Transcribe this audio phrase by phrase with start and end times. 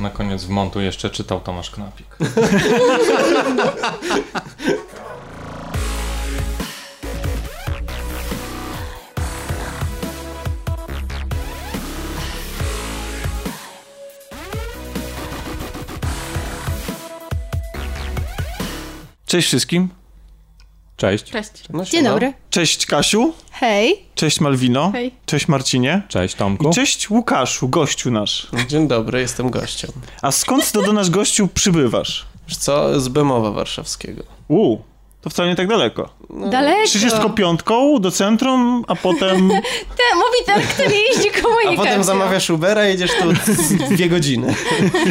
[0.00, 2.06] Na koniec w montu jeszcze czytał Tomasz Knapik.
[19.26, 19.88] Cześć wszystkim.
[20.96, 21.24] Cześć.
[21.24, 21.50] Cześć.
[21.70, 22.32] No, Dzień dobry.
[22.50, 23.34] Cześć Kasiu.
[23.60, 24.04] Hej.
[24.14, 24.90] Cześć Malwino.
[24.92, 25.12] Hej.
[25.26, 26.02] Cześć Marcinie.
[26.08, 26.70] Cześć Tomku.
[26.70, 28.46] I cześć Łukaszu, gościu nasz.
[28.68, 29.90] Dzień dobry, jestem gościem.
[30.22, 32.26] A skąd to do nas gościu przybywasz?
[32.48, 33.00] Wiesz co?
[33.00, 34.22] Z Bemowa Warszawskiego.
[34.48, 34.78] U,
[35.20, 36.08] to wcale nie tak daleko.
[36.50, 36.86] Daleko.
[36.86, 37.60] 35
[38.00, 39.48] do centrum, a potem...
[39.98, 41.76] Te, mówi ten, kto nie jeździ A komunikacją.
[41.76, 44.54] potem zamawiasz Ubera i jedziesz tu z dwie godziny.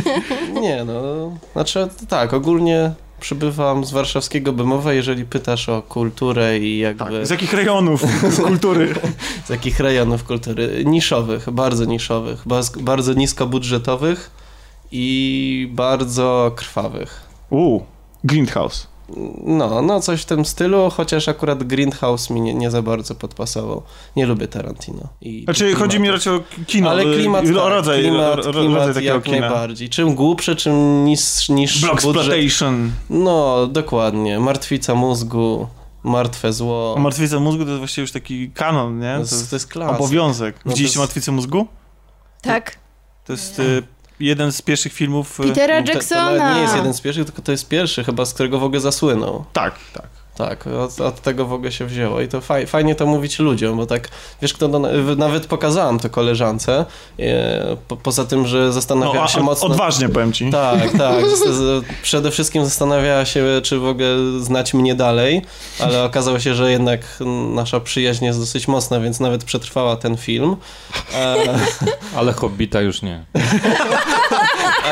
[0.62, 7.04] Nie no, znaczy tak, ogólnie przybywam z warszawskiego Bemowa, jeżeli pytasz o kulturę i jakby
[7.04, 8.04] Tak, z jakich rejonów
[8.44, 8.94] kultury?
[9.48, 10.84] z jakich rejonów kultury.
[10.86, 12.44] Niszowych, bardzo niszowych,
[12.82, 14.32] bardzo niskobudżetowych
[14.92, 17.22] i bardzo krwawych.
[17.50, 17.82] U,
[18.24, 18.88] Greenhouse.
[19.44, 23.84] No, no coś w tym stylu, chociaż akurat Greenhouse mi nie, nie za bardzo podpasował.
[24.16, 25.02] Nie lubię Tarantino.
[25.22, 25.80] I Znaczy, klimatu.
[25.84, 29.14] chodzi mi raczej o kino, Ale klimat, y, tak, rodzaj, klimat, ro- klimat rodzaj takiego
[29.16, 29.40] jak kina.
[29.40, 29.90] najbardziej.
[29.90, 32.24] Czym głupszy, czym niż, niż Block budżet.
[32.34, 32.92] Exploitation.
[33.10, 34.40] No, dokładnie.
[34.40, 35.68] Martwica mózgu,
[36.04, 36.94] martwe zło.
[36.98, 39.14] A Martwica mózgu to jest właściwie już taki kanon, nie?
[39.14, 39.96] to, jest, to jest klasyk.
[40.02, 40.56] obowiązek.
[40.56, 41.68] No to Widzieliście jest- Martwicę mózgu?
[42.42, 42.76] Tak.
[43.26, 43.84] To jest y,
[44.20, 45.40] jeden z pierwszych filmów...
[45.40, 46.32] y, Petera To, to Jacksona.
[46.32, 48.82] nawet nie jest jeden z pierwszych, tylko to jest pierwszy chyba, z którego w ogóle
[48.82, 49.46] zasłynął.
[49.54, 50.08] Tak, tak.
[50.40, 53.78] Tak, od, od tego w ogóle się wzięło i to faj, fajnie to mówić ludziom,
[53.78, 54.10] bo tak,
[54.42, 54.80] wiesz kto, to,
[55.18, 56.86] nawet pokazałam to koleżance,
[57.20, 59.68] e, po, poza tym, że No, zastanawiała a, się mocno...
[59.68, 60.52] odważnie powiem ci.
[60.52, 61.26] Tak, tak.
[61.26, 65.42] Z, z, przede wszystkim zastanawiała się, czy w ogóle znać mnie dalej,
[65.80, 67.00] ale okazało się, że jednak
[67.54, 70.56] nasza przyjaźń jest dosyć mocna, więc nawet przetrwała ten film.
[71.16, 71.36] E,
[72.18, 73.26] Ale Hobbita już nie.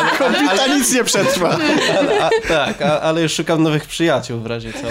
[0.18, 1.50] Kobita nic nie przetrwa.
[2.00, 4.88] ale, a, tak, a, ale już szukam nowych przyjaciół w razie co,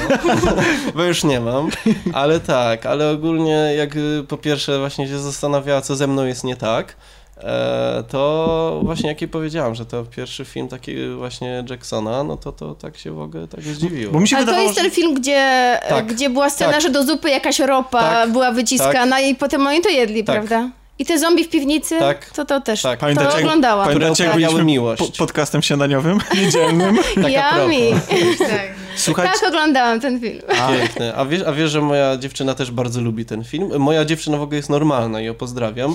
[0.94, 1.70] bo już nie mam.
[2.12, 6.44] Ale tak, ale ogólnie jak y, po pierwsze właśnie się zastanawiała, co ze mną jest
[6.44, 6.96] nie tak,
[7.36, 12.52] e, to właśnie jak jej powiedziałam, że to pierwszy film taki właśnie Jacksona, no to
[12.52, 14.12] to tak się w ogóle tak zdziwiło.
[14.12, 16.06] Bo mi się Ale to jest ten film, gdzie, Tak.
[16.06, 16.82] gdzie była scena, Tak.
[16.82, 18.30] że do zupy jakaś ropa Tak.
[18.32, 20.36] była wyciskana i potem oni to jedli, Tak.
[20.36, 20.70] prawda?
[20.98, 22.30] I te zombie w piwnicy, Tak.
[22.30, 22.82] to to też.
[22.82, 22.98] Tak.
[22.98, 23.86] To Pamiętacie, jak- oglądałam.
[23.88, 25.02] Pamiętacie, jak byliśmy miłość.
[25.02, 26.96] po, podcastem śniadaniowym, niedzielnym?
[27.22, 28.00] Tak a Yummy.
[28.38, 28.76] Tak.
[28.96, 30.38] Słuchajcie, Tak, oglądałam ten film.
[30.78, 31.14] Piękne.
[31.16, 33.78] A wiesz, a wiesz, że moja dziewczyna też bardzo lubi ten film?
[33.78, 35.94] Moja dziewczyna w ogóle jest normalna i ją pozdrawiam.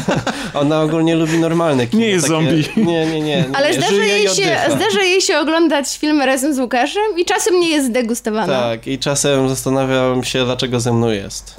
[0.60, 2.00] Ona ogólnie lubi normalne kino.
[2.02, 2.64] Nie jest zombie.
[2.76, 3.20] Nie, nie, nie.
[3.20, 3.74] nie Ale nie.
[3.74, 7.86] zdarza jej, się, zdarza jej się oglądać filmy razem z Łukaszem i czasem nie jest
[7.86, 8.60] zdegustowana.
[8.62, 11.54] Tak, i czasem zastanawiam się, dlaczego ze mną jest.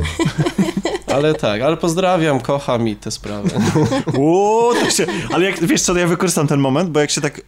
[1.13, 3.49] Ale tak, ale pozdrawiam, kocham i te sprawy.
[4.17, 7.39] Uuu, to się, ale jak, wiesz co, ja wykorzystam ten moment, bo jak się tak
[7.39, 7.41] e,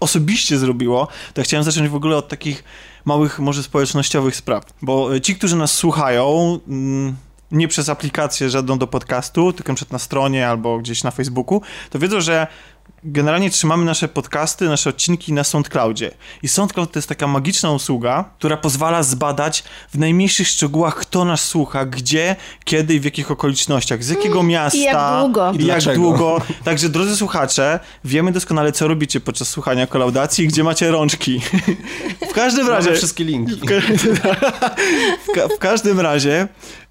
[0.00, 2.64] osobiście zrobiło, to ja chciałem zacząć w ogóle od takich
[3.04, 4.64] małych, może społecznościowych spraw.
[4.82, 7.16] Bo e, ci, którzy nas słuchają, mm,
[7.52, 11.98] nie przez aplikację żadną do podcastu, tylko przed na stronie albo gdzieś na Facebooku, to
[11.98, 12.46] wiedzą, że
[13.04, 16.10] generalnie trzymamy nasze podcasty, nasze odcinki na SoundCloudzie.
[16.42, 21.44] I SoundCloud to jest taka magiczna usługa, która pozwala zbadać w najmniejszych szczegółach, kto nas
[21.44, 24.78] słucha, gdzie, kiedy i w jakich okolicznościach, z jakiego miasta.
[24.78, 25.52] I jak długo.
[25.58, 26.40] I jak długo.
[26.64, 31.40] Także, drodzy słuchacze, wiemy doskonale, co robicie podczas słuchania kolaudacji i gdzie macie rączki.
[32.30, 32.86] w każdym razie...
[32.88, 33.54] Mamy wszystkie linki.
[33.54, 33.80] W, ka-
[35.26, 36.48] w, ka- w każdym razie,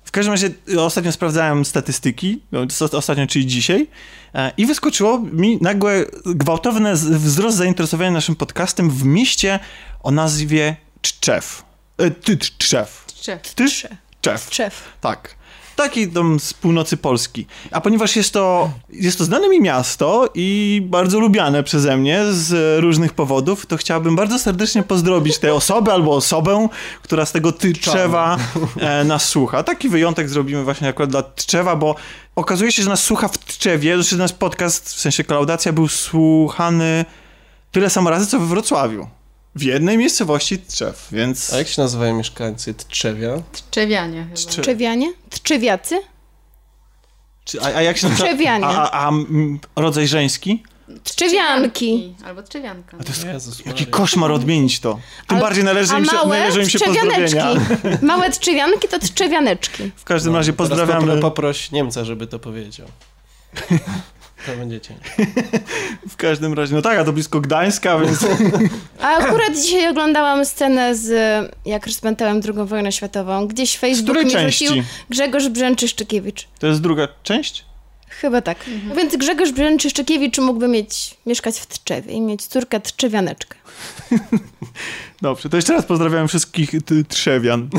[0.10, 3.88] w każdym razie y, ostatnio sprawdzałem statystyki, co- ostatnio, czyli dzisiaj,
[4.36, 9.60] e, i wyskoczyło mi nagłe, gwałtowne z- wzrost zainteresowania naszym podcastem w mieście
[10.04, 11.64] o nazwie Czczew.
[11.98, 13.06] E, Ty, Czczew.
[14.22, 14.48] Czczew.
[14.54, 14.84] Szef.
[15.02, 15.36] Tak.
[15.80, 17.46] Taki tam z północy Polski.
[17.72, 22.80] A ponieważ jest to, jest to znane mi miasto i bardzo lubiane przeze mnie z
[22.82, 26.68] różnych powodów, to chciałbym bardzo serdecznie pozdrowić tę osobę albo osobę,
[27.02, 28.38] która z tego Tczewa
[28.80, 29.64] e, nas słucha.
[29.64, 31.96] Taki wyjątek zrobimy właśnie akurat dla Tczewa, bo
[32.36, 37.06] okazuje się, że nas słucha w Tczewie, znaczy nasz podcast, w sensie kolaudacja, był słuchany
[37.72, 39.19] tyle samo razy, co we Wrocławiu.
[39.56, 41.54] W jednej miejscowości Tczew, więc...
[41.54, 43.42] A jak się nazywają mieszkańcy Tczewia?
[43.72, 44.36] Czewianie chyba.
[44.36, 45.14] Tcze- Trzewianie?
[45.44, 46.00] Trzewiacy?
[47.46, 48.28] Czy, a, a jak się nazywa?
[48.30, 48.66] Trzewianie.
[48.66, 49.12] A, a,
[49.76, 50.64] a rodzaj żeński?
[51.04, 52.16] Trzewianki.
[52.26, 52.98] Albo trzewianka.
[53.00, 53.86] A to jest Jezus jaki Maria.
[53.86, 54.94] koszmar odmienić to.
[55.28, 57.38] Tym Ale- bardziej należy im się, małe należy im się trzewianeczki.
[57.40, 57.98] pozdrowienia.
[58.14, 59.92] Małe trzewianki to trzewianeczki.
[59.96, 61.14] W każdym razie Teraz pozdrawiamy.
[61.14, 62.88] popro- Poproś Niemca, żeby to powiedział.
[64.46, 65.06] To będzie ciężko.
[66.10, 68.20] W każdym razie, no tak, a to blisko Gdańska, więc
[69.02, 71.12] A akurat dzisiaj oglądałam scenę z
[71.66, 73.48] jak rozpętałem II wojnę światową.
[73.48, 74.68] Gdzieś Facebook mi części?
[74.68, 76.48] rzucił Grzegorz Brzęczyszczykiewicz.
[76.60, 77.66] To jest druga część?
[78.10, 78.58] Chyba tak.
[78.98, 83.56] Więc Grzegorz Brzęczyszczykiewicz mógłby mieć, mieszkać w Tczewie i mieć córkę Tczewianeczkę.
[85.22, 87.70] Dobrze, to jeszcze raz pozdrawiam wszystkich t- trzewian.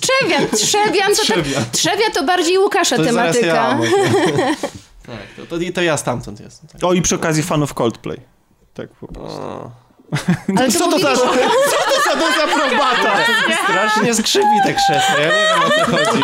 [0.00, 1.64] Trzewian, Trzewian to tak, Trzewian.
[1.72, 3.76] Trzewia to bardziej Łukasza To zaraz ja tematyka.
[3.76, 3.90] może.
[5.08, 6.68] tak, to, to, i to ja stamtąd jestem.
[6.68, 6.84] Tak.
[6.84, 8.20] O, i przy okazji fanów Coldplay.
[8.74, 9.40] Tak po prostu.
[9.42, 9.70] O,
[10.58, 11.34] Ale Co to za, co to
[12.04, 13.16] za dezaprobata?
[13.64, 16.22] strasznie skrzypi te krzesła, ja nie wiem o co chodzi.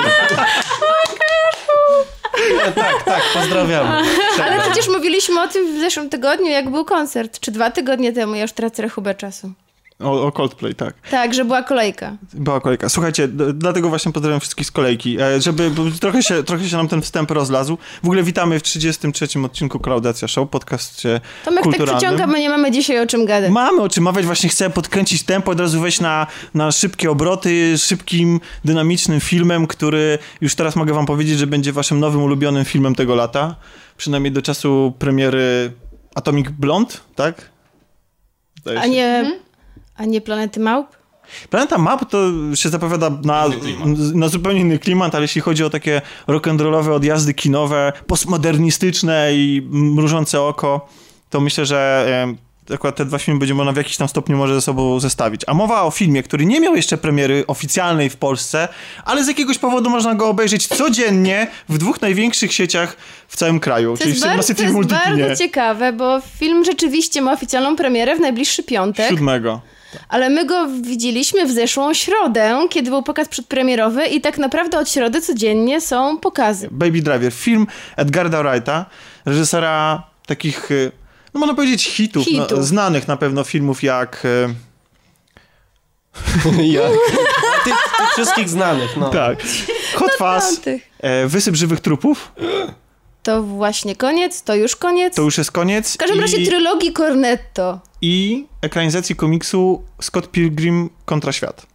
[2.56, 4.02] Nie, tak, tak, pozdrawiamy.
[4.44, 8.34] Ale przecież mówiliśmy o tym w zeszłym tygodniu, jak był koncert, czy dwa tygodnie temu,
[8.34, 9.52] ja już tracę rachubę czasu.
[10.00, 10.94] O, o Coldplay, tak.
[11.10, 12.16] Tak, że była kolejka.
[12.32, 12.88] Była kolejka.
[12.88, 15.70] Słuchajcie, dlatego właśnie pozdrawiam wszystkich z kolejki, e, żeby
[16.00, 17.78] trochę się, trochę się nam ten wstęp rozlazł.
[18.02, 19.44] W ogóle witamy w 33.
[19.44, 21.98] odcinku Klaudacja Show, podcastie Tomek tak kulturalnym.
[21.98, 23.50] przeciąga, bo nie mamy dzisiaj o czym gadać.
[23.50, 27.78] Mamy o czym mawiać, właśnie chcę podkręcić tempo, od razu wejść na, na szybkie obroty,
[27.78, 32.94] szybkim, dynamicznym filmem, który już teraz mogę wam powiedzieć, że będzie waszym nowym ulubionym filmem
[32.94, 33.56] tego lata.
[33.96, 35.72] Przynajmniej do czasu premiery
[36.14, 37.50] Atomic Blonde, tak?
[38.60, 38.88] Zdaje A się.
[38.90, 39.38] nie,
[39.96, 40.86] a nie Planety Małp?
[41.50, 42.18] Planeta Map to
[42.54, 43.44] się zapowiada na,
[44.14, 50.40] na zupełnie inny klimat, ale jeśli chodzi o takie rock'n'rollowe odjazdy kinowe, postmodernistyczne i mrużące
[50.40, 50.88] oko,
[51.30, 52.06] to myślę, że
[52.70, 55.42] e, akurat te dwa filmy będzie można w jakiś tam stopniu może ze sobą zestawić.
[55.46, 58.68] A mowa o filmie, który nie miał jeszcze premiery oficjalnej w Polsce,
[59.04, 62.96] ale z jakiegoś powodu można go obejrzeć codziennie w dwóch największych sieciach
[63.28, 65.24] w całym kraju, To czyli w jest, bardzo, Cinema to City w jest Multikinie.
[65.26, 69.60] bardzo ciekawe, bo film rzeczywiście ma oficjalną premierę w najbliższy piątek, Siódmego.
[70.08, 74.90] Ale my go widzieliśmy w zeszłą środę, kiedy był pokaz przedpremierowy i tak naprawdę od
[74.90, 76.68] środy codziennie są pokazy.
[76.70, 78.86] Baby Driver, film Edgarda Wrighta,
[79.24, 80.92] reżysera takich, y,
[81.34, 82.50] no można powiedzieć hitów, Hitów.
[82.58, 84.48] No, znanych na pewno filmów jak, y,
[86.62, 86.92] Jak?
[87.64, 89.10] Tych, tych wszystkich znanych, no.
[89.10, 89.38] tak,
[89.98, 90.90] Hot Fuzz, Piątych.
[91.00, 92.32] e, Wysyp żywych trupów,
[93.24, 95.14] To właśnie koniec, to już koniec.
[95.14, 97.80] to już jest koniec W każdym i, razie trylogii Cornetto.
[98.02, 101.66] i ekranizacji komiksu Scott Pilgrim kontra świat.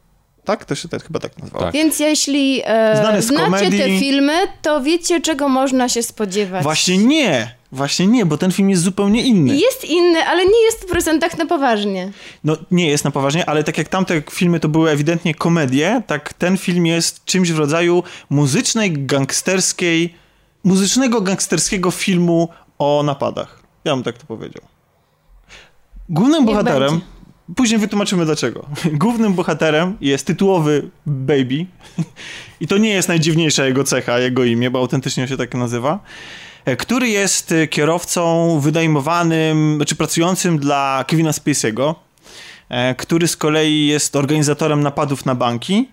[0.46, 0.66] Tak?
[0.66, 1.66] To się tak, chyba tak nazywało.
[1.66, 1.74] Tak.
[1.74, 3.80] Więc jeśli e, znacie komedii.
[3.80, 6.64] te filmy, to wiecie, czego można się spodziewać.
[6.64, 9.58] Właśnie nie, właśnie nie, bo ten film jest zupełnie inny.
[9.58, 12.12] Jest inny, ale nie jest w procentach na poważnie.
[12.44, 16.34] No nie jest na poważnie, ale tak jak tamte filmy to były ewidentnie komedie, tak
[16.34, 20.16] ten film jest czymś w rodzaju muzycznej, gangsterskiej,
[20.64, 23.60] muzycznego, gangsterskiego filmu o napadach.
[23.86, 24.64] Ja bym tak to powiedział.
[26.10, 27.06] Głównym Niech bohaterem, będzie.
[27.56, 28.66] później wytłumaczymy dlaczego.
[28.94, 31.66] Głównym bohaterem jest tytułowy Baby
[32.62, 36.00] i to nie jest najdziwniejsza jego cecha, jego imię, bo autentycznie się tak nazywa
[36.66, 41.96] e, który jest e, kierowcą wynajmowanym, czy pracującym dla Kevina Spacey'ego,
[42.70, 45.90] e, który z kolei jest organizatorem napadów na banki.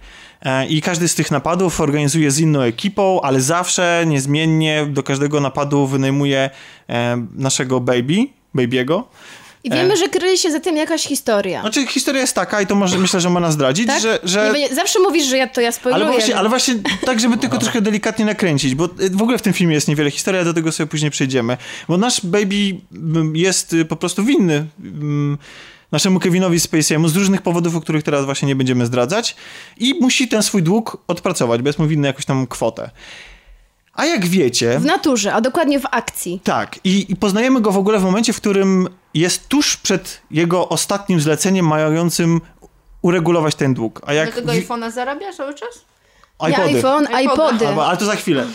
[0.46, 5.40] E, I każdy z tych napadów organizuje z inną ekipą, ale zawsze niezmiennie do każdego
[5.40, 6.50] napadu wynajmuje
[6.88, 9.02] e, naszego baby, baby'ego.
[9.64, 11.60] I wiemy, że kryje się za tym jakaś historia.
[11.60, 14.00] Znaczy historia jest taka i to może, myślę, że można zdradzić, tak?
[14.00, 14.18] że...
[14.24, 14.52] że...
[14.56, 16.04] Nie zawsze mówisz, że ja to ja spoiluję.
[16.04, 16.74] Ale właśnie, ale właśnie
[17.06, 20.40] tak, żeby tylko trochę delikatnie nakręcić, bo w ogóle w tym filmie jest niewiele historii,
[20.40, 21.56] a do tego sobie później przejdziemy.
[21.88, 25.38] Bo nasz baby mm, jest y, po prostu winny mm,
[25.92, 29.36] naszemu Kevinowi Spacey'emu z różnych powodów, o których teraz właśnie nie będziemy zdradzać
[29.76, 32.90] i musi ten swój dług odpracować, bo jest mu winny jakąś tam kwotę.
[33.94, 34.78] A jak wiecie...
[34.78, 36.40] W naturze, a dokładnie w akcji.
[36.44, 40.68] Tak, i, i poznajemy go w ogóle w momencie, w którym jest tuż przed jego
[40.68, 42.40] ostatnim zleceniem mającym
[43.02, 44.00] uregulować ten dług.
[44.06, 45.84] A jak Dlatego wi- iPhone'a zarabia cały czas?
[46.42, 46.76] Nie iPody.
[46.76, 47.22] iPhone, iPody.
[47.22, 47.68] iPody.
[47.68, 48.46] Albo, ale to za chwilę.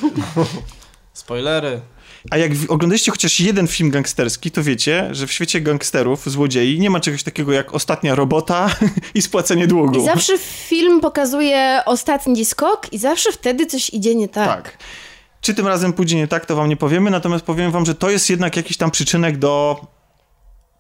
[1.13, 1.82] Spoilery.
[2.30, 6.90] A jak oglądaliście chociaż jeden film gangsterski, to wiecie, że w świecie gangsterów, złodziei, nie
[6.90, 8.70] ma czegoś takiego jak ostatnia robota
[9.16, 10.01] i spłacenie długu.
[10.01, 14.63] I zawsze film pokazuje ostatni skok i zawsze wtedy coś idzie nie tak.
[14.63, 14.78] Tak.
[15.42, 18.10] Czy tym razem pójdzie nie tak, to wam nie powiemy, natomiast powiem wam, że to
[18.10, 19.86] jest jednak jakiś tam przyczynek do,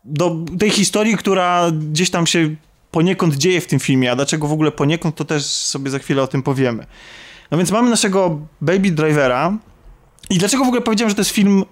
[0.03, 2.55] do tej historii, która gdzieś tam się
[2.91, 6.23] poniekąd dzieje w tym filmie, a dlaczego w ogóle poniekąd, to też sobie za chwilę
[6.23, 6.85] o tym powiemy.
[7.51, 9.57] No więc mamy naszego Baby Drivera
[10.31, 11.65] i dlaczego w ogóle powiedziałem, że to jest film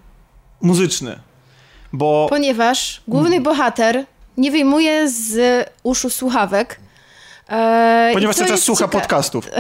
[0.62, 1.20] muzyczny?
[1.94, 2.28] Bo...
[2.30, 4.06] Ponieważ główny bohater
[4.38, 5.40] nie wyjmuje z
[5.84, 6.80] uszu słuchawek.
[7.50, 9.46] E, Ponieważ cały czas słucha cieka- podcastów.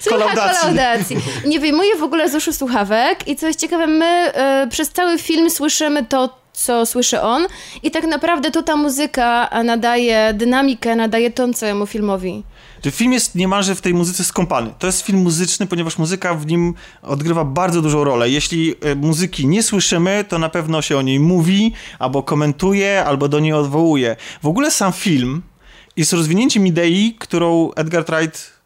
[0.00, 0.60] Słucha kolaudacji.
[0.60, 1.16] kolaudacji.
[1.46, 5.18] Nie wyjmuje w ogóle z uszu słuchawek i co jest ciekawe, my e, przez cały
[5.18, 7.46] film słyszymy to, co słyszy on
[7.82, 12.42] i tak naprawdę to ta muzyka nadaje dynamikę, nadaje ton całemu filmowi.
[12.90, 14.70] Film jest niemalże w tej muzyce skąpany.
[14.78, 18.30] To jest film muzyczny, ponieważ muzyka w nim odgrywa bardzo dużą rolę.
[18.30, 23.28] Jeśli e, muzyki nie słyszymy, to na pewno się o niej mówi, albo komentuje, albo
[23.28, 24.16] do niej odwołuje.
[24.42, 25.42] W ogóle sam film
[25.96, 28.57] jest rozwinięciem idei, którą Edgar Wright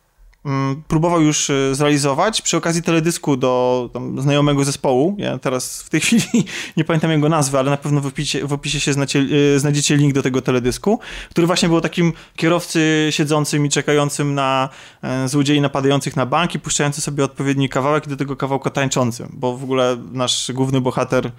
[0.89, 5.17] próbował już e, zrealizować przy okazji teledysku do znajomego zespołu.
[5.19, 6.45] Ja teraz w tej chwili
[6.77, 9.25] nie pamiętam jego nazwy, ale na pewno w opisie, w opisie się znacie,
[9.57, 10.99] e, znajdziecie link do tego teledysku,
[11.31, 14.69] który właśnie był takim kierowcy siedzącym i czekającym na
[15.03, 19.29] e, złodziei napadających na bank i puszczający sobie odpowiedni kawałek i do tego kawałka tańczącym,
[19.33, 21.31] bo w ogóle nasz główny bohater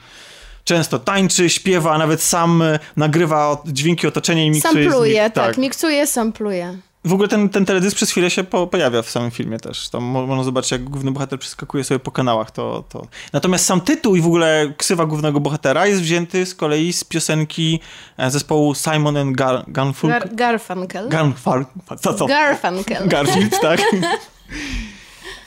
[0.63, 5.33] często tańczy, śpiewa, a nawet sam e, nagrywa dźwięki otoczenia i miksuje Sampluje, nich.
[5.33, 6.77] tak, miksuje, sampluje.
[7.05, 9.89] W ogóle ten, ten teledysk przez chwilę się po, pojawia w samym filmie też.
[9.89, 12.51] Tam można zobaczyć, jak główny bohater przeskakuje sobie po kanałach.
[12.51, 13.07] To, to...
[13.33, 17.79] Natomiast sam tytuł i w ogóle ksywa głównego bohatera jest wzięty z kolei z piosenki
[18.17, 20.19] e, zespołu Simon and Gar- Garfunkel.
[20.19, 21.10] Gar Garfunkel.
[21.10, 22.27] Garfunkel.
[22.27, 23.07] Garfunkel.
[23.07, 23.81] Garfield, tak.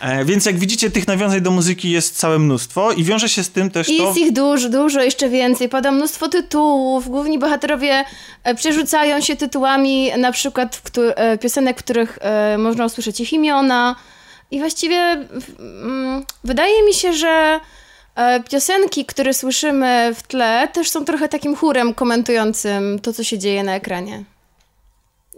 [0.01, 3.51] E, więc jak widzicie, tych nawiązań do muzyki jest całe mnóstwo i wiąże się z
[3.51, 3.93] tym też to...
[3.93, 5.69] jest ich dużo, dużo, jeszcze więcej.
[5.69, 7.09] Pada mnóstwo tytułów.
[7.09, 8.05] Główni bohaterowie
[8.45, 10.83] e, przerzucają się tytułami, na przykład
[11.17, 12.19] e, piosenek, w których
[12.59, 13.97] można usłyszeć ich imiona.
[14.51, 14.97] I właściwie
[15.59, 17.61] mm, wydaje mi się, że
[18.51, 23.65] piosenki, które słyszymy w tle, też są trochę takim chórem komentującym to, co się dzieje
[23.65, 24.25] na ekranie.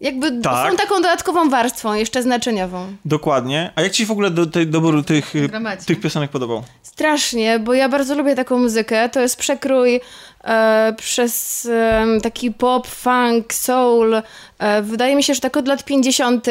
[0.00, 0.70] Jakby Tak.
[0.70, 2.86] są taką dodatkową warstwą, jeszcze znaczeniową.
[3.04, 3.72] Dokładnie.
[3.76, 5.84] A jak ci w ogóle do, tej, dobór tych, Gramacie.
[5.84, 6.62] tych piosenek podobał?
[6.82, 9.08] Strasznie, bo ja bardzo lubię taką muzykę.
[9.08, 10.00] To jest przekrój
[10.44, 14.22] e, przez e, taki pop, funk, soul.
[14.58, 16.46] E, wydaje mi się, że tak od lat 50.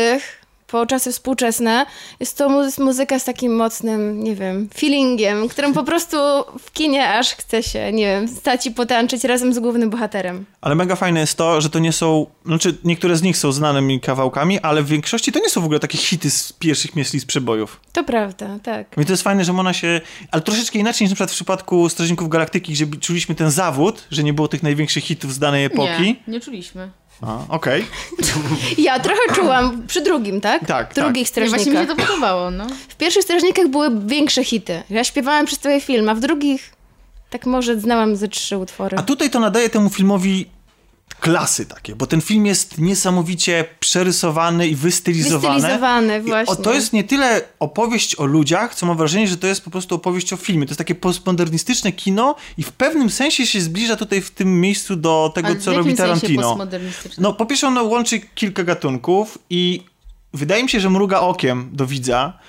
[0.67, 1.85] po czasy współczesne
[2.19, 6.17] jest to mu- muzyka z takim mocnym, nie wiem, feelingiem, którym po prostu
[6.59, 10.45] w kinie aż chce się, nie wiem, stać i potańczyć razem z głównym bohaterem.
[10.61, 13.99] Ale mega fajne jest to, że to nie są, znaczy niektóre z nich są znanymi
[13.99, 17.25] kawałkami, ale w większości to nie są w ogóle takie hity z pierwszych myśli z
[17.25, 17.79] przebojów.
[17.93, 18.87] To prawda, tak.
[18.97, 21.89] I to jest fajne, że ona się, ale troszeczkę inaczej niż na przykład w przypadku
[21.89, 26.03] Strażników Galaktyki, gdzie czuliśmy ten zawód, że nie było tych największych hitów z danej epoki.
[26.03, 26.89] Nie, nie czuliśmy.
[27.49, 27.85] Okej.
[28.77, 30.65] Ja trochę czułam przy drugim, tak?
[30.65, 31.97] Tak, Drugich Nie, właśnie mi się strażnikach.
[31.97, 32.67] to podobało, no.
[32.89, 34.83] W pierwszych strażnikach były większe hity.
[34.89, 36.73] Ja śpiewałam przez cały film, a w drugich
[37.29, 38.97] tak może znałam ze trzy utwory.
[38.97, 40.45] A tutaj to nadaje temu filmowi
[41.19, 45.55] klasy takie, bo ten film jest niesamowicie przerysowany i wystylizowany.
[45.55, 46.53] Wystylizowany, I właśnie.
[46.53, 49.71] O, to jest nie tyle opowieść o ludziach, co mam wrażenie, że to jest po
[49.71, 50.65] prostu opowieść o filmie.
[50.65, 54.95] To jest takie postmodernistyczne kino i w pewnym sensie się zbliża tutaj w tym miejscu
[54.95, 56.57] do tego, Ale co robi Tarantino.
[57.17, 59.83] No, po pierwsze, ono łączy kilka gatunków i
[60.33, 62.39] wydaje mi się, że mruga okiem do widza.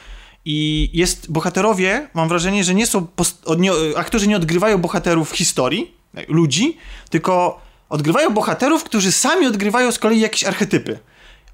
[0.45, 5.95] I jest, bohaterowie, mam wrażenie, że nie są, post, nie, aktorzy nie odgrywają bohaterów historii,
[6.29, 6.77] ludzi,
[7.11, 10.99] tylko odgrywają bohaterów, którzy sami odgrywają z kolei jakieś archetypy.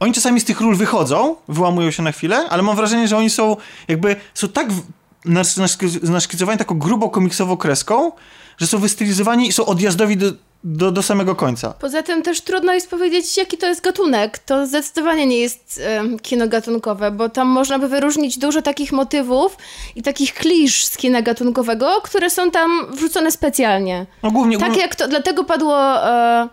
[0.01, 3.31] Oni czasami z tych ról wychodzą, wyłamują się na chwilę, ale mam wrażenie, że oni
[3.31, 3.57] są
[3.89, 4.83] jakby, są tak w-
[5.25, 8.13] nas- nas- naszkicowani taką grubą komiksową kreską,
[8.59, 10.27] że są wystylizowani i są odjazdowi do,
[10.65, 11.75] do, do samego końca.
[11.81, 14.39] Poza tym też trudno jest powiedzieć, jaki to jest gatunek.
[14.39, 19.57] To zdecydowanie nie jest em, kino gatunkowe, bo tam można by wyróżnić dużo takich motywów
[19.97, 24.07] i takich klisz z kina gatunkowego, które są tam wrzucone specjalnie.
[24.23, 26.49] No głównie, Tak jak to, dlatego padło, e,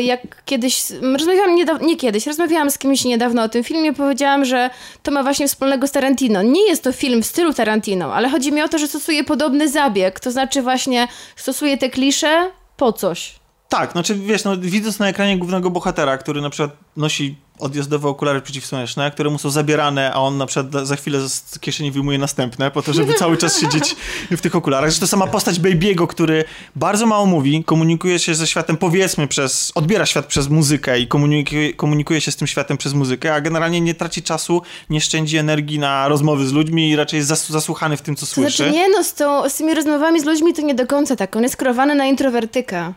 [0.00, 4.70] jak kiedyś, rozmawiałam niedawno, nie kiedyś, rozmawiałam z kimś niedawno o tym filmie, powiedziałam, że
[5.02, 6.42] to ma właśnie wspólnego z Tarantino.
[6.42, 9.68] Nie jest to film w stylu Tarantino, ale chodzi mi o to, że stosuje podobny
[9.68, 13.39] zabieg, to znaczy właśnie stosuje te klisze po coś.
[13.70, 18.40] Tak, znaczy wiesz, no, widząc na ekranie głównego bohatera, który na przykład nosi odjazdowe okulary
[18.40, 22.70] przeciwsłoneczne, które mu są zabierane, a on na przykład za- chwilę z kieszeni wyjmuje następne,
[22.70, 23.96] po to, żeby cały czas siedzieć
[24.30, 24.94] w tych okularach.
[24.94, 26.44] To sama postać Baby'ego, który
[26.76, 31.74] bardzo mało mówi, komunikuje się ze światem, powiedzmy, przez, odbiera świat przez muzykę i komunikuje,
[31.74, 35.78] komunikuje się z tym światem przez muzykę, a generalnie nie traci czasu, nie szczędzi energii
[35.78, 38.56] na rozmowy z ludźmi i raczej jest zas, zasłuchany w tym, co To słyszy.
[38.56, 41.36] znaczy nie, no z, tą, z tymi rozmowami z ludźmi to nie do końca tak.
[41.36, 42.92] On jest skrowany na introwertyka.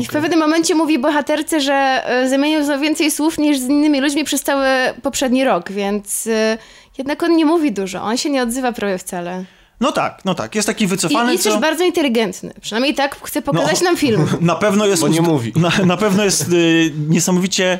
[0.00, 4.00] I w pewnym momencie mówi bohaterce, że e, zamienił za więcej słów niż z innymi
[4.00, 4.66] ludźmi przez cały
[5.02, 6.58] poprzedni rok, więc e,
[6.98, 8.02] jednak on nie mówi dużo.
[8.02, 9.44] On się nie odzywa prawie wcale.
[9.80, 11.50] No tak, no tak, jest taki I wycofany, jest co...
[11.50, 12.54] też bardzo inteligentny.
[12.60, 13.84] Przynajmniej tak chce pokazać No.
[13.84, 14.26] nam film.
[14.40, 15.02] Na pewno jest.
[15.02, 15.52] Bo nie uzd- mówi.
[15.60, 17.78] Na, na pewno jest y, niesamowicie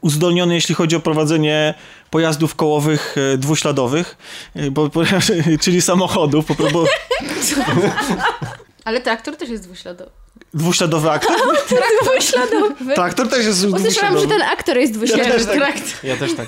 [0.00, 1.74] uzdolniony, jeśli chodzi o prowadzenie
[2.10, 4.16] pojazdów kołowych y, dwuśladowych,
[4.56, 5.02] y, bo, bo,
[5.62, 6.46] czyli samochodów.
[6.46, 6.84] Po, bo
[8.84, 10.10] Ale traktor też jest dwuśladowy.
[10.54, 11.36] Dwuśladowy aktor?
[12.02, 12.94] Dwuśladowy.
[12.94, 13.90] Traktor też jest Usłyszałam, że
[14.26, 14.28] dwuśladowy.
[14.28, 15.30] ten aktor jest dwuśladowy.
[15.30, 15.54] też tak.
[15.54, 15.84] Traktor.
[16.04, 16.46] Ja też tak.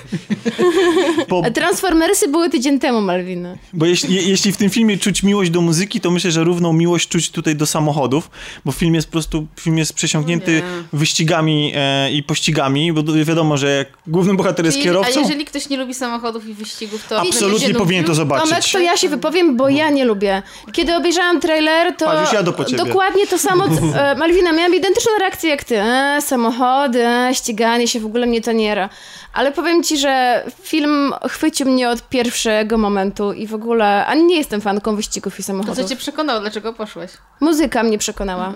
[1.55, 3.55] Transformersy były tydzień temu, Malwina.
[3.73, 6.73] bo jeśli, je- jeśli w tym filmie czuć miłość do muzyki, to myślę, że równą
[6.73, 8.29] miłość czuć tutaj do samochodów,
[8.65, 10.63] bo film jest po prostu film jest przesiąknięty Nie.
[10.93, 15.45] wyścigami e, i pościgami, bo wiadomo, że jak główny bohater jest Czyli- kierowcą, A jeżeli
[15.45, 18.49] ktoś nie lubi samochodów i wyścigów, to absolutnie powinien to zobaczyć.
[18.49, 20.41] Tomek, to ja się wypowiem, bo ja nie lubię.
[20.71, 22.83] Kiedy obejrzałam trailer, to jadę po ciebie.
[22.85, 23.63] dokładnie to samo,
[23.97, 25.79] E, Malwina, miałam identyczną reakcję jak ty.
[25.81, 28.89] E, samochody, e, ściganie się, w ogóle mnie to nie ra.
[29.33, 34.35] Ale powiem ci, że film chwycił mnie od pierwszego momentu i w ogóle ani nie
[34.37, 35.77] jestem fanką wyścigów i To samochodów.
[35.77, 37.11] co cię przekonało, dlaczego poszłeś?
[37.39, 38.53] Muzyka mnie przekonała.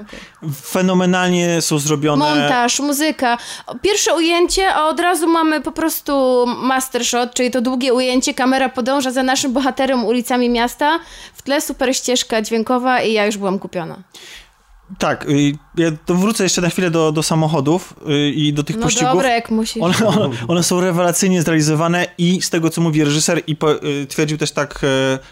[0.66, 2.26] Fenomenalnie są zrobione.
[2.26, 3.38] Montaż, muzyka.
[3.68, 8.34] O, Pierwsze ujęcie, a od razu mamy po prostu master shot, czyli to długie ujęcie,
[8.34, 11.00] kamera podąża za naszym bohaterem ulicami miasta,
[11.34, 13.96] w tle super ścieżka dźwiękowa i ja już byłam kupiona.
[15.00, 18.76] Tak, y, ja to wrócę jeszcze na chwilę do, do samochodów y, i do tych
[18.78, 19.14] No pościgów.
[19.14, 19.84] dobra, jak musisz.
[19.84, 24.06] One, one, one są rewelacyjnie zrealizowane i z tego, co mówi reżyser i po, y,
[24.10, 24.88] twierdził też tak y,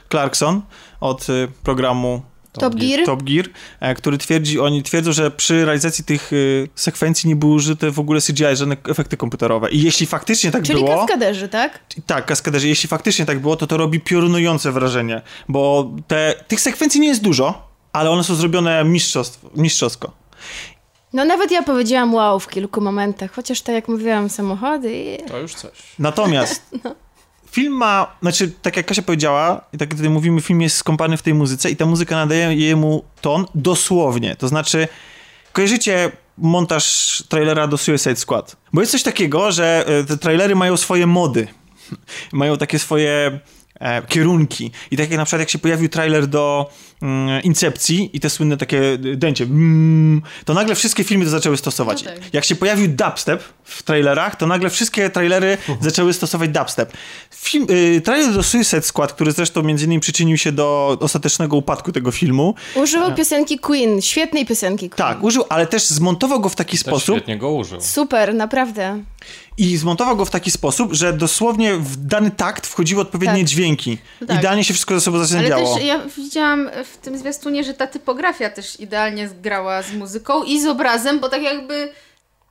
[0.09, 0.61] Clarkson
[0.99, 1.27] od
[1.63, 3.05] programu Top Gear?
[3.05, 3.45] Top Gear,
[3.79, 6.31] e, który twierdzi, oni twierdzą, że przy realizacji tych
[6.75, 9.69] sekwencji nie były użyte w ogóle CGI, żadne efekty komputerowe.
[9.71, 10.97] I jeśli faktycznie tak Czyli było...
[10.97, 11.79] kaskaderzy, tak?
[12.05, 12.67] Tak, kaskaderzy.
[12.67, 17.21] Jeśli faktycznie tak było, to to robi piorunujące wrażenie, bo te, tych sekwencji nie jest
[17.21, 20.11] dużo, ale one są zrobione mistrzostw, mistrzowsko.
[21.13, 25.29] No nawet ja powiedziałam wow w kilku momentach, chociaż tak jak mówiłam, samochody i...
[25.29, 25.71] To już coś.
[25.99, 26.61] Natomiast
[27.51, 31.21] film ma, znaczy tak jak Kasia powiedziała, i tak tutaj mówimy, film jest skąpany w
[31.21, 34.35] tej muzyce i ta muzyka nadaje jemu ton dosłownie.
[34.35, 34.87] To znaczy,
[35.53, 38.55] kojarzycie montaż trailera do Suicide Squad?
[38.73, 41.47] Bo jest coś takiego, że e, te trailery mają swoje mody.
[42.31, 43.39] Mają takie swoje
[43.79, 44.71] e, kierunki.
[44.91, 46.69] I tak jak na przykład jak się pojawił trailer do
[47.43, 48.81] Incepcji i te słynne takie
[49.15, 52.03] dęcie, mm, to nagle wszystkie filmy to zaczęły stosować.
[52.03, 52.33] No tak.
[52.33, 56.93] Jak się pojawił dubstep w trailerach, to nagle wszystkie trailery zaczęły stosować dubstep.
[57.35, 61.91] Film, y, trailer do Suicide Squad, który zresztą między innymi przyczynił się do ostatecznego upadku
[61.91, 64.97] tego filmu, Używał piosenki Queen, świetnej piosenki Queen.
[65.09, 67.81] tak, użył, ale też zmontował go w taki Też sposób, świetnie go użył.
[67.81, 69.03] Super, naprawdę.
[69.57, 73.43] i zmontował go w taki sposób, że dosłownie w dany takt wchodziły odpowiednie Tak.
[73.47, 73.97] dźwięki.
[74.27, 74.37] Tak.
[74.39, 75.75] Idealnie się wszystko ze sobą Ale zazębiało.
[75.75, 80.61] też ja widziałam w tym zwiastunie, że ta typografia też idealnie zgrała z muzyką i
[80.61, 81.91] z obrazem, bo tak jakby...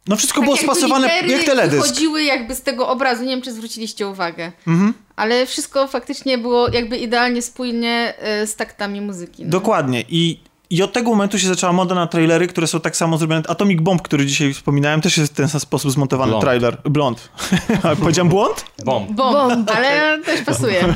[0.07, 1.83] No wszystko tak było spasowane jak teledysk.
[1.83, 3.23] wychodziły jakby z tego obrazu.
[3.23, 4.53] Nie wiem, czy zwróciliście uwagę.
[4.67, 4.95] Mhm.
[5.17, 9.45] Ale wszystko faktycznie było jakby idealnie spójnie e, z taktami muzyki.
[9.45, 9.51] No.
[9.51, 10.05] Dokładnie.
[10.09, 10.41] I,
[10.71, 13.43] I od tego momentu się zaczęła moda na trailery, które są tak samo zrobione.
[13.49, 16.45] Atomic Bomb, który dzisiaj wspominałem, też jest w ten sam sposób zmontowany Blond.
[16.45, 16.77] trailer.
[16.85, 17.29] Blond.
[18.01, 18.65] Powiedziałem błąd?
[18.85, 19.11] Bomb.
[19.13, 19.71] Bomb, Bomb.
[19.71, 20.85] ale też pasuje.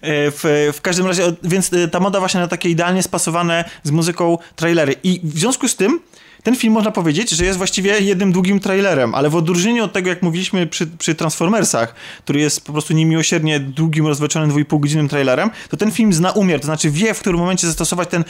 [0.00, 3.90] E, W, w każdym razie, więc e, ta moda właśnie na takie idealnie spasowane z
[3.90, 4.94] muzyką trailery.
[5.04, 6.00] I w związku z tym
[6.46, 10.08] ten film można powiedzieć, że jest właściwie jednym długim trailerem, ale w odróżnieniu od tego,
[10.08, 15.50] jak mówiliśmy przy, przy Transformersach, który jest po prostu niemiłosiernie długim, rozwleczonym 2,5 godzinnym trailerem,
[15.68, 18.24] to ten film zna umiar, to znaczy wie, w którym momencie zastosować ten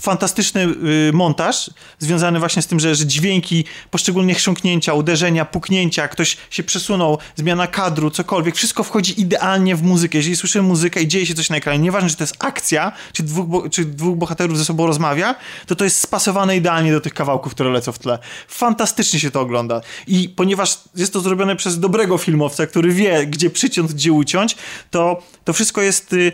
[0.00, 0.62] fantastyczny
[1.08, 6.62] y, montaż, związany właśnie z tym, że, że dźwięki, poszczególnie chrząknięcia, uderzenia, puknięcia, ktoś się
[6.62, 10.18] przesunął, zmiana kadru, cokolwiek, wszystko wchodzi idealnie w muzykę.
[10.18, 13.22] Jeżeli słyszymy muzykę i dzieje się coś na ekranie, nieważne, czy to jest akcja, czy
[13.22, 15.34] dwóch, bo, czy dwóch bohaterów ze sobą rozmawia,
[15.66, 18.18] to to jest spasowane idealnie do tych kawałków, które lecą w tle.
[18.48, 19.80] Fantastycznie się to ogląda.
[20.06, 24.56] I ponieważ jest to zrobione przez dobrego filmowca, który wie, gdzie przyciąć, gdzie uciąć,
[24.90, 26.12] to to wszystko jest...
[26.12, 26.32] y,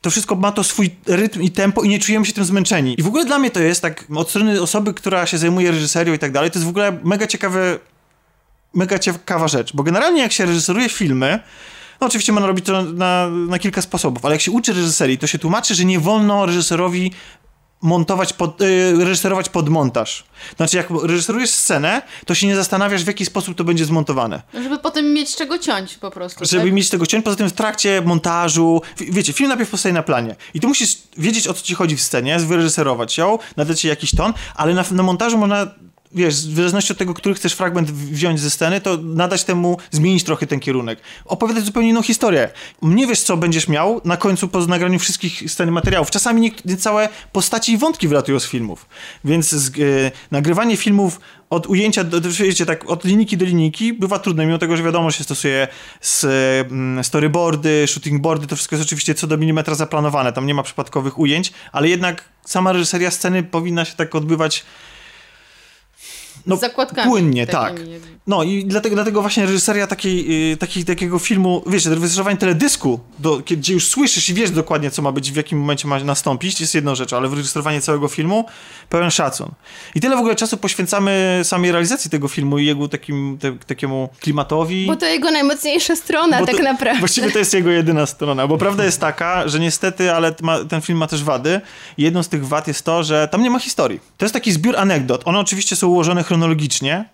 [0.00, 2.94] to wszystko ma to swój rytm i tempo i nie czujemy się tym zmęczeni.
[2.98, 6.14] I w ogóle dla mnie to jest tak, od strony osoby, która się zajmuje reżyserią
[6.14, 7.78] i tak dalej, to jest w ogóle mega ciekawe,
[8.74, 11.40] mega ciekawa rzecz, bo generalnie jak się reżyseruje filmy,
[12.00, 15.26] no oczywiście można robić to na, na kilka sposobów, ale jak się uczy reżyserii, to
[15.26, 17.12] się tłumaczy, że nie wolno reżyserowi
[17.82, 20.24] montować pod, y, reżyserować pod montaż.
[20.56, 24.42] Znaczy, jak reżyserujesz scenę, to się nie zastanawiasz, w jaki sposób to będzie zmontowane.
[24.54, 26.44] Żeby potem mieć czego ciąć po prostu.
[26.44, 26.72] Żeby tak?
[26.72, 30.60] mieć tego ciąć, poza tym w trakcie montażu, wiecie, film najpierw powstaje na planie i
[30.60, 34.32] tu musisz wiedzieć, o co ci chodzi w scenie, wyreżyserować ją, nadać jej jakiś ton,
[34.54, 35.66] ale na, na montażu można,
[36.12, 40.24] wiesz, w zależności od tego, który chcesz fragment wziąć ze sceny, to nadać temu, zmienić
[40.24, 41.00] trochę ten kierunek.
[41.24, 42.48] Opowiadać zupełnie inną historię.
[42.82, 46.10] Nie wiesz, co będziesz miał na końcu po nagraniu wszystkich scen materiałów.
[46.10, 48.86] Czasami nie, nie całe postaci i wątki wylatują z filmów.
[49.24, 49.72] Więc z, e,
[50.30, 51.20] nagrywanie filmów
[51.50, 55.10] od ujęcia, do, wiecie, tak, od linijki do linijki bywa trudne, mimo tego, że wiadomo,
[55.10, 55.68] że się stosuje
[56.00, 57.86] z, mm, storyboardy,
[58.48, 62.24] to wszystko jest oczywiście co do milimetra zaplanowane, tam nie ma przypadkowych ujęć, ale jednak
[62.44, 64.64] sama reżyseria sceny powinna się tak odbywać
[66.46, 67.10] no, Z zakładkami.
[67.10, 67.74] płynnie, tak.
[68.26, 73.38] No i dlatego, dlatego właśnie reżyseria takiej, y, takiej, takiego filmu, wiesz, reżyserowanie teledysku, do,
[73.38, 76.74] gdzie już słyszysz i wiesz dokładnie, co ma być, w jakim momencie ma nastąpić, jest
[76.74, 78.44] jedną rzeczą, ale wyreżyserowanie całego filmu,
[78.88, 79.48] pełen szacun.
[79.94, 84.08] I tyle w ogóle czasu poświęcamy samej realizacji tego filmu i jego takim, te, takiemu
[84.20, 84.86] klimatowi.
[84.86, 86.98] Bo to jego najmocniejsza strona, tak naprawdę.
[87.00, 90.80] Właściwie to jest jego jedyna strona, bo prawda jest taka, że niestety, ale ma, ten
[90.80, 91.60] film ma też wady.
[91.98, 94.00] Jedną z tych wad jest to, że tam nie ma historii.
[94.18, 95.22] To jest taki zbiór anegdot.
[95.24, 97.04] One oczywiście są ułożone chronologicznie,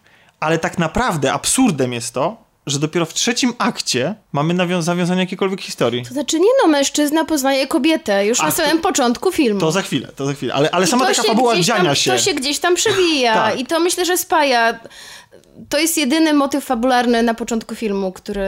[0.40, 5.60] ale tak naprawdę absurdem jest to, że dopiero w trzecim akcie mamy nawią- zawiązanie jakiejkolwiek
[5.60, 6.02] historii.
[6.04, 9.60] To znaczy nie no, mężczyzna poznaje kobietę już na to- samym początku filmu.
[9.60, 10.54] To za chwilę, to za chwilę.
[10.54, 12.10] Ale, ale I sama taka się fabuła dziania tam, się.
[12.10, 13.60] To się gdzieś tam przewija Tak.
[13.60, 14.78] i to myślę, że spaja.
[15.68, 18.42] To jest jedyny motyw fabularny na początku filmu, który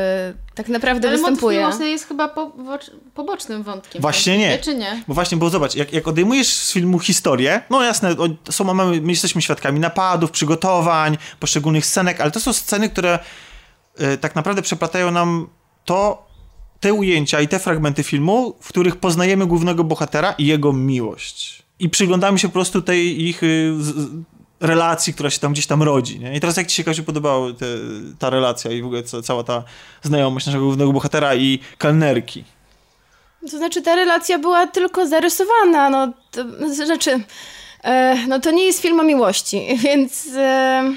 [0.55, 1.59] tak naprawdę Ale motyw występuje.
[1.59, 4.03] miłosny jest chyba po, poboc- pobocznym wątkiem.
[4.03, 4.59] Właśnie nie.
[4.59, 5.03] Czy nie?
[5.09, 8.17] Bo właśnie, bo zobacz, jak, jak odejmujesz z filmu historię, no jasne,
[8.51, 13.19] są, mamy, my jesteśmy świadkami napadów, przygotowań, poszczególnych scenek, ale to są sceny, które
[13.99, 15.49] e, tak naprawdę przeplatają nam
[15.85, 16.29] to,
[16.81, 21.63] te ujęcia i te fragmenty filmu, w których poznajemy głównego bohatera i jego miłość.
[21.79, 24.09] I przyglądamy się po prostu tej ich y, z-
[24.61, 26.21] relacji, która się tam gdzieś tam rodzi.
[26.21, 26.35] Nie?
[26.37, 27.67] I teraz jak ci się, Kasiu, podobała te,
[28.19, 29.63] ta relacja i w ogóle ca, cała ta
[30.03, 32.45] znajomość naszego głównego bohatera i kelnerki?
[33.41, 36.45] To znaczy ta relacja była tylko zarysowana, no to
[36.75, 37.21] znaczy,
[37.85, 40.93] e, no to nie jest film o miłości, więc e,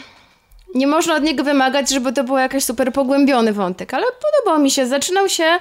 [0.75, 4.71] nie można od niego wymagać, żeby to był jakiś super pogłębiony wątek, ale podobał mi
[4.71, 5.59] się, zaczynał się,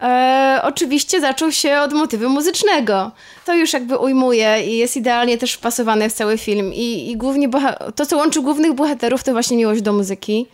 [0.00, 3.10] e, oczywiście zaczął się od motywu muzycznego.
[3.44, 7.48] To już jakby ujmuje i jest idealnie też wpasowane w cały film i, i głównie
[7.94, 10.46] to, co łączy głównych bohaterów, to właśnie miłość do muzyki,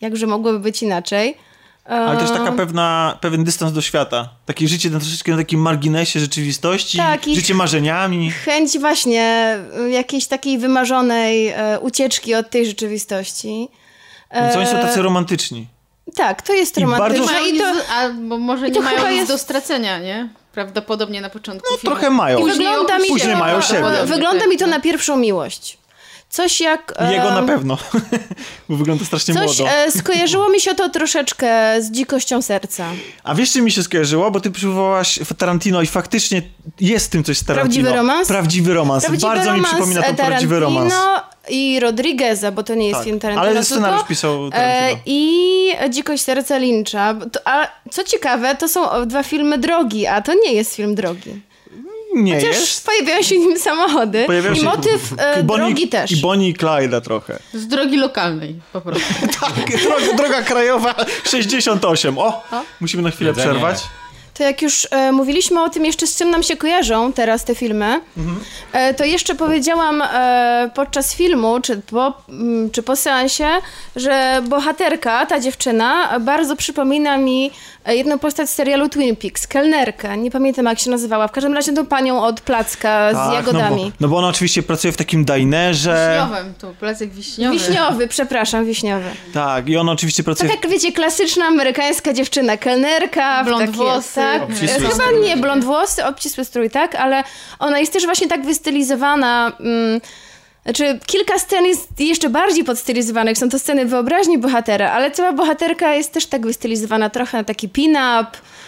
[0.00, 1.36] jakże mogłoby być inaczej.
[1.84, 4.28] Ale też taka E, pewna, pewien dystans do świata.
[4.46, 8.30] Takie życie na troszeczkę na takim marginesie rzeczywistości, Tak, życie marzeniami.
[8.30, 13.68] chęć właśnie y, jakiejś takiej wymarzonej e, ucieczki od tej rzeczywistości.
[14.34, 15.66] Więc oni są E, tacy romantyczni.
[16.16, 19.32] Tak, to jest bardzo- romantyczne i to, albo może i to nie mają nic jest-
[19.32, 20.28] do stracenia, nie?
[20.52, 21.96] Prawdopodobnie na początku No filmu.
[21.96, 22.38] trochę mają.
[22.38, 23.82] i Później wygląda mi Później to, mają siebie.
[24.04, 25.78] wygląda mi to Tak, na pierwszą miłość.
[26.32, 26.92] Coś jak...
[26.96, 27.78] e, Jego na pewno,
[28.68, 29.72] bo wygląda strasznie Coś młodo.
[29.72, 32.86] e, skojarzyło mi się to troszeczkę z dzikością serca.
[33.24, 34.30] A wiesz, czym mi się skojarzyło?
[34.30, 36.42] Bo ty przywołałaś Tarantino i faktycznie
[36.80, 37.64] jest w tym coś z Tarantino.
[37.84, 38.28] Prawdziwy romans?
[38.28, 39.04] Prawdziwy romans.
[39.04, 40.94] Prawdziwy Bardzo mi romans przypomina e, ten prawdziwy romans.
[40.94, 44.50] Tarantino i Rodrigueza, bo to nie jest Tak, film Tarantino, ale scenariusz tylko, pisał E,
[44.50, 45.02] Tarantino.
[45.06, 47.14] I Dzikość serca Lyncha.
[47.32, 51.40] To, a co ciekawe, to są dwa filmy drogi, a to nie jest film drogi.
[52.14, 52.86] Nie Chociaż jest.
[52.86, 54.24] pojawiają się nim samochody.
[54.26, 56.12] Pojawiają I się- motyw e, Bonnie- drogi też.
[56.12, 57.38] I Bonnie i Clyde'a trochę.
[57.54, 59.04] Z drogi lokalnej po prostu.
[59.40, 60.94] Tak, droga, droga krajowa
[61.24, 62.18] 68.
[62.18, 62.42] O,
[62.80, 63.48] musimy na chwilę Jedzenie.
[63.50, 63.82] przerwać.
[64.34, 67.54] To jak już e, mówiliśmy o tym jeszcze, z czym nam się kojarzą teraz te
[67.54, 68.00] filmy,
[68.72, 73.48] e, to jeszcze powiedziałam e, podczas filmu, czy po, mm, czy po seansie,
[73.96, 77.50] że bohaterka, ta dziewczyna, bardzo przypomina mi
[77.84, 80.16] e, jedną postać z serialu Twin Peaks, kelnerkę.
[80.16, 81.28] Nie pamiętam jak się nazywała.
[81.28, 83.82] W każdym razie tą panią od placka z Tak, jagodami.
[83.84, 86.18] No bo, no bo ona oczywiście pracuje w takim dinerze.
[86.20, 87.58] Wiśniowym, tu placek wiśniowy.
[87.58, 89.10] Wiśniowy, przepraszam, wiśniowy.
[89.34, 93.72] Tak, i ona oczywiście pracuje Tak jak wiecie, klasyczna amerykańska dziewczyna, kelnerka, w Blond takie-
[93.76, 94.21] włosy.
[94.22, 94.42] Tak.
[94.42, 95.20] Obcisły Chyba strój.
[95.20, 97.24] nie blond włosy, obcisły strój, tak, ale
[97.58, 99.52] ona jest też właśnie tak wystylizowana.
[99.60, 100.00] Mm,
[100.64, 103.38] znaczy, kilka scen jest jeszcze bardziej podstylizowanych.
[103.38, 107.68] Są to sceny wyobraźni bohatera, ale cała bohaterka jest też tak wystylizowana trochę na taki
[107.68, 108.26] pin-up,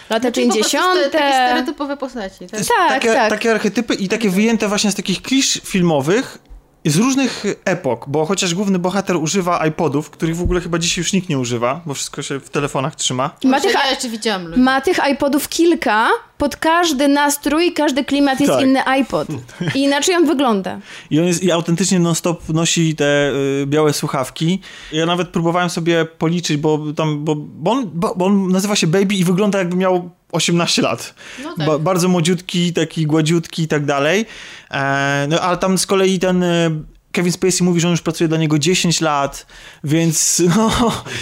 [0.09, 0.99] lata prostu 50.
[0.99, 2.47] ste- Takie stereotypowe postaci.
[2.47, 2.59] Tak?
[2.59, 3.29] Tak, takie, tak.
[3.29, 6.37] takie archetypy i takie wyjęte właśnie z takich klisz filmowych
[6.85, 11.13] z różnych epok, bo chociaż główny bohater używa iPodów, których w ogóle chyba dzisiaj już
[11.13, 13.29] nikt nie używa, bo wszystko się w telefonach trzyma.
[13.43, 14.59] Ma tych, Ja jeszcze widziałam ludzi.
[14.59, 18.61] ma tych iPodów kilka, pod każdy nastrój, każdy klimat jest Tak.
[18.63, 19.27] inny iPod.
[19.75, 20.79] I inaczej on wygląda.
[21.09, 24.61] I on jest i autentycznie non-stop nosi te y, białe słuchawki.
[24.91, 28.87] Ja nawet próbowałem sobie policzyć, bo tam, bo, bo, on, bo, bo on nazywa się
[28.87, 31.13] Baby i wygląda jakby miał 18 lat.
[31.43, 31.67] No tak.
[31.67, 34.25] Ba, bardzo młodziutki, taki gładziutki i tak dalej.
[34.71, 36.71] E, no ale tam z kolei ten y,
[37.11, 39.45] Kevin Spacey mówi, że on już pracuje dla niego 10 lat,
[39.83, 40.71] więc no...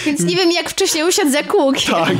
[0.06, 1.94] Więc nie wiem, jak wcześniej usiadł za kółkiem.
[1.94, 2.16] Tak.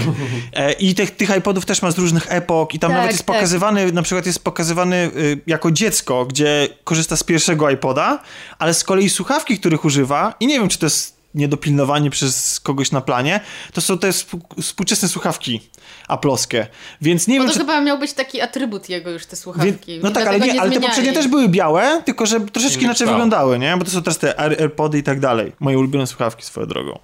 [0.52, 3.24] E, I tych, tych iPodów też ma z różnych epok i tam Tak, nawet jest
[3.26, 3.36] tak.
[3.36, 8.22] pokazywany, na przykład jest pokazywany y, jako dziecko, gdzie korzysta z pierwszego iPoda,
[8.58, 12.90] ale z kolei słuchawki, których używa i nie wiem, czy to jest niedopilnowanie przez kogoś
[12.90, 13.40] na planie,
[13.72, 15.60] to są te współ- współczesne słuchawki
[16.08, 16.66] aploskie,
[17.00, 17.58] więc nie Bo wiem, to czy...
[17.60, 20.00] chyba miał być taki atrybut jego już, te słuchawki.
[20.02, 22.82] no I tak, ale, dlatego nie, ale te poprzednie też były białe, tylko że troszeczkę
[22.82, 23.76] inaczej wyglądały, nie?
[23.76, 25.52] Bo to są teraz te Air- AirPody i tak dalej.
[25.60, 26.98] Moje ulubione słuchawki swoją drogą.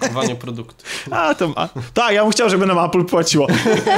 [0.00, 0.84] Kupowanie produktu.
[1.10, 1.68] A, to ma.
[1.94, 3.46] Tak, ja bym chciał, żeby nam Apple płaciło.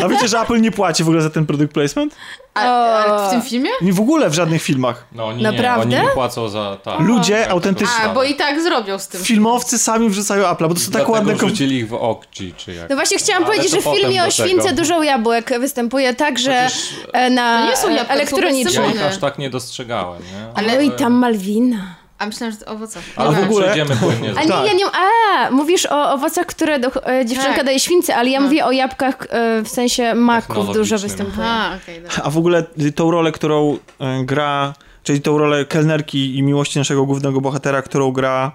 [0.05, 2.17] A wiecie, że Apple nie płaci w ogóle za ten product placement?
[2.55, 3.71] A, ale w tym filmie?
[3.83, 5.07] Nie w ogóle w żadnych filmach.
[5.13, 5.87] No oni Naprawdę?
[5.87, 6.77] nie, oni nie płacą za...
[6.83, 9.25] Tak, Ludzie Tak, autentycznie- A, bo i tak zrobią z tym.
[9.25, 11.35] Filmowcy sami wrzucają Apple'a, bo to są tak ładne...
[11.35, 12.91] wrzucili ich w Okci, czy jak.
[12.91, 14.77] No właśnie chciałam Ale powiedzieć, że w filmie o śwince tego.
[14.77, 16.67] dużo jabłek występuje także
[17.13, 18.85] e, na To nie są elektronicznym.
[18.85, 20.47] Ja ich aż tak nie dostrzegałem, nie?
[20.55, 22.00] Ale- Oj, tam Malwina.
[22.21, 23.01] A myślałem, że to owoce.
[23.17, 24.33] Ale w ogóle- Przejdziemy płynnie.
[24.37, 24.67] A nie, Tak.
[24.67, 24.85] ja nie...
[24.87, 27.65] A, mówisz o owocach, które do, e, dziewczynka Tak.
[27.67, 28.47] daje śwince, ale ja No.
[28.47, 31.47] mówię o jabłkach e, w sensie maków dużo występuje.
[31.47, 32.23] Aha, okej, dobra.
[32.25, 37.05] A w ogóle tą rolę, którą y, gra, czyli tą rolę kelnerki i miłości naszego
[37.07, 38.53] głównego bohatera, którą gra...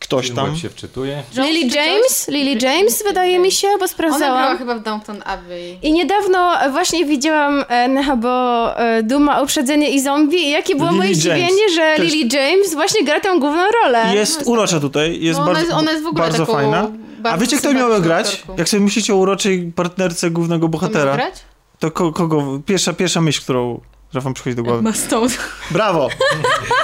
[0.00, 0.56] ktoś tam.
[0.56, 1.22] Się wczytuje.
[1.36, 1.76] Jones Lily?
[1.76, 2.28] James?
[2.28, 4.58] Lily James wydaje mi się, bo Ona grała sprawdzałam.
[4.58, 5.78] chyba w Downton Abbey.
[5.82, 10.88] I niedawno właśnie widziałam e, na Habo e, Duma, Uprzedzenie i Zombie i jakie było
[10.88, 14.04] Lily moje zdziwienie, że Też- Lily James właśnie gra tą główną rolę.
[14.14, 16.78] Jest urocza tutaj, jest No ona bardzo, jest- ona jest w ogóle bardzo taką fajna.
[17.18, 18.42] A bardzo wiecie, kto sympatyczną grać?
[18.58, 21.34] Jak sobie myślicie o uroczej partnerce głównego miał bohatera, grać?
[21.78, 22.60] to ko kogo?
[22.66, 23.80] Pierwsza, pierwsza myśl, którą
[24.14, 24.78] że wam przychodzi do głowy.
[24.78, 25.34] Emma Stone.
[25.70, 26.08] Brawo!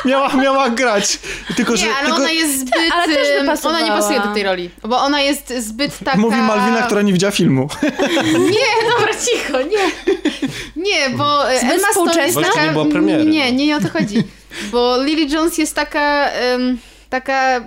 [0.05, 1.19] miała, miała grać.
[1.57, 2.93] Tylko, że, Nie, ale tylko ona jest zbyt...
[2.93, 3.79] ale też by em, pasowała.
[3.79, 6.19] Ona nie pasuje do tej roli, bo ona jest zbyt taka...
[6.19, 7.69] mówi Malwina, która nie widziała filmu.
[8.57, 10.13] Nie, dobra, cicho, nie.
[10.77, 12.41] Nie, bo e, Zbyt Emma Stone jest współczesna?
[12.43, 12.53] taka...
[12.53, 13.25] Właśnie nie było premiery.
[13.25, 14.23] Nie, nie, nie o to chodzi.
[14.73, 16.31] Bo Lily Jones jest taka...
[16.31, 16.79] em,
[17.20, 17.61] taka...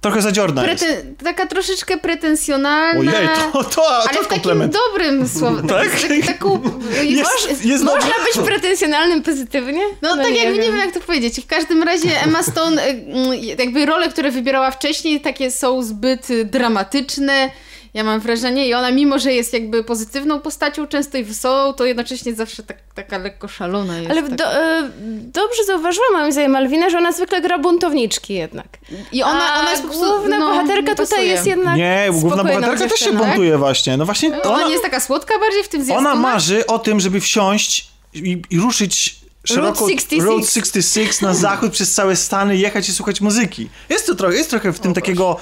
[0.00, 0.84] Trochę zadziorna jest.
[1.24, 3.00] Taka troszeczkę pretensjonalna.
[3.00, 4.72] Ojej, to, to, Ale to w takim komplement.
[4.72, 5.66] dobrym słowem.
[5.76, 5.90] Tak?
[6.00, 6.26] Tak?
[6.26, 6.60] Taką,
[7.02, 7.84] Jest, jest.
[7.84, 9.80] Można być pretensjonalnym pozytywnie?
[10.02, 11.40] No, tak jakby nie wiem jak to powiedzieć.
[11.40, 16.30] W każdym razie Emma Stone, y, mm, jakby role, które wybierała wcześniej, takie są zbyt
[16.30, 17.50] y, dramatyczne.
[17.96, 21.84] Ja mam wrażenie i ona mimo, że jest jakby pozytywną postacią, często i wesołą, to
[21.84, 24.10] jednocześnie zawsze tak, taka lekko szalona jest.
[24.10, 24.36] Ale taka.
[24.36, 24.90] do, e,
[25.32, 28.66] dobrze zauważyłam moim zdaniem Malwina, że ona zwykle gra buntowniczki jednak.
[29.12, 31.26] I ona, A ona jest po prostu, główna no, bohaterka tutaj pasuje.
[31.26, 33.96] jest jednak Nie, główna bohaterka też się buntuje właśnie.
[33.96, 35.98] No właśnie, Ona, ona, nie jest taka słodka bardziej w tym związku.
[35.98, 40.26] ona marzy o tym, żeby wsiąść i, i ruszyć szeroko Route 66.
[40.26, 43.68] Road 66 na zachód przez całe Stany, jechać i słuchać muzyki.
[43.88, 45.36] Jest to trochę, jest trochę w tym takiego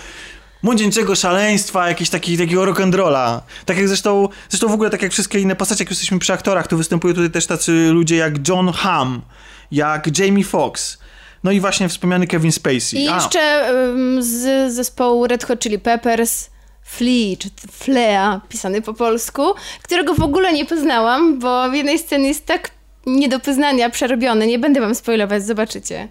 [0.65, 3.41] młodzieńczego szaleństwa, jakiegoś taki, takiego rock'n'rolla.
[3.67, 6.67] Tak jak zresztą, zresztą w ogóle tak jak wszystkie inne postacie, jak jesteśmy przy aktorach,
[6.67, 9.23] to występują tutaj też tacy ludzie jak John Hamm,
[9.71, 10.99] jak Jamie Foxx,
[11.45, 13.01] no i właśnie wspomniany Kevin Spacey.
[13.01, 16.51] I A, jeszcze em, z zespołu Red Hot Chili Peppers
[16.83, 19.43] Flea, czy Flea, pisany po polsku,
[19.83, 22.71] którego w ogóle nie poznałam, bo w jednej scenie jest tak
[23.07, 24.47] nie do poznania, przerobiony.
[24.47, 26.09] Nie będę wam spoilować, zobaczycie.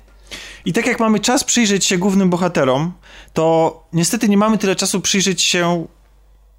[0.66, 2.94] I tak jak mamy czas przyjrzeć się głównym bohaterom,
[3.34, 5.88] to niestety nie mamy tyle czasu przyjrzeć się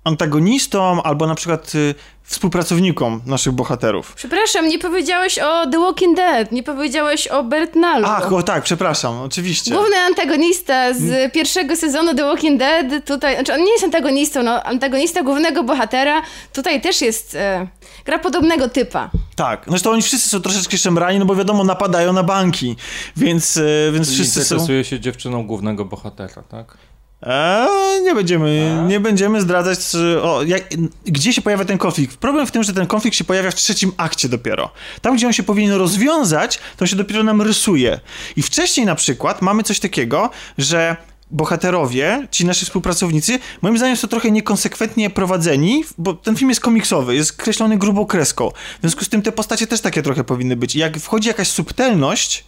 [0.04, 4.14] antagonistom albo na przykład y, współpracownikom naszych bohaterów.
[4.14, 8.06] Przepraszam, nie powiedziałeś o The Walking Dead, nie powiedziałeś o Bertnalu.
[8.08, 9.74] Ach, o tak, przepraszam, oczywiście.
[9.74, 14.62] Główny antagonista z pierwszego sezonu The Walking Dead, tutaj, znaczy on nie jest antagonistą, no,
[14.62, 17.66] antagonista głównego bohatera, tutaj też jest, e,
[18.04, 19.10] gra podobnego typa.
[19.36, 22.76] Tak, zresztą oni wszyscy są troszeczkę szemrani, no bo wiadomo, napadają na banki,
[23.16, 24.54] więc, y, więc wszyscy są...
[24.54, 26.76] interesuje się dziewczyną głównego bohatera, tak?
[27.26, 29.78] Eee, nie będziemy, nie będziemy zdradzać,
[30.22, 30.62] o, jak,
[31.04, 32.16] gdzie się pojawia ten konflikt.
[32.16, 34.70] Problem w tym, że ten konflikt się pojawia w trzecim akcie dopiero.
[35.00, 38.00] Tam, gdzie on się powinien rozwiązać, to się dopiero nam rysuje.
[38.36, 40.96] I wcześniej na przykład mamy coś takiego, że
[41.30, 47.14] bohaterowie, ci nasi współpracownicy, moim zdaniem są trochę niekonsekwentnie prowadzeni, bo ten film jest komiksowy,
[47.14, 48.50] jest kreślony grubą kreską.
[48.50, 50.74] W związku z tym te postacie też takie trochę powinny być.
[50.74, 52.44] I jak wchodzi jakaś subtelność,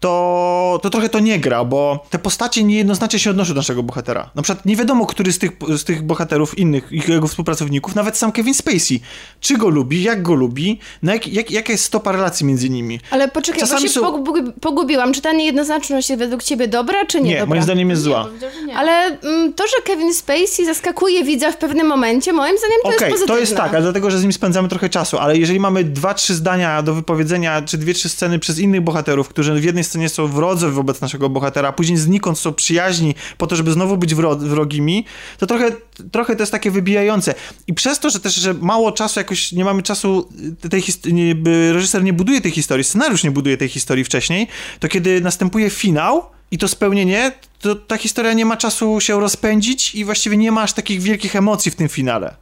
[0.00, 4.30] to, to trochę to nie gra, bo te postacie niejednoznacznie się odnoszą do naszego bohatera.
[4.34, 8.16] Na przykład nie wiadomo, który z tych, z tych bohaterów innych, ich- jego współpracowników, nawet
[8.16, 9.00] sam Kevin Spacey,
[9.40, 13.00] czy go lubi, jak go lubi, na jak, jak, jaka jest stopa relacji między nimi.
[13.10, 15.12] Ale poczekaj, Czasami bo się są- pogubi- pogubiłam.
[15.12, 17.46] Czy ta niejednoznaczność jest według ciebie dobra, czy nie, Nie, dobra?
[17.46, 18.28] moim zdaniem jest zła.
[18.40, 18.76] Że nie.
[18.76, 22.98] Ale mm, to, że Kevin Spacey zaskakuje widza w pewnym momencie, moim zdaniem to Okej,
[23.00, 23.34] jest pozytywne.
[23.34, 26.14] to jest tak, ale dlatego, że z nim spędzamy trochę czasu, ale jeżeli mamy dwa,
[26.14, 30.08] trzy zdania do wypowiedzenia, czy dwie, trzy sceny przez innych bohaterów, którzy w jednej scenie
[30.08, 34.14] są wrodzy wobec naszego bohatera, a później znikąd są przyjaźni po to, żeby znowu być
[34.14, 35.04] wro wrogimi,
[35.38, 35.70] to trochę,
[36.12, 37.34] trochę to jest takie wybijające.
[37.66, 40.28] I przez to, że też, że mało czasu, jakoś nie mamy czasu,
[40.64, 41.34] y, tej nie,
[41.72, 44.48] reżyser nie buduje tej historii, scenariusz nie buduje tej historii wcześniej,
[44.80, 49.94] to kiedy następuje finał, i to spełnienie, to ta historia nie ma czasu się rozpędzić
[49.94, 52.36] i właściwie nie ma aż takich wielkich emocji w tym finale.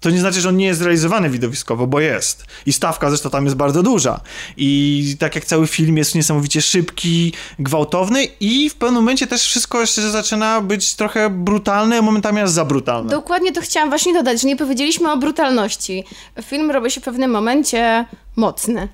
[0.00, 2.44] To nie znaczy, że on nie jest zrealizowany widowiskowo, bo jest.
[2.66, 4.20] I stawka zresztą tam jest bardzo duża.
[4.56, 9.80] I tak jak cały film jest niesamowicie szybki, gwałtowny i w pewnym momencie też wszystko
[9.80, 13.10] jeszcze zaczyna być trochę brutalne, momentami aż za brutalne.
[13.10, 16.04] Dokładnie to chciałam właśnie dodać, że nie powiedzieliśmy o brutalności.
[16.42, 18.04] Film robi się w pewnym momencie
[18.36, 18.88] mocny.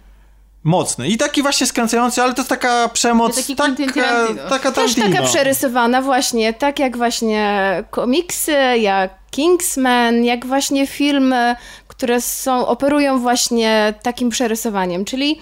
[0.66, 1.08] Mocny.
[1.08, 4.48] I taki właśnie skręcający, ale to jest taka przemoc, Taki Quentin taka, Tarantino.
[4.48, 11.56] taka Też taka przerysowana właśnie, tak jak właśnie komiksy, jak Kingsman, jak właśnie filmy,
[11.88, 15.04] które są, operują właśnie takim przerysowaniem.
[15.04, 15.40] Czyli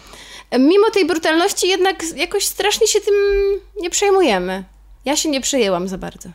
[0.58, 3.14] mimo tej brutalności jednak jakoś strasznie się tym
[3.80, 4.64] nie przejmujemy.
[5.04, 6.28] Ja się nie przejęłam za bardzo.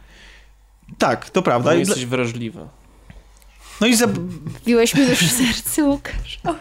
[0.97, 1.69] Tak, to prawda.
[1.71, 2.67] No I dla- jesteś wrażliwy.
[3.81, 4.07] No i za...
[4.07, 6.39] Wbiłeś mi już w serce, Łukasz.
[6.47, 6.55] Och.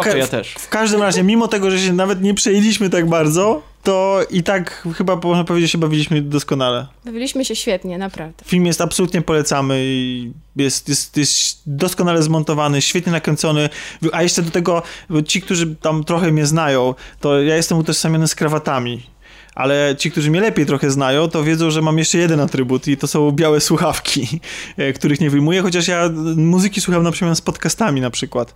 [0.00, 0.54] Spoko, ja też.
[0.58, 4.88] W każdym razie, mimo tego, że się nawet nie przejęliśmy tak bardzo, to i tak
[4.96, 6.86] chyba można powiedzieć, się bawiliśmy doskonale.
[7.04, 8.44] Bawiliśmy się świetnie, naprawdę.
[8.44, 13.68] Film jest absolutnie polecamy i jest, jest, jest doskonale zmontowany, świetnie nakręcony,
[14.12, 14.82] a jeszcze do tego
[15.26, 19.12] ci, którzy tam trochę mnie znają, to ja jestem utożsamiony z krawatami.
[19.54, 22.96] Ale ci, którzy mnie lepiej trochę znają, to wiedzą, że mam jeszcze jeden atrybut i
[22.96, 24.28] to są białe słuchawki,
[24.76, 28.54] e, których nie wyjmuję, chociaż ja muzyki słucham na przykład z podcastami na przykład.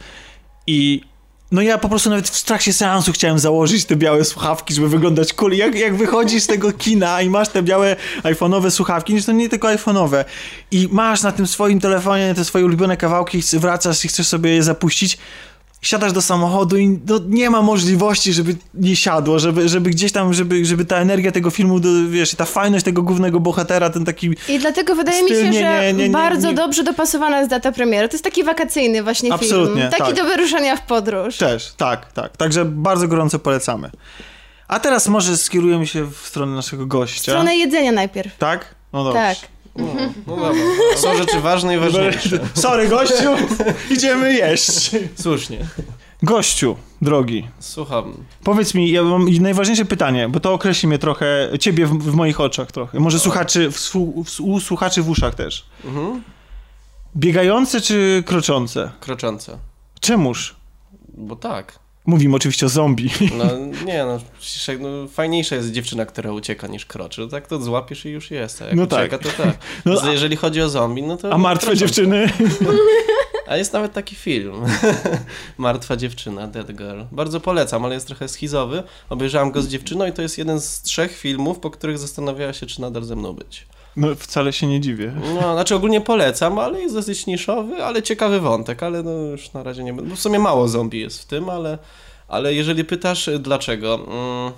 [0.66, 1.02] I
[1.52, 5.32] no ja po prostu nawet w trakcie seansu chciałem założyć te białe słuchawki, żeby wyglądać
[5.32, 5.52] cool.
[5.52, 9.48] Jak, jak wychodzisz z tego kina i masz te białe iPhone'owe słuchawki, nie, to nie
[9.48, 10.24] tylko iPhone'owe,
[10.70, 14.62] i masz na tym swoim telefonie te swoje ulubione kawałki, wracasz i chcesz sobie je
[14.62, 15.18] zapuścić,
[15.82, 20.34] siadasz do samochodu i no, nie ma możliwości, żeby nie siadło, żeby, żeby gdzieś tam,
[20.34, 24.30] żeby, żeby ta energia tego filmu, do, wiesz, ta fajność tego głównego bohatera, ten taki...
[24.48, 27.72] I dlatego wydaje mi Styl się, nie- że nie- nie- bardzo dobrze dopasowana jest data
[27.72, 28.08] premiery.
[28.08, 29.90] To jest taki wakacyjny właśnie Absolutnie, film.
[29.90, 30.14] Taki tak.
[30.16, 31.36] do wyruszania w podróż.
[31.36, 32.36] Też, tak, tak.
[32.36, 33.90] Także bardzo gorąco polecamy.
[34.68, 37.18] A teraz może skierujemy się w stronę naszego gościa.
[37.20, 38.36] W stronę jedzenia najpierw.
[38.38, 38.74] Tak?
[38.92, 39.18] No dobrze.
[39.20, 39.55] Tak.
[39.78, 39.84] No,
[40.26, 40.62] no dobra.
[40.96, 42.38] Są rzeczy ważne i ważniejsze.
[42.54, 43.30] Sorry, gościu,
[43.90, 44.90] idziemy jeść.
[45.14, 45.66] Słusznie.
[46.22, 48.14] Gościu, drogi, Słucham.
[48.44, 52.40] powiedz mi, ja mam najważniejsze pytanie, bo to określi mnie trochę, ciebie w, w moich
[52.40, 53.76] oczach trochę, może słuchaczy, w,
[54.24, 55.66] w, u słuchaczy w uszach też.
[55.84, 56.22] Mhm.
[57.16, 58.90] Biegające czy kroczące?
[59.00, 59.58] Kroczące.
[60.00, 60.56] Czemuż?
[61.08, 61.78] Bo tak.
[62.06, 63.10] Mówimy oczywiście o zombie.
[63.38, 63.44] No
[63.86, 64.18] nie, no,
[64.80, 67.20] no fajniejsza jest dziewczyna, która ucieka niż kroczy.
[67.20, 68.62] No tak to złapiesz i już jest.
[68.62, 68.98] A jak No tak.
[69.12, 69.56] ucieka, to tak.
[69.84, 71.32] No, Z- Jeżeli chodzi o zombie, no to...
[71.32, 72.30] A martwe dziewczyny?
[73.48, 74.54] A jest nawet taki film.
[75.58, 77.00] Martwa dziewczyna, Dead Girl.
[77.12, 78.82] Bardzo polecam, ale jest trochę schizowy.
[79.10, 82.66] Obejrzałam go z dziewczyną i to jest jeden z trzech filmów, po których zastanawiała się,
[82.66, 83.66] czy nadal ze mną być.
[83.96, 85.12] No wcale się nie dziwię.
[85.34, 89.62] No, znaczy ogólnie polecam, ale jest dosyć niszowy, ale ciekawy wątek, ale no już na
[89.62, 90.16] razie nie będę.
[90.16, 91.78] W sumie mało zombie jest w tym, ale,
[92.28, 93.94] ale jeżeli pytasz y, dlaczego.
[93.94, 94.52] Mm,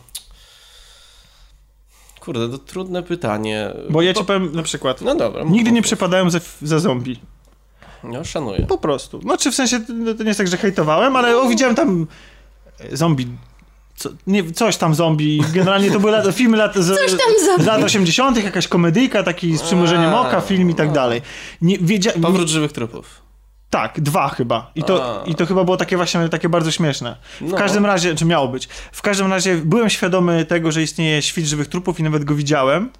[2.21, 3.71] kurde, to trudne pytanie.
[3.91, 5.45] Bo ja ci powiem na przykład, No dobra.
[5.45, 7.21] nigdy nie przepadałem za, za zombie.
[8.05, 8.67] No, szanuję.
[8.69, 9.21] Po prostu.
[9.21, 9.81] Znaczy w sensie,
[10.19, 12.07] to nie jest tak, że hejtowałem, ale o, widziałem tam
[12.93, 13.27] zombie,
[13.99, 16.89] co, nie, coś tam zombie, generalnie to były lata, filmy lat, z,
[17.67, 21.23] lat 80., jakaś komedyjka, taki z przymrużeniem oka, film i tak dalej.
[21.63, 23.23] Nie, wiedzia, nie, Powrót żywych trupów.
[23.71, 24.71] tak, dwa chyba.
[24.75, 25.25] I to, A.
[25.27, 27.17] I to chyba było takie właśnie takie bardzo śmieszne.
[27.41, 27.57] W No.
[27.57, 31.69] każdym razie, czy miało być, w każdym razie byłem świadomy tego, że istnieje świt żywych
[31.69, 32.91] trupów i nawet go widziałem.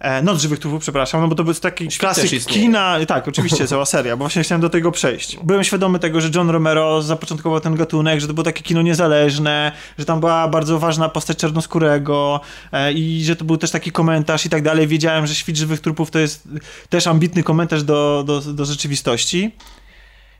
[0.00, 2.96] E, Noc żywych trupów, przepraszam, no bo to był taki Świt klasyk kina.
[3.08, 5.38] Tak, oczywiście, cała seria, bo właśnie chciałem do tego przejść.
[5.42, 9.72] Byłem świadomy tego, że John Romero zapoczątkował ten gatunek, że to było takie kino niezależne,
[9.98, 12.40] że tam była bardzo ważna postać czarnoskórego
[12.72, 14.86] e, i że to był też taki komentarz i tak dalej.
[14.86, 16.48] Wiedziałem, że świt żywych trupów to jest
[16.88, 19.54] też ambitny komentarz do, do, do rzeczywistości,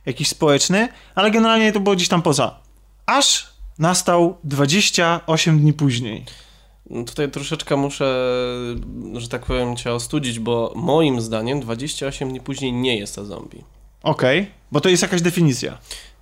[0.06, 2.54] jakiś społeczny, ale generalnie to było gdzieś tam poza.
[3.06, 3.46] Aż
[3.78, 6.24] nastał 28 dni później.
[7.07, 8.35] Tutaj troszeczkę muszę,
[9.14, 13.64] że tak powiem, cię ostudzić, bo moim zdaniem 28 dni później nie jest to zombie.
[14.03, 15.79] Okej, bo to jest jakaś definicja.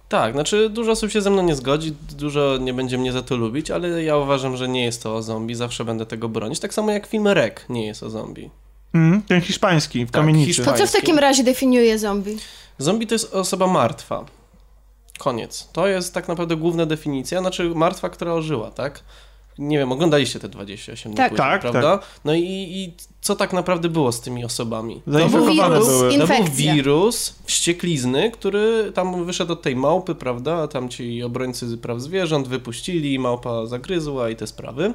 [0.09, 3.37] Tak, znaczy dużo osób się ze mną nie zgodzi, dużo nie będzie mnie za to
[3.37, 6.61] lubić, ale ja uważam, że nie jest to o zombie, zawsze będę tego bronić.
[6.61, 8.51] Tak samo jak film Rek nie jest o zombie.
[8.95, 10.47] Mhm, ten hiszpański w Tak, kamienicy.
[10.47, 10.81] hiszpański.
[10.83, 12.37] To co w takim razie definiuje zombie?
[12.79, 14.25] Zombie to jest osoba martwa.
[15.19, 15.69] Koniec.
[15.73, 19.03] To jest tak naprawdę główna definicja, znaczy martwa, która ożyła, tak?
[19.59, 21.31] Nie wiem, oglądaliście te 28 dni Tak.
[21.31, 21.99] później, Tak, prawda?
[22.25, 25.03] No i, i co tak naprawdę było z tymi osobami?
[25.07, 26.13] Zainfekowane wirus, były.
[26.15, 26.75] in- To był Infekcja.
[26.75, 30.55] wirus wścieklizny, który tam wyszedł od tej małpy, prawda?
[30.57, 34.93] A tam ci obrońcy praw zwierząt wypuścili, małpa zagryzła i te sprawy.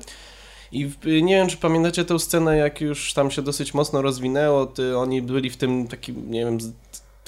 [0.71, 4.97] I nie wiem, czy pamiętacie tę scenę, jak już tam się dosyć mocno rozwinęło, ty,
[4.97, 6.57] oni byli w tym takim, nie wiem,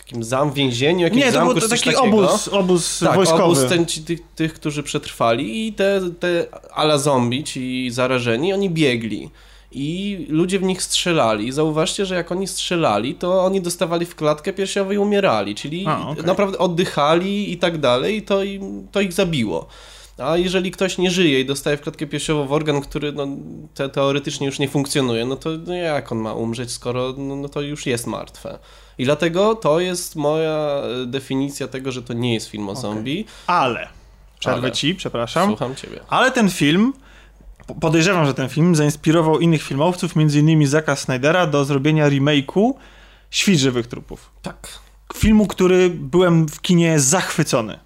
[0.06, 3.44] takim zam, więzieniu, jakimś Nie, to zamku, był taki obóz, obóz Tak, wojskowy.
[3.44, 8.70] obóz ten, ci, tych, tych, którzy przetrwali i te, te ala zombie, ci zarażeni, oni
[8.70, 9.30] biegli.
[9.72, 11.52] I ludzie w nich strzelali.
[11.52, 16.08] Zauważcie, że jak oni strzelali, to oni dostawali w klatkę piersiową i umierali, czyli A,
[16.08, 16.24] okej.
[16.24, 19.68] naprawdę oddychali i tak dalej, i to, im, to ich zabiło.
[20.18, 23.28] A jeżeli ktoś nie żyje i dostaje w klatkę piersiową w organ, który no,
[23.74, 27.50] te, teoretycznie już nie funkcjonuje, no to no jak on ma umrzeć, skoro no, no
[27.50, 28.60] to już jest martwe.
[28.98, 33.26] I dlatego to jest moja e, definicja tego, że to nie jest film o zombie.
[33.48, 33.88] Ale,
[34.40, 35.48] przerwę ci, przepraszam.
[35.50, 36.00] Słucham ciebie.
[36.10, 36.94] Ale ten film,
[37.68, 42.74] po- podejrzewam, że ten film zainspirował innych filmowców, między innymi Zacka Snydera, do zrobienia remake'u
[43.30, 44.32] Świt żywych trupów.
[44.42, 44.68] Tak.
[45.16, 47.80] Filmu, który byłem w kinie zachwycony.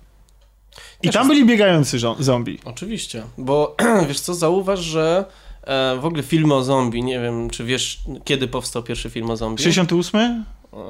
[1.02, 2.60] I Też tam byli biegający zombie.
[2.66, 3.76] Oczywiście, bo
[4.08, 5.26] wiesz co, zauważ, że
[5.64, 9.38] e, w ogóle filmy o zombie, nie wiem, czy wiesz, kiedy powstał pierwszy film o
[9.38, 9.64] zombie?
[9.64, 10.46] 68?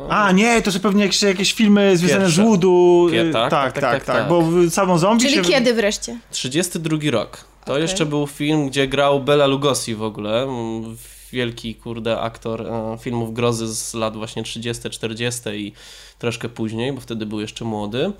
[0.09, 2.41] A, nie, to są pewnie jakieś, jakieś filmy związane Pierwsze.
[2.41, 3.07] z Woodu.
[3.11, 4.29] Pie- y, tak, tak, tak, tak, tak, tak, tak.
[4.29, 5.41] Bo w- samo zombie Czyli się...
[5.41, 6.19] kiedy wreszcie?
[6.31, 7.37] 32 rok.
[7.65, 7.81] To Okej.
[7.81, 10.97] jeszcze był film, gdzie grał Bela Lugosi w ogóle, mm,
[11.31, 15.73] wielki, kurde, aktor e, filmów grozy z lat właśnie 30, 40 i
[16.19, 18.11] troszkę później, bo wtedy był jeszcze młody.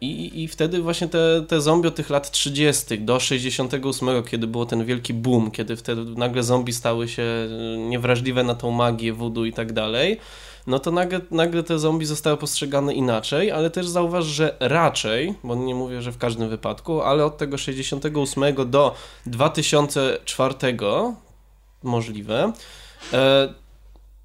[0.00, 2.98] I, I wtedy właśnie te, te zombie od tych lat 30.
[2.98, 7.48] do 68, kiedy było ten wielki boom, kiedy wtedy nagle zombie stały się e,
[7.78, 10.18] niewrażliwe na tą magię, voodoo i tak dalej,
[10.66, 15.54] no to nagle, nagle te zombie zostały postrzegane inaczej, ale też zauważ, że raczej, bo
[15.54, 18.94] nie mówię, że w każdym wypadku, ale od tego 68 do
[19.26, 20.54] 2004
[21.82, 22.52] możliwe,
[23.12, 23.54] e,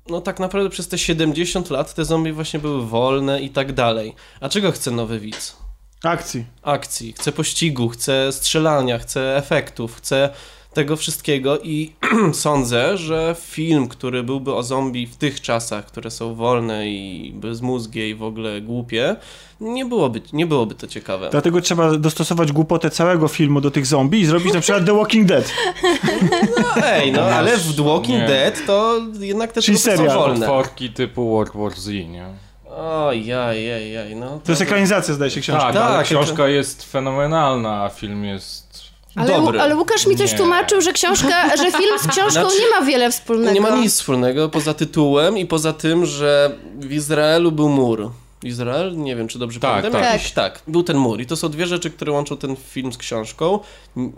[0.10, 4.16] no tak naprawdę przez te 70 lat te zombie właśnie były wolne i tak dalej.
[4.42, 5.58] A czego chce nowy widz?
[6.04, 6.46] Akcji.
[6.64, 10.30] Akcji, chce pościgu, chce strzelania, chce efektów, chce
[10.78, 11.92] tego wszystkiego i
[12.34, 18.10] sądzę, że film, który byłby o zombie w tych czasach, które są wolne i bezmózgie
[18.10, 19.16] i w ogóle głupie,
[19.62, 21.30] nie byłoby, nie byłoby to ciekawe.
[21.32, 25.28] Dlatego trzeba dostosować głupotę całego filmu do tych zombie i zrobić na przykład The Walking
[25.28, 25.52] Dead.
[26.60, 28.28] No ej, no ale w The Walking Nie.
[28.28, 30.40] Dead to jednak te Czyli trupy są wolne.
[30.40, 32.26] Potworki typu World War Z, nie?
[33.54, 34.40] Jej, no.
[34.44, 35.64] To jest ekranizacja, zdaje się, książki.
[35.66, 38.67] Tak, Tak, ale to- książka jest fenomenalna, a film jest...
[39.18, 39.62] Ale, Dobry.
[39.62, 40.38] ale Łukasz mi też Nie.
[40.38, 43.54] tłumaczył, że książka, że film z książką Znaczy, nie ma wiele wspólnego.
[43.54, 48.12] Nie ma nic wspólnego poza tytułem i poza tym, że w Izraelu był mur.
[48.44, 48.98] Izrael?
[48.98, 50.02] Nie wiem, czy dobrze Tak, pamiętam.
[50.02, 50.14] tak.
[50.14, 51.22] Jakiś, tak, był ten mur.
[51.22, 53.60] I to są dwie rzeczy, które łączą ten film z książką.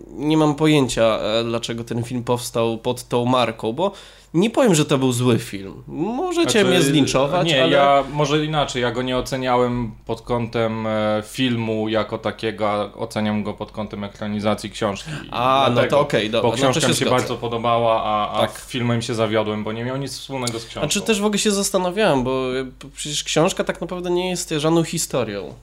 [0.10, 3.92] Nie mam pojęcia, e, dlaczego ten film powstał pod tą marką, bo
[4.34, 5.84] nie powiem, że to był zły film.
[5.88, 7.72] Możecie Znaczy, mnie zlinczować, Nie, ale...
[7.72, 13.44] ja może inaczej, ja go nie oceniałem pod kątem e, filmu jako takiego, a oceniam
[13.44, 15.10] go pod kątem ekranizacji książki.
[15.32, 17.16] A, no Dlatego, to okej, dobra, Bo no to książka się mi się zgodzę.
[17.16, 18.60] bardzo podobała, a, a Tak.
[18.68, 20.80] filmem się zawiodłem, bo nie miał nic wspólnego z książką.
[20.80, 22.66] Znaczy też w ogóle się zastanawiałem, bo e,
[22.96, 25.54] przecież książka tak naprawdę nie jest żadną historią.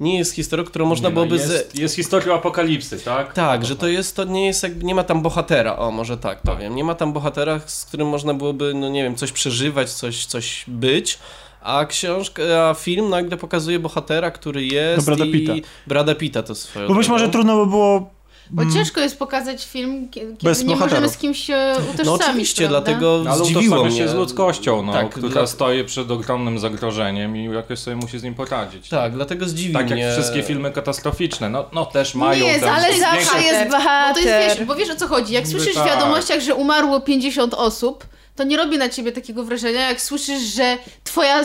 [0.00, 1.36] Nie jest historią, którą można Nie, no, byłoby...
[1.36, 1.78] jest, z...
[1.78, 3.32] jest historia apokalipsy, tak?
[3.32, 6.42] Tak, że to jest, to nie jest jakby, nie ma tam bohatera, o może tak
[6.42, 10.26] powiem, nie ma tam bohatera, z którym można byłoby, no nie wiem, coś przeżywać, coś,
[10.26, 11.18] coś być,
[11.62, 15.32] a książka, a film nagle pokazuje bohatera, który jest No, Brada i...
[15.32, 15.52] Pitta.
[15.86, 18.10] Brada Pitta to swoją Bo być może trudno by było...
[18.50, 21.12] Bo mm, ciężko jest pokazać film, kie- kiedy Bez nie możemy bohaterów.
[21.12, 22.80] z kimś się utożsamić, No oczywiście, prawda?
[22.80, 23.96] dlatego No, Ale zdziwiło mnie.
[23.98, 28.18] się z ludzkością, no, Tak, która dla- stoi przed ogromnym zagrożeniem i jakoś sobie musi
[28.18, 28.88] z nim poradzić.
[28.88, 30.02] Tak, dlatego zdziwi Tak mnie...
[30.02, 33.78] jak wszystkie filmy katastroficzne, no, no też mają jest, ten Ale zawsze jest Bo to
[33.78, 34.24] bohater.
[34.24, 35.32] jest, wiesz, bo wiesz o co chodzi.
[35.34, 35.86] Jak słyszysz w tak.
[35.86, 40.76] wiadomościach, że umarło 50 osób, to nie robi na ciebie takiego wrażenia, jak słyszysz, że
[41.04, 41.44] twoja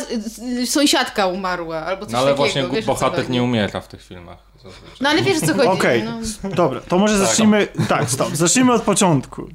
[0.66, 2.44] sąsiadka umarła, albo coś No ale takiego.
[2.44, 4.49] właśnie wiesz, bohater nie umiera w tych filmach.
[4.64, 4.98] Zazwyczaj.
[5.02, 5.68] No ale wiesz co chodzi.
[5.68, 6.04] Okej,
[6.44, 6.50] No.
[6.50, 7.68] dobra, to może zacznijmy...
[7.88, 8.36] Tak, stop.
[8.36, 9.48] Zacznijmy od początku.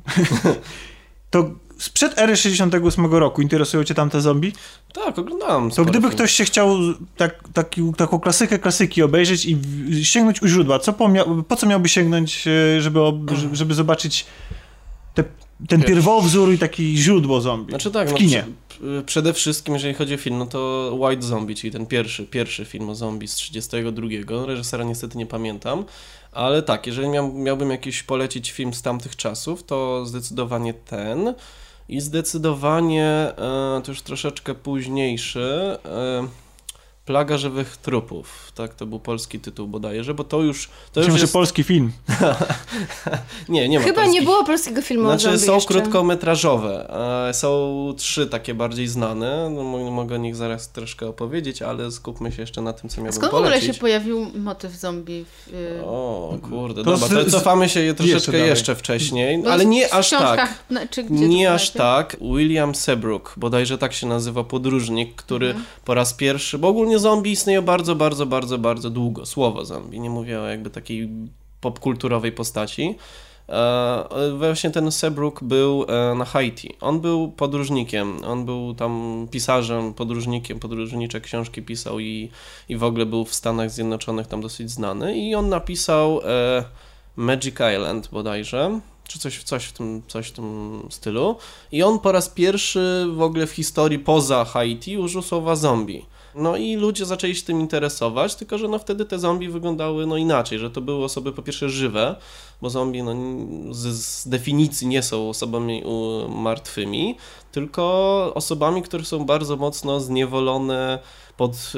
[1.30, 4.52] To sprzed ery 68 roku interesują cię tamte zombie?
[4.92, 5.70] Tak, oglądałem.
[5.70, 6.14] To gdyby filmów.
[6.14, 6.76] ktoś się chciał
[7.16, 9.58] tak, taki, taką klasykę klasyki obejrzeć i
[10.04, 11.10] sięgnąć u źródła, co po,
[11.48, 13.16] po co miałby sięgnąć, e, żeby, ob,
[13.52, 14.26] żeby- zobaczyć
[15.14, 15.24] te,
[15.68, 18.42] ten pierwowzór i taki źródło zombie Znaczy tak, w no, kinie?
[18.42, 18.52] prze-
[19.06, 22.90] przede wszystkim, jeżeli chodzi o film, no to White Zombie, czyli ten pierwszy, pierwszy film
[22.90, 24.06] o zombie z 32.
[24.46, 25.84] Reżysera niestety nie pamiętam,
[26.32, 31.34] ale tak, jeżeli miał, miałbym jakiś polecić film z tamtych czasów, to zdecydowanie ten
[31.88, 35.78] i zdecydowanie e, to już troszeczkę późniejszy.
[35.84, 36.43] E,
[37.04, 41.18] Plaga żywych trupów, tak, to był polski tytuł bodajże, bo to już, to już Myślę,
[41.18, 41.32] że jest...
[41.32, 41.92] polski film.
[43.48, 44.24] Nie, nie ma Chyba nie polskich.
[44.24, 45.68] było polskiego filmu o Znaczy zombie są jeszcze.
[45.74, 46.90] krótkometrażowe.
[47.28, 49.50] E, Są trzy takie bardziej znane.
[49.50, 52.96] No, mo- mogę o nich zaraz troszkę opowiedzieć, ale skupmy się jeszcze na tym, co
[53.00, 53.74] miałbym Skąd w ogóle polecić.
[53.74, 55.24] się pojawił motyw zombie?
[55.24, 58.48] W, y, O kurde, To dobra, to cofamy się je troszeczkę dalej.
[58.48, 60.64] jeszcze wcześniej, bo ale nie aż tak.
[61.10, 62.16] Nie aż tak.
[62.20, 65.64] William Seabrook, bodajże tak się nazywa podróżnik, który Mhm.
[65.84, 69.26] po raz pierwszy, bo ogólnie zombie istnieje bardzo, bardzo, bardzo, bardzo długo.
[69.26, 71.08] Słowo zombie, nie mówię o jakby takiej
[71.60, 72.96] popkulturowej postaci.
[73.48, 76.74] E, właśnie ten Seabrook był e, na Haiti.
[76.80, 82.30] On był podróżnikiem, on był tam pisarzem, podróżnikiem, podróżnicze książki pisał i,
[82.68, 86.64] i w ogóle był w Stanach Zjednoczonych tam dosyć znany i on napisał e,
[87.16, 91.36] Magic Island bodajże, czy coś, coś, w tym, coś w tym stylu.
[91.72, 96.06] I on po raz pierwszy w ogóle w historii poza Haiti użył słowa zombie.
[96.36, 100.16] No i ludzie zaczęli się tym interesować, tylko że no wtedy te zombie wyglądały no
[100.16, 102.16] inaczej, że to były osoby po pierwsze żywe,
[102.62, 103.14] bo zombie no,
[103.74, 105.82] z, z definicji nie są osobami
[106.28, 107.16] martwymi,
[107.52, 107.82] tylko
[108.34, 110.98] osobami, które są bardzo mocno zniewolone
[111.36, 111.72] pod,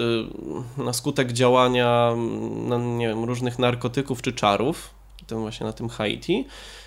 [0.79, 2.15] y, na skutek działania
[2.69, 4.97] no, nie wiem, różnych narkotyków czy czarów,
[5.27, 6.45] tym właśnie na tym Haiti.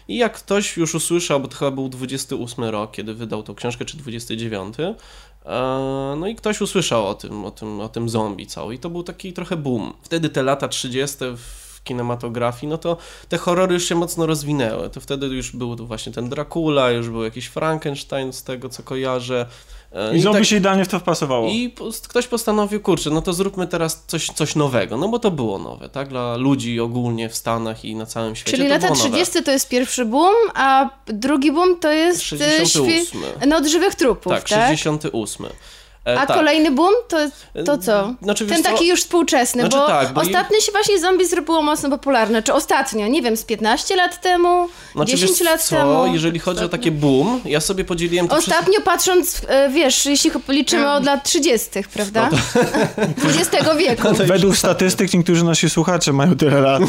[0.07, 3.85] I jak ktoś już usłyszał, bo to chyba był 28 rok, kiedy wydał tą książkę,
[3.85, 4.95] czy 29, e,
[6.17, 9.03] no i ktoś usłyszał o tym, o tym, o tym zombie cały i to był
[9.03, 9.93] taki trochę boom.
[10.01, 11.17] Wtedy te lata 30.
[11.37, 12.97] w kinematografii, no to
[13.29, 14.89] te horrory już się mocno rozwinęły.
[14.89, 18.83] To wtedy już był tu właśnie ten Dracula, już był jakiś Frankenstein z tego, co
[18.83, 19.45] kojarzę.
[19.91, 21.49] E, I zombie tak- się idealnie w to wpasowało.
[21.49, 21.73] I
[22.07, 25.89] ktoś postanowił, kurczę, no to zróbmy teraz coś, coś nowego, no bo to było nowe,
[25.89, 26.07] tak?
[26.07, 29.09] Dla ludzi ogólnie w Stanach i na całym świecie Czyli to lata było nowe.
[29.09, 33.21] 30 to jest pierwszy boom, a drugi boom to jest e, 68.
[33.47, 34.67] no od żywych trupów, Tak, tak?
[34.67, 35.47] 68.
[36.13, 36.37] E, A tak.
[36.37, 37.17] kolejny boom to,
[37.65, 38.13] to co?
[38.21, 38.71] Znaczy, wiesz Ten co?
[38.71, 42.43] taki już współczesny, Znaczy bo, tak, bo ostatnio się właśnie zombie zrobiło mocno popularne.
[42.43, 43.07] Czy ostatnio?
[43.07, 44.69] Nie wiem, z 15 lat temu?
[44.95, 46.13] Znaczy, 10 wiesz lat co, temu?
[46.13, 48.55] jeżeli chodzi o takie boom, ja sobie podzieliłem to wszystko...
[48.55, 52.29] Ostatnio patrząc, e, wiesz, jeśli liczymy od lat 30., prawda?
[53.25, 54.07] XX wieku.
[54.25, 56.83] Według statystyk niektórzy nasi słuchacze mają tyle lat.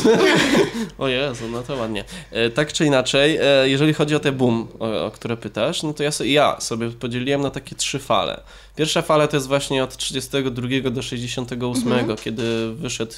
[0.98, 2.04] O Jezu, no to ładnie.
[2.30, 5.94] E, tak czy inaczej, e, jeżeli chodzi o te boom, o, o które pytasz, no
[5.94, 8.40] to ja, so, ja sobie podzieliłem na takie trzy fale.
[8.80, 13.12] Pierwsza fala to jest właśnie od 32 do 68, kiedy wyszedł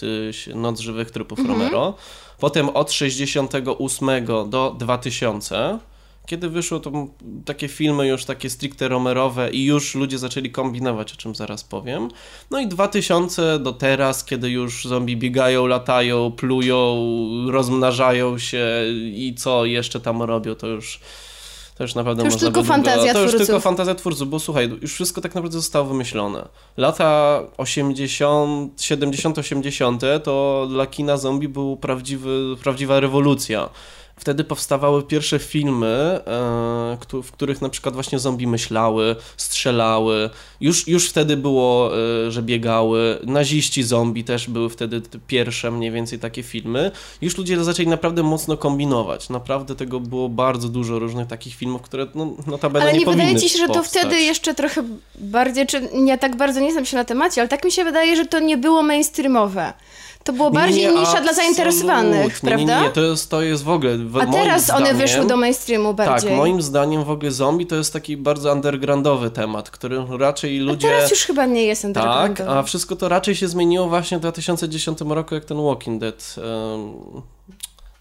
[0.49, 1.95] y, Noc Żywych Trupów Romero.
[2.39, 5.79] Potem od 68 do 2000,
[6.27, 6.93] kiedy wyszło to
[7.45, 12.09] takie filmy już takie stricte romerowe i już ludzie zaczęli kombinować, o czym zaraz powiem.
[12.51, 17.07] No i 2000 do teraz, kiedy już zombie biegają, latają, plują,
[17.51, 18.67] rozmnażają się
[19.05, 21.01] i co jeszcze tam robią, to już
[21.83, 24.29] to już naprawdę To już można tylko by długo- fantazja To już tylko fantazja twórców,
[24.31, 26.49] bo słuchaj, już wszystko tak naprawdę zostało wymyślone.
[26.77, 33.69] Lata 80, 70, 80 to dla kina zombie był prawdziwy, prawdziwa rewolucja.
[34.17, 40.31] Wtedy powstawały pierwsze filmy, e, w których na przykład właśnie zombie myślały, strzelały.
[40.61, 41.91] Już, już wtedy było,
[42.27, 43.19] e, że biegały.
[43.27, 46.91] Naziści zombie też były wtedy te pierwsze mniej więcej takie filmy.
[47.21, 49.29] Już ludzie zaczęli naprawdę mocno kombinować.
[49.29, 53.41] Naprawdę tego było bardzo dużo różnych takich filmów, które no, notabene Ale nie, nie wydaje
[53.41, 54.03] ci się, że to powstać.
[54.03, 54.85] wtedy jeszcze trochę
[55.15, 58.17] bardziej, czy nie tak bardzo nie znam się na temacie, ale tak mi się wydaje,
[58.17, 59.73] że to nie było mainstreamowe.
[60.25, 62.79] To było bardziej nie, nisza dla zainteresowanych, prawda?
[62.79, 63.99] Nie, nie, to jest, to jest w ogóle...
[63.99, 66.29] w- A teraz one zdaniem- wyszły do mainstreamu bardziej.
[66.31, 70.63] Tak, moim zdaniem w ogóle zombie to jest taki bardzo undergroundowy temat, który raczej A
[70.63, 70.89] ludzie...
[70.89, 72.51] teraz już chyba nie jest Tak, undergroundowy.
[72.51, 76.95] a wszystko to raczej się zmieniło właśnie w 2010 roku, jak ten Walking Dead em,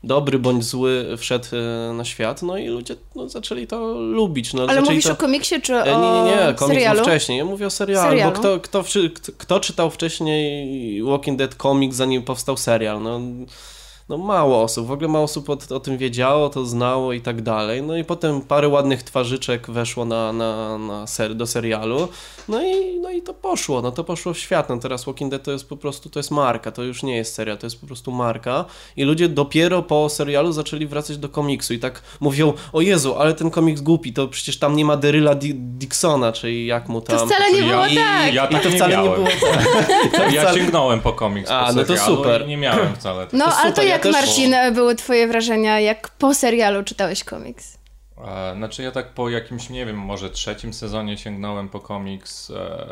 [0.04, 1.46] dobry bądź zły wszedł
[1.90, 4.54] e, na świat, no i ludzie no, zaczęli to lubić.
[4.54, 5.12] No, Ale mówisz to...
[5.12, 6.96] o komiksie czy o E, Nie, nie, nie, komiks serialu?
[7.00, 7.38] był wcześniej.
[7.38, 8.32] Ja mówię o serialu, Serialu.
[8.34, 8.84] bo kto, kto,
[9.16, 13.02] kto, kto czytał wcześniej Walking Dead komiks, zanim powstał serial?
[13.02, 13.20] No,
[14.12, 17.42] no mało osób, w ogóle mało osób o, o tym wiedziało, to znało i tak
[17.42, 17.84] dalej.
[17.84, 22.08] No i potem parę ładnych twarzyczek weszło na, na, na ser, do serialu,
[22.48, 24.70] no i, no i to poszło, no to poszło w świat.
[24.70, 27.34] No teraz Walking Dead to jest po prostu, to jest marka, to już nie jest
[27.34, 28.66] serial, to jest po prostu marka
[28.98, 33.34] i ludzie dopiero po serialu zaczęli wracać do komiksu i tak mówią, o Jezu, ale
[33.34, 37.18] ten komiks głupi, to przecież tam nie ma Deryla Di Dixona, czyli jak mu tam...
[37.20, 38.34] To wcale nie Ja- było i- tak.
[38.34, 39.24] Ja I tak to nie wcale nie miałem.
[39.24, 40.34] było tak.
[40.34, 42.46] Ja sięgnąłem po komiks A, po no to super.
[42.46, 43.28] i nie miałem wcale.
[43.34, 46.84] No, To ale to super, ja jak, też- Marcin, były twoje wrażenia, jak po serialu
[46.84, 47.82] czytałeś komiks?
[48.58, 52.86] Znaczy ja tak po jakimś, nie wiem, może trzecim sezonie sięgnąłem po komiks e,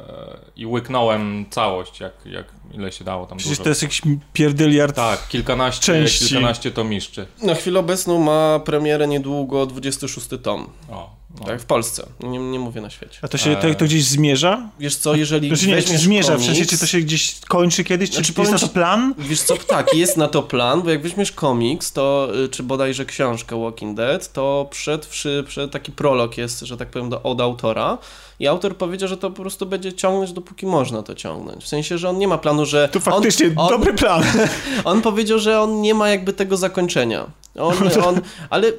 [0.55, 3.63] i łyknąłem całość, jak, jak ile się dało tam Przecież dużo.
[3.63, 4.01] to jest jakiś
[4.33, 4.95] pierdyliard.
[4.95, 6.25] Tak, kilkanaście, części.
[6.25, 7.27] kilkanaście tomiszczy.
[7.43, 11.45] Na chwilę obecną ma premierę niedługo 26 tom, O, no.
[11.45, 13.19] tak, w Polsce, nie, nie mówię na świecie.
[13.21, 14.69] A to się to, to gdzieś zmierza?
[14.79, 17.83] Wiesz co, jeżeli Znaczy nie, czy zmierza, w komiks, sensie czy to się gdzieś kończy
[17.83, 19.13] kiedyś, czy Znaczy, jest powiem na to plan?
[19.17, 23.05] Wiesz co, tak, jest na to plan, bo jak weźmiesz komiks, to, y, czy bodajże
[23.05, 27.41] książkę Walking Dead, to przed, przy, przed taki prolog jest, że tak powiem, do, od
[27.41, 27.97] autora
[28.39, 31.63] i autor powiedział, że to po prostu będzie ciągnąć, dopóki można to ciągnąć.
[31.63, 32.89] W sensie, że on nie ma planu, że...
[32.89, 34.23] To faktycznie on, on, dobry plan.
[34.85, 37.25] On powiedział, że on nie ma jakby tego zakończenia.
[37.55, 37.75] On,
[38.07, 38.71] on, ale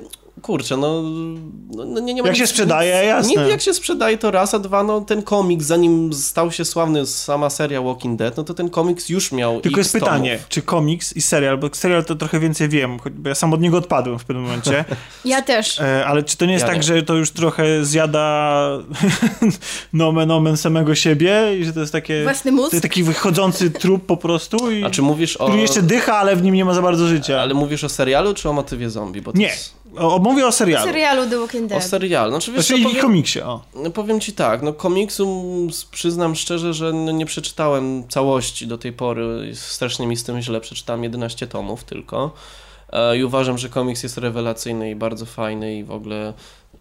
[0.43, 1.03] kurczę, no,
[1.77, 3.43] no no nie, nie ma Jak się sprzedaje, jasne.
[3.45, 7.07] Nie, jak się sprzedaje to raz, a dwa, no ten komiks, zanim stał się sławny
[7.07, 10.49] sama seria Walking Dead, no to ten komiks już miał Tylko jest pytanie, tomów.
[10.49, 13.61] czy komiks i serial, bo serial to trochę więcej wiem, choć- bo ja sam od
[13.61, 14.85] niego odpadłem w pewnym momencie,
[15.25, 15.81] Ja też.
[15.81, 16.83] e, ale czy to nie jest Ja tak, nie.
[16.83, 18.61] że to już trochę zjada
[19.93, 22.23] nomen omen samego siebie i że to jest takie...
[22.23, 22.71] Własny mózg?
[22.71, 24.85] To jest taki wychodzący trup po prostu i...
[24.85, 25.45] A czy mówisz o...
[25.47, 27.41] Który jeszcze dycha, ale w nim nie ma za bardzo życia.
[27.41, 29.21] Ale mówisz o serialu, czy o motywie zombie?
[29.23, 29.75] Bo to Nie, Jest...
[29.99, 30.87] o, mówię o serialu.
[30.87, 31.85] serialu The Walking O Dead.
[31.85, 32.31] serialu.
[32.31, 33.61] Znaczy, wiesz, Znaczy i powiem, komiksie, o.
[33.75, 35.45] No, Powiem ci tak, no komiksu
[35.91, 39.51] przyznam szczerze, że no nie przeczytałem całości do tej pory.
[39.55, 42.31] Strasznie mi z tym źle, przeczytałem 11 tomów tylko.
[42.93, 46.33] E, I uważam, że komiks jest rewelacyjny i bardzo fajny i w ogóle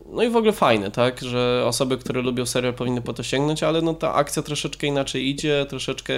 [0.06, 3.64] no i w ogóle fajne, tak, że osoby, które lubią serial powinny po to sięgnąć,
[3.64, 6.14] ale no ta akcja troszeczkę inaczej idzie, troszeczkę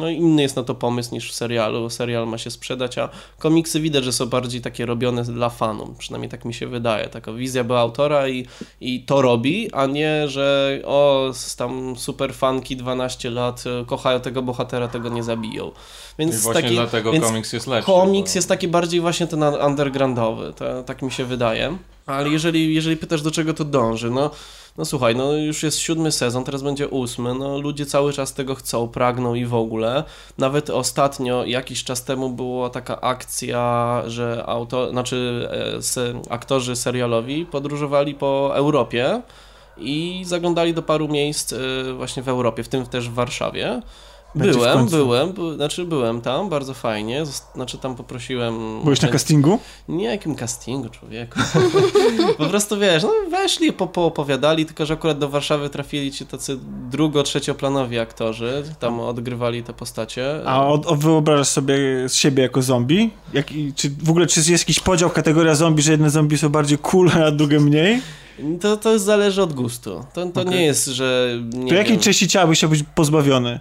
[0.00, 1.90] no inny jest na to pomysł niż w serialu.
[1.90, 3.08] Serial ma się sprzedać, a
[3.38, 7.08] komiksy widać, że są bardziej takie robione dla fanów, przynajmniej tak mi się wydaje.
[7.08, 8.46] Taka wizja była autora i,
[8.80, 14.42] i to robi, a nie, że o, tam super fanki 12 lat e, kochają tego
[14.42, 15.70] bohatera, tego nie zabiją.
[16.18, 17.86] Więc I właśnie taki, dlatego więc komiks jest lepszy.
[17.86, 21.78] Komiks bo- jest taki bardziej właśnie ten undergroundowy, to, tak mi się wydaje.
[22.08, 24.30] Ale jeżeli, jeżeli pytasz, do czego to dąży, no,
[24.78, 28.54] no słuchaj, no już jest siódmy sezon, teraz będzie ósmy, no ludzie cały czas tego
[28.54, 30.04] chcą, pragną i w ogóle.
[30.38, 35.48] Nawet ostatnio, jakiś czas temu była taka akcja, że auto, znaczy
[35.96, 39.22] e, aktorzy serialowi podróżowali po Europie
[39.76, 41.58] i zaglądali do paru miejsc e,
[41.92, 43.82] właśnie w Europie, w tym też w Warszawie.
[44.34, 47.24] Byłem, byłem, by, znaczy byłem tam, bardzo fajnie,
[47.54, 48.82] znaczy tam poprosiłem...
[48.84, 49.58] Byłeś na castingu?
[49.88, 51.40] Nie jakim castingu, człowieku.
[52.38, 56.58] po prostu wiesz, no weszli, po, poopowiadali, tylko że akurat do Warszawy trafili ci tacy
[56.90, 60.40] drugo-trzecioplanowi aktorzy, tam odgrywali te postacie.
[60.46, 63.10] A od, od wyobrażasz sobie siebie jako zombie?
[63.32, 66.78] Jak, czy w ogóle czy jest jakiś podział, kategoria zombie, że jedne zombie są bardziej
[66.78, 68.00] cool, a drugie mniej?
[68.60, 70.04] To, to zależy od gustu.
[70.14, 70.54] To, to Okej.
[70.54, 71.38] nie jest, że...
[71.52, 73.60] Nie To jakiej wiem, części ciała byś chciał być pozbawiony?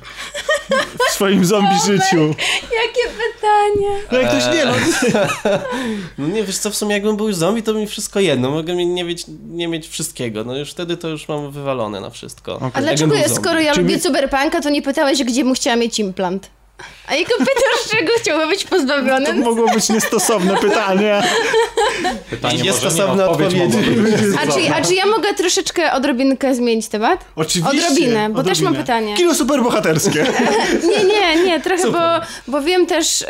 [1.09, 2.17] W swoim zombie życiu.
[2.61, 3.97] Jakie pytanie?
[4.11, 4.73] No jak ktoś nie, no.
[6.17, 8.51] No nie, wiesz co, w sumie jakbym był zombie, to mi wszystko jedno.
[8.51, 10.43] Mogę mi nie mieć, nie mieć wszystkiego.
[10.43, 12.55] No już wtedy to już mam wywalone na wszystko.
[12.55, 12.71] Okej.
[12.73, 16.49] A dlaczego skoro ja Czyli- lubię cyberpunka, to nie pytałeś, gdzie bym chciała mieć implant?
[17.07, 19.33] A jako pytasz, czego chciałby być To pozbawiony?
[19.33, 21.21] mogło być niestosowne pytanie.
[22.29, 24.23] Pytanie Jest może stosowne nie, odpowiedź odpowiedzi.
[24.43, 27.25] A czy, a czy ja mogę troszeczkę odrobinkę zmienić temat?
[27.35, 27.77] Oczywiście.
[27.87, 28.83] Odrobinę, bo też mam odrobinę.
[28.83, 29.15] pytanie.
[29.15, 30.25] Kino superbohaterskie.
[30.89, 32.21] Nie, nie, nie, trochę, bo, Super.
[32.47, 33.25] bo wiem też,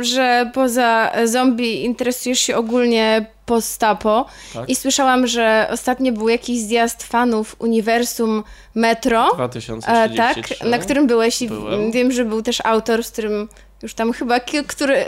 [0.00, 4.68] że poza zombie interesujesz się ogólnie postapo Tak.
[4.68, 8.42] i słyszałam, że ostatnio był jakiś zjazd fanów Uniwersum
[8.74, 10.16] Metro, e, 2033.
[10.58, 11.90] tak, na którym byłeś i Byłem.
[11.92, 13.48] wiem, że był też autor, z którym
[13.84, 15.04] już tam chyba który,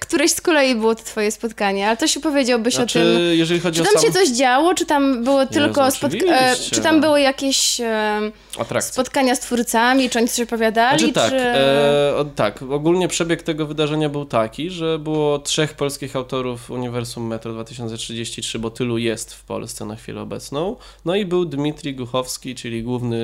[0.00, 3.18] któreś, z kolei było to twoje spotkanie, ale coś opowiedziałbyś Znaczy, o tym.
[3.32, 6.70] jeżeli chodzi Czy o tam sam się coś działo, czy tam było tylko oczywiście.
[6.70, 8.32] czy tam były jakieś e,
[8.80, 11.36] spotkania z twórcami, czy oni coś opowiadali, Znaczy tak, czy...
[11.36, 17.26] e, o, tak, ogólnie przebieg tego wydarzenia był taki, że było trzech polskich autorów Uniwersum
[17.26, 20.76] Metro 2033, bo tylu jest w Polsce na chwilę obecną.
[21.04, 23.18] No i był Dmitrij Guchowski, czyli główny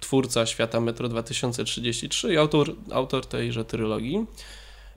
[0.00, 3.97] twórca świata Metro 2033 i autor, autor tejże trylogii.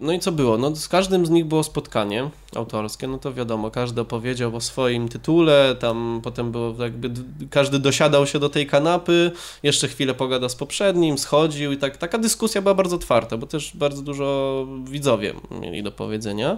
[0.02, 0.58] No i co było?
[0.58, 5.10] No z każdym z nich było spotkanie autorskie, no to wiadomo, każdy opowiedział o swoim
[5.10, 7.12] tytule, tam potem było jakby,
[7.50, 9.32] każdy dosiadał się do tej kanapy,
[9.64, 13.78] jeszcze chwilę pogada z poprzednim, schodził i tak, taka dyskusja była bardzo otwarta, bo też
[13.78, 16.58] bardzo dużo widzowie mieli do powiedzenia.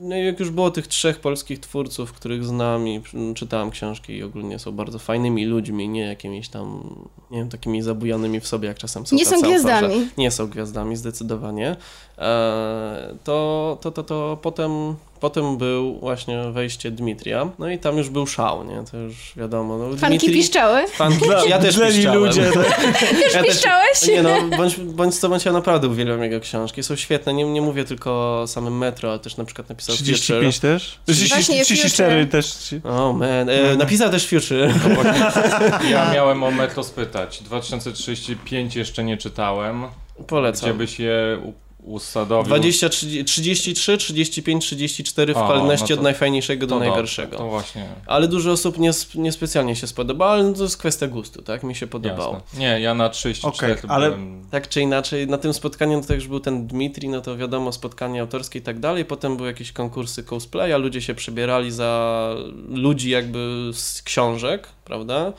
[0.00, 3.02] No i jak już było tych trzech polskich twórców, których znam i
[3.34, 6.96] czytałem książki i ogólnie są bardzo fajnymi ludźmi, nie jakimiś tam,
[7.30, 10.08] nie wiem, takimi zabujanymi w sobie, jak czasem są Nie są gwiazdami.
[10.18, 11.76] Nie są gwiazdami, zdecydowanie.
[12.18, 18.08] E, to, to, to, to potem, potem był właśnie wejście Dmitrija, no i tam już
[18.10, 18.82] był szał, nie?
[18.90, 19.78] To już wiadomo.
[19.78, 20.88] No, Fanki piszczały?
[20.88, 22.18] Fanki, ja też dleli piszczałem.
[22.24, 22.50] ludzie.
[22.54, 22.80] tak.
[23.24, 24.02] Też Ja piszczałeś?
[24.08, 26.82] Nie no, bądź, bądź co bądź ja naprawdę uwielbiam jego książki.
[26.82, 30.58] Są świetne, nie, nie mówię tylko o samym Metro, ale też na przykład napisał 35
[30.58, 30.98] też?
[31.28, 32.30] Właśnie, 34 Future.
[32.32, 32.46] też.
[32.52, 34.70] ci- Oh man, e, napisał też Future.
[35.90, 37.42] Ja miałem o Metro spytać.
[37.42, 39.84] 2035 jeszcze nie czytałem.
[40.26, 40.68] Polecam.
[40.70, 41.38] Gdzie byś je
[41.86, 42.46] usadowił?
[42.48, 47.36] 20, 30, 33, 35, 34 w O, kolejności no od najfajniejszego do najgorszego.
[47.38, 47.86] To właśnie.
[48.06, 51.62] Ale dużo osób nie, sp- niespecjalnie się spodobało, ale to jest kwestia gustu, tak?
[51.62, 52.34] Mi się podobało.
[52.34, 52.58] Jasne.
[52.60, 54.46] Nie, ja na 34 Okej, ale- byłem...
[54.50, 58.20] Tak czy inaczej, na tym spotkaniu to już był ten Dmitri, no to wiadomo, spotkanie
[58.20, 59.04] autorskie i tak dalej.
[59.04, 62.30] Potem były jakieś konkursy cosplaya, ludzie się przebierali za
[62.68, 65.32] ludzi jakby z książek, prawda?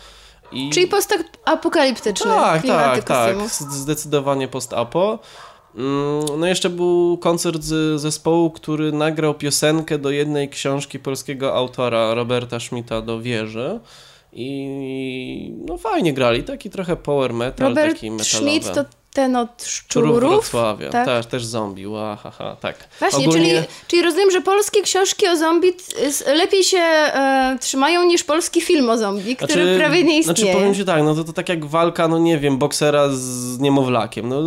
[0.51, 0.69] I...
[0.69, 3.37] Czyli postapokaliptyczny Tak, klimaty tak, tak.
[3.37, 3.51] kostiumów.
[3.51, 5.19] Z- Zdecydowanie post-apo.
[5.77, 12.13] Mm, No jeszcze był koncert z zespołu, który nagrał piosenkę do jednej książki polskiego autora
[12.13, 13.79] Roberta Schmidta do wieży.
[14.33, 18.49] I no fajnie grali, taki trochę power metal, Robert taki metalowy.
[18.51, 18.85] Schmidt to
[19.17, 20.19] ten od Szczurów szczurów.
[20.19, 21.05] Wrocławia, tak?
[21.05, 22.75] też, też zombie, łahaha, tak.
[22.99, 25.73] Właśnie, Ogólnie- czyli, czyli rozumiem, że polskie książki o zombie
[26.35, 30.23] lepiej się e, trzymają niż polski film o zombie, który prawie nie istnieje.
[30.23, 33.59] Znaczy powiem ci tak, no to, to tak jak walka, no nie wiem, boksera z
[33.59, 34.29] niemowlakiem.
[34.29, 34.41] No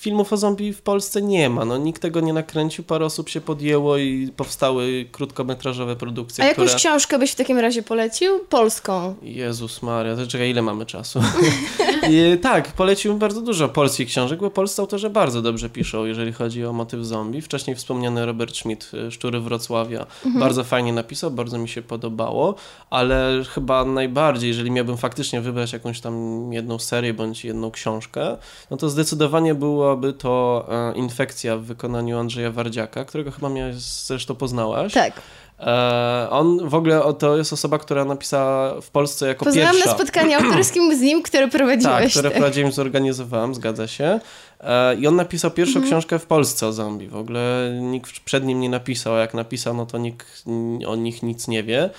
[0.00, 3.40] filmów o zombie w Polsce nie ma, no nikt tego nie nakręcił, parę osób się
[3.40, 6.78] podjęło i powstały krótkometrażowe produkcje, A jakąś które...
[6.78, 8.38] książkę byś w takim razie polecił?
[8.38, 9.14] Polską.
[9.22, 11.20] Jezus Maria, to czekaj, ile mamy czasu?
[12.10, 16.32] I, tak, poleciłbym bardzo dużo polskich polskich książek, bo polscy autorzy bardzo dobrze piszą, jeżeli
[16.32, 17.40] chodzi o motyw zombie.
[17.40, 20.06] Wcześniej wspomniany Robert Schmidt, y, Szczury Wrocławia,
[20.40, 22.54] bardzo fajnie napisał, bardzo mi się podobało,
[22.90, 28.36] ale chyba najbardziej, jeżeli miałbym faktycznie wybrać jakąś tam jedną serię bądź jedną książkę,
[28.70, 34.34] no to zdecydowanie byłaby to e, Infekcja w wykonaniu Andrzeja Wardziaka, którego chyba miałeś, zresztą
[34.34, 34.92] poznałaś.
[34.92, 35.22] Tak.
[35.60, 39.90] E, on w ogóle to jest osoba, która napisała w Polsce jako Poznałam pierwsza.
[39.90, 42.12] na spotkaniu autorskim z nim, które Tak, prowadziłeś.
[42.12, 44.20] które prowadziłem, zorganizowałem, zgadza się.
[44.60, 45.86] E, I on napisał pierwszą Mhm.
[45.90, 47.08] książkę w Polsce o zombie.
[47.08, 50.44] W ogóle nikt przed nim nie napisał, a jak napisał, no to nikt
[50.86, 51.90] o nich nic nie wie.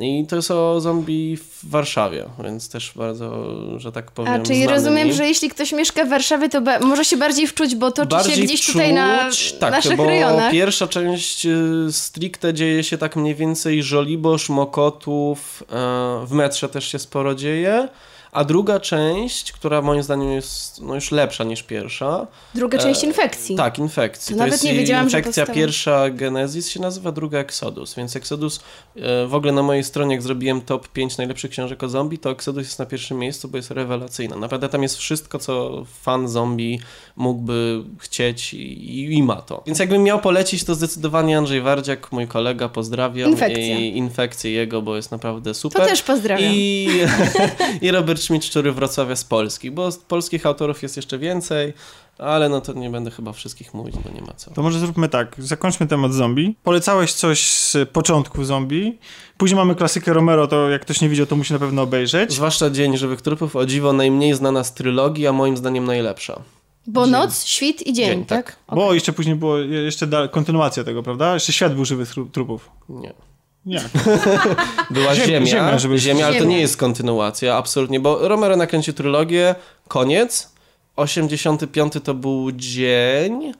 [0.00, 3.46] I to jest o zombie w Warszawie, więc też bardzo,
[3.80, 4.32] że tak powiem.
[4.32, 5.14] A, czyli rozumiem, mi.
[5.14, 8.44] że jeśli ktoś mieszka w Warszawie, to może się bardziej wczuć, bo toczy się Bardziej
[8.44, 10.52] gdzieś tutaj na wczuć, tak, naszych bo rejonach.
[10.52, 16.88] pierwsza część y, stricte dzieje się tak mniej więcej Żoliborz, Mokotów, e, w metrze też
[16.88, 17.88] się sporo dzieje,
[18.32, 23.06] a druga część, która moim zdaniem jest no, już lepsza niż pierwsza, Druga część e,
[23.06, 23.56] infekcji.
[23.56, 24.34] tak, infekcji.
[24.34, 25.56] To nawet jest nie wiedziałam, że infekcja powstała.
[25.66, 28.60] pierwsza Genesis się nazywa, druga Exodus, więc Exodus
[28.96, 32.30] e, w ogóle na mojej stronie, jak zrobiłem top 5 najlepszych książek o zombie, to
[32.30, 34.36] Exodus jest na pierwszym miejscu, bo jest rewelacyjna.
[34.36, 36.80] Naprawdę tam jest wszystko, co fan zombie
[37.16, 39.62] mógłby chcieć i, i, ma to.
[39.66, 43.30] Więc jakbym miał polecić, to zdecydowanie Andrzej Wardziak, mój kolega, pozdrawiam.
[43.30, 43.78] Infekcja.
[43.78, 45.86] I infekcję jego, bo jest naprawdę To super.
[45.86, 46.52] też pozdrawiam.
[46.54, 46.88] I,
[47.82, 51.72] I Robert Schmidt, Szczury Wrocławia z Polski, bo z polskich autorów jest jeszcze więcej,
[52.18, 54.50] ale no to nie będę chyba wszystkich mówić, bo nie ma co.
[54.50, 56.56] To może zróbmy tak, zakończmy temat zombie.
[56.62, 58.98] Polecałeś coś z początku zombie.
[59.36, 62.32] Później mamy klasykę Romero, to jak ktoś nie widział, to musi na pewno obejrzeć.
[62.32, 66.40] Zwłaszcza Dzień Żywych Trupów, o dziwo najmniej znana z trylogii, a moim zdaniem najlepsza.
[66.86, 68.46] Bo noc, świt i dzień, Dzień, tak?
[68.66, 68.76] tak.
[68.76, 71.34] Bo jeszcze później było jeszcze da- kontynuacja tego, prawda?
[71.34, 72.70] Jeszcze świat był żywych tru- trupów.
[72.88, 73.12] Nie.
[73.66, 73.80] Nie.
[74.90, 76.54] Była Ziem- Ziemia, Ziemia, żeby- Ziemia ale to Ziemia.
[76.56, 79.54] nie jest kontynuacja, absolutnie, bo Romero nakręcił trylogię,
[79.88, 80.52] koniec,
[80.96, 83.52] 85 to był dzień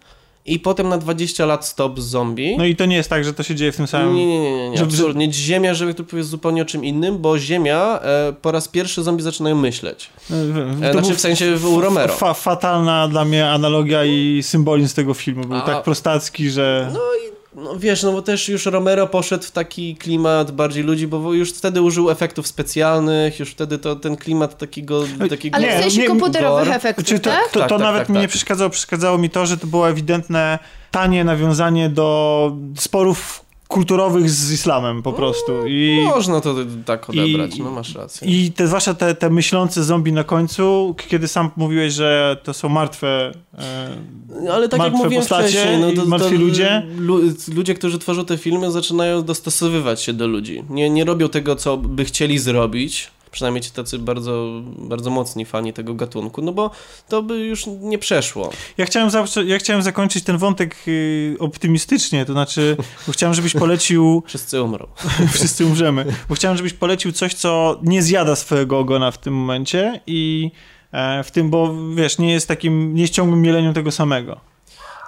[0.46, 2.56] i potem na 20 lat stop z zombie.
[2.58, 4.14] No i to nie jest tak, że to się dzieje w tym samym...
[4.14, 5.32] Nie, nie, nie, nie, nie absolutnie.
[5.32, 9.22] Ziemia żywych trupów jest zupełnie o czym innym, bo Ziemia e, po raz pierwszy zombie
[9.22, 10.10] zaczynają myśleć.
[10.30, 12.14] E, w- E, to znaczy był w sensie u Romero.
[12.14, 15.44] Fa fatalna dla mnie analogia i symbolizm tego filmu.
[15.44, 16.90] Był A- tak prostacki, że...
[16.92, 17.27] No i
[17.64, 21.52] no wiesz, no bo też już Romero poszedł w taki klimat bardziej ludzi, bo już
[21.52, 25.04] wtedy użył efektów specjalnych, już wtedy to ten klimat takiego...
[25.30, 26.76] takiego Ale w sensie komputerowych gore.
[26.76, 27.48] efektów, Czy to, tak?
[27.52, 28.22] to, Tak, to tak, nawet tak, mi tak.
[28.22, 28.70] nie przeszkadzało.
[28.70, 30.58] Przeszkadzało mi to, że to było ewidentne,
[30.90, 35.52] tanie nawiązanie do sporów kulturowych z islamem po prostu.
[35.66, 36.54] I, Można to
[36.84, 38.28] tak odebrać, I- no masz rację.
[38.28, 42.68] i te, zwłaszcza te, te myślące zombie na końcu, kiedy sam mówiłeś, że to są
[42.68, 43.32] martwe...
[43.58, 46.86] E, Ale tak jak martwe mówiłem wcześniej, no to, to martwi ludzie?
[46.98, 47.20] Lu,
[47.54, 50.64] ludzie, którzy tworzą te filmy, zaczynają dostosowywać się do ludzi.
[50.70, 53.10] Nie, nie robią tego, co by chcieli zrobić.
[53.30, 56.70] Przynajmniej ci tacy bardzo, bardzo mocni fani tego gatunku, no bo
[57.08, 58.50] to by już nie przeszło.
[58.78, 62.76] Ja chciałem, zawsze, ja chciałem zakończyć ten wątek y, optymistycznie, to znaczy,
[63.06, 64.86] bo chciałem, żebyś polecił, Wszyscy umrą.
[65.34, 70.00] wszyscy umrzemy, bo chciałem, żebyś polecił coś, co nie zjada swojego ogona w tym momencie
[70.06, 70.50] i
[70.92, 74.40] e, w tym, bo wiesz, nie jest takim, nie jest ciągłym mieleniem tego samego.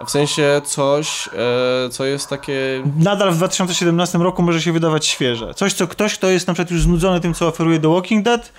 [0.07, 5.55] W sensie coś, e, co jest takie Nadal w 2017 roku może się wydawać świeże.
[5.55, 8.53] Coś, co ktoś, kto jest na przykład już znudzony tym, co oferuje The Walking Dead,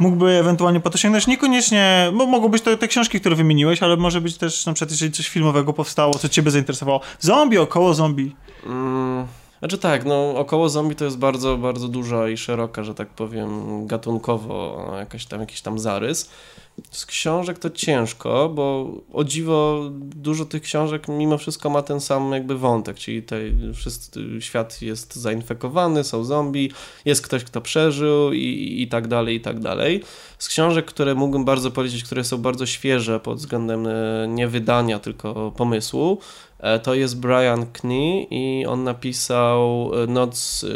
[0.00, 1.26] mógłby ewentualnie po to sięgnąć.
[1.26, 4.90] Niekoniecznie, bo mogą być to te książki, które wymieniłeś, ale może być też na przykład,
[4.90, 7.00] jeżeli coś filmowego powstało, co ciebie zainteresowało.
[7.20, 8.36] Zombie, około zombie.
[8.66, 9.26] Mm,
[9.58, 13.86] znaczy tak, no około zombie to jest bardzo, bardzo duża i szeroka, że tak powiem,
[13.86, 16.30] gatunkowo jakaś tam, jakiś tam zarys.
[16.90, 22.32] Z książek to ciężko, bo o dziwo dużo tych książek mimo wszystko ma ten sam
[22.32, 26.70] jakby wątek, czyli tej, wszyscy, świat jest zainfekowany, są zombie,
[27.04, 30.02] jest ktoś, kto przeżył i, i tak dalej, i tak dalej.
[30.38, 34.98] Z książek, które mógłbym bardzo polecić, które są bardzo świeże pod względem e, nie wydania,
[34.98, 36.20] tylko pomysłu,
[36.64, 40.66] E, To jest Brian Knee i on napisał e, Noc,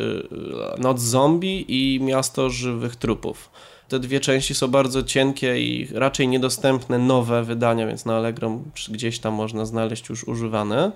[0.79, 3.51] Noc Zombie i Miasto Żywych Trupów.
[3.89, 8.59] Te dwie części są bardzo cienkie i raczej niedostępne nowe wydania, więc na Allegro
[8.89, 10.93] gdzieś tam można znaleźć już używane.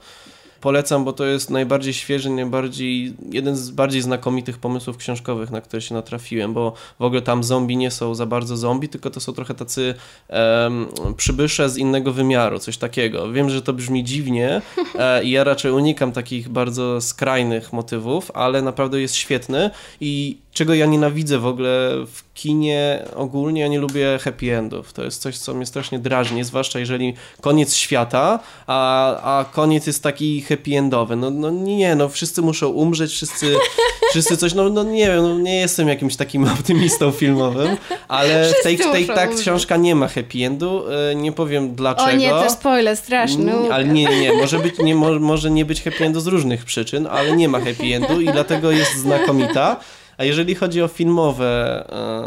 [0.62, 5.82] Polecam, bo to jest najbardziej świeży, najbardziej, jeden z bardziej znakomitych pomysłów książkowych, na które
[5.82, 9.32] się natrafiłem, bo w ogóle tam zombie nie są za bardzo zombie, tylko to są
[9.32, 9.94] trochę tacy
[10.28, 10.86] em,
[11.16, 13.32] przybysze z innego wymiaru, coś takiego.
[13.32, 14.62] Wiem, że to brzmi dziwnie
[14.98, 19.70] e, i ja raczej unikam takich bardzo skrajnych motywów, ale naprawdę jest świetny
[20.00, 24.92] i czego ja nienawidzę w ogóle w kinie ogólnie, ja nie lubię happy endów.
[24.92, 30.02] To jest coś, co mnie strasznie drażni, zwłaszcza jeżeli koniec świata, a, a koniec jest
[30.02, 31.16] taki happy endowy.
[31.16, 33.56] No, no nie, no wszyscy muszą umrzeć, wszyscy,
[34.10, 37.76] wszyscy coś, no, no nie wiem, no, nie jestem jakimś takim optymistą filmowym,
[38.08, 39.40] ale w tej, tej muszą ta umrzeć.
[39.40, 42.10] książka nie ma happy endu, y, nie powiem dlaczego.
[42.10, 43.52] O nie, to spoiler, straszny.
[43.52, 44.32] Mm, Ale nie, nie, nie.
[44.32, 47.58] Może, być, nie mo, może nie być happy endu z różnych przyczyn, ale nie ma
[47.60, 49.80] happy endu i dlatego jest znakomita.
[50.18, 51.84] A jeżeli chodzi o filmowe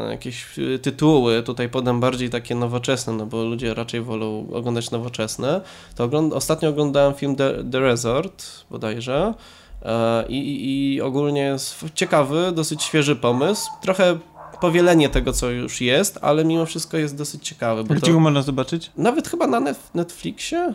[0.07, 0.45] e, jakieś
[0.81, 5.61] tytuły, tutaj podam bardziej takie nowoczesne, no bo ludzie raczej wolą oglądać nowoczesne,
[5.95, 9.33] to ogląd ostatnio oglądałem film The, The Resort bodajże
[9.81, 13.69] e, i, i, i ogólnie jest ciekawy, dosyć świeży pomysł.
[13.81, 14.17] Trochę
[14.61, 17.83] powielenie tego, co już jest, ale mimo wszystko jest dosyć ciekawy.
[17.83, 18.13] Bo Gdzie to...
[18.13, 18.91] go można zobaczyć?
[18.97, 20.73] Nawet chyba na Net- Netflixie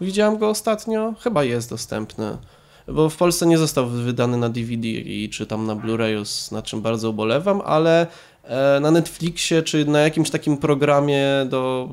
[0.00, 1.14] widziałem go ostatnio.
[1.20, 2.36] Chyba jest dostępny.
[2.92, 6.80] Bo w Polsce nie został wydany na DVD i czy tam na Blu-rayu, na czym
[6.82, 8.06] bardzo ubolewam, ale
[8.44, 11.88] e, na Netflixie czy na jakimś takim programie do,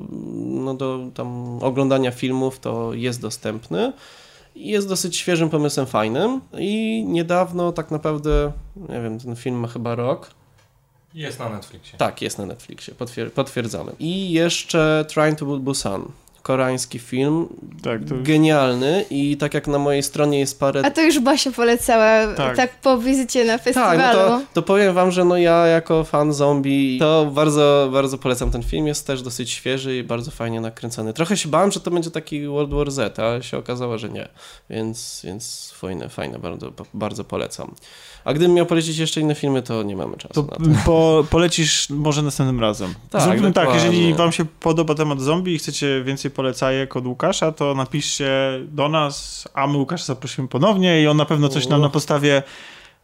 [0.45, 3.93] no do tam oglądania filmów to jest dostępny.
[4.55, 6.41] Jest dosyć świeżym pomysłem, fajnym.
[6.57, 8.51] I niedawno, tak naprawdę,
[8.89, 10.31] nie wiem, ten film ma chyba rok.
[11.13, 11.97] Jest na Netflixie.
[11.99, 13.91] Tak, jest na Netflixie, potwier- potwierdzamy.
[13.99, 16.05] I jeszcze Trying to Busan,
[16.45, 17.47] koreański film,
[17.83, 20.81] Tak, to genialny i tak jak na mojej stronie jest parę...
[20.85, 22.55] A to już Basia polecała Tak.
[22.55, 23.99] tak, po wizycie na Tak, festiwalu.
[23.99, 28.51] no to, to powiem wam, że no ja jako fan zombie to bardzo, bardzo polecam
[28.51, 31.13] ten film, jest też dosyć świeży i bardzo fajnie nakręcony.
[31.13, 34.27] Trochę się bałem, że to będzie taki World War Z, ale się okazało, że nie,
[34.69, 37.75] więc, więc fajne, fajne, bardzo, bardzo polecam.
[38.25, 40.81] A gdybym miał polecić jeszcze inne filmy, to nie mamy czasu To na to.
[40.85, 42.93] po, polecisz może następnym razem.
[43.09, 47.51] Tak, Zróbmy tak, jeżeli wam się podoba temat zombie i chcecie więcej polecajek od Łukasza,
[47.51, 48.29] to napiszcie
[48.67, 52.43] do nas, a my Łukasza zaprosimy ponownie i on na pewno coś nam na podstawie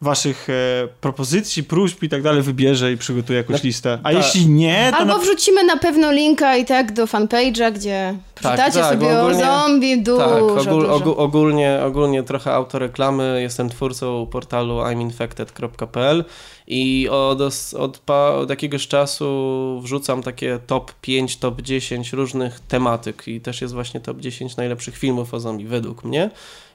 [0.02, 4.00] waszych e, propozycji, próśb i tak dalej wybierze i przygotuje jakąś No, listę.
[4.04, 4.14] A tak.
[4.18, 5.20] jeśli nie, to Albo na...
[5.20, 10.04] wrzucimy na pewno linka i tak do fanpage'a, gdzie przeczytacie tak, sobie ogólnie- o zombie
[10.04, 10.94] dużo, Tak, ogól, dużo.
[10.96, 13.42] ogól, ogólnie, ogólnie trochę autoreklamy.
[13.42, 16.26] Jestem twórcą portalu iminfected.pl
[16.74, 17.42] i od,
[17.78, 23.74] od, od jakiegoś czasu wrzucam takie top 5, top 10 różnych tematyk i też jest
[23.74, 26.30] właśnie top 10 najlepszych filmów o zombie według mnie.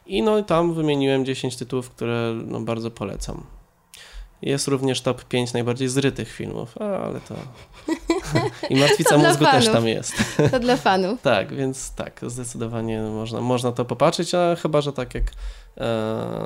[0.07, 3.43] I no i tam wymieniłem 10 tytułów, które no, bardzo polecam.
[4.43, 7.35] Jest również top 5 najbardziej zrytych filmów, ale to...
[8.71, 10.15] I Martwica mózgu też tam jest.
[10.51, 11.23] To dla fanów.
[11.23, 15.25] Tak, więc tak, zdecydowanie można, można to popatrzeć, a chyba, że tak jak,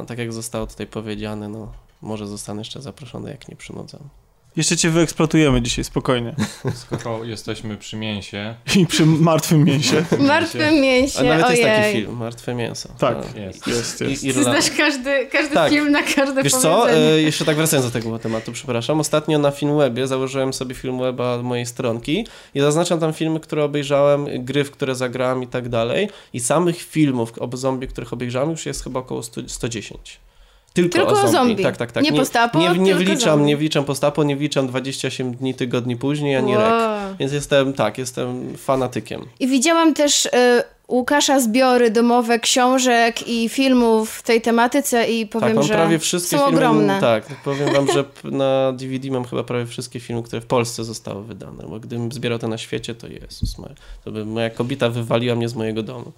[0.07, 1.73] tak jak zostało tutaj powiedziane, no
[2.03, 4.01] może zostanę jeszcze zaproszony, jak nie przynudzam.
[4.57, 6.35] Jeszcze cię wyeksploatujemy dzisiaj, spokojnie.
[6.75, 10.05] Skoro jesteśmy przy mięsie, I przy martwym mięsie.
[10.19, 11.61] Martwe mięsie, A nawet ojej.
[11.61, 12.89] jest taki film, Martwe Mięso.
[12.99, 13.17] Tak.
[13.37, 13.67] E, jest.
[13.67, 14.23] Jest, I, jest.
[14.23, 14.47] Ty Irland.
[14.47, 15.71] znasz każdy, każdy Tak.
[15.71, 19.01] film na każde Wiesz co, e, jeszcze tak wracając do tego tematu, przepraszam.
[19.01, 24.65] Ostatnio na Filmwebie założyłem sobie Filmweba mojej stronki i zaznaczam tam filmy, które obejrzałem, gry,
[24.65, 26.09] w które zagrałem i tak dalej.
[26.33, 30.21] I samych filmów o zombie, których obejrzałem już jest chyba około 100, 110.
[30.73, 31.33] Tylko, Tylko o zombie.
[31.33, 31.63] zombie.
[31.63, 32.05] Tak, tak, tak.
[32.05, 33.47] Nie postapo, nie, nie wliczam, zombie.
[33.47, 36.61] nie wliczam postapo, nie wliczam 28 dni, tygodni później, ani Wow.
[36.61, 37.17] rek.
[37.19, 39.21] Więc jestem, tak, jestem fanatykiem.
[39.41, 40.31] I widziałam też y,
[40.89, 45.99] Łukasza zbiory domowe książek i filmów w tej tematyce i powiem, tak, mam że prawie
[45.99, 46.57] wszystkie są filmy.
[46.59, 47.01] ogromne.
[47.01, 51.25] Tak, powiem wam, że na DVD mam chyba prawie wszystkie filmy, które w Polsce zostały
[51.25, 55.35] wydane, bo gdybym zbierał to na świecie, to Jezus, Maria, to by moja kobieta wywaliła
[55.37, 56.13] mnie z mojego domu.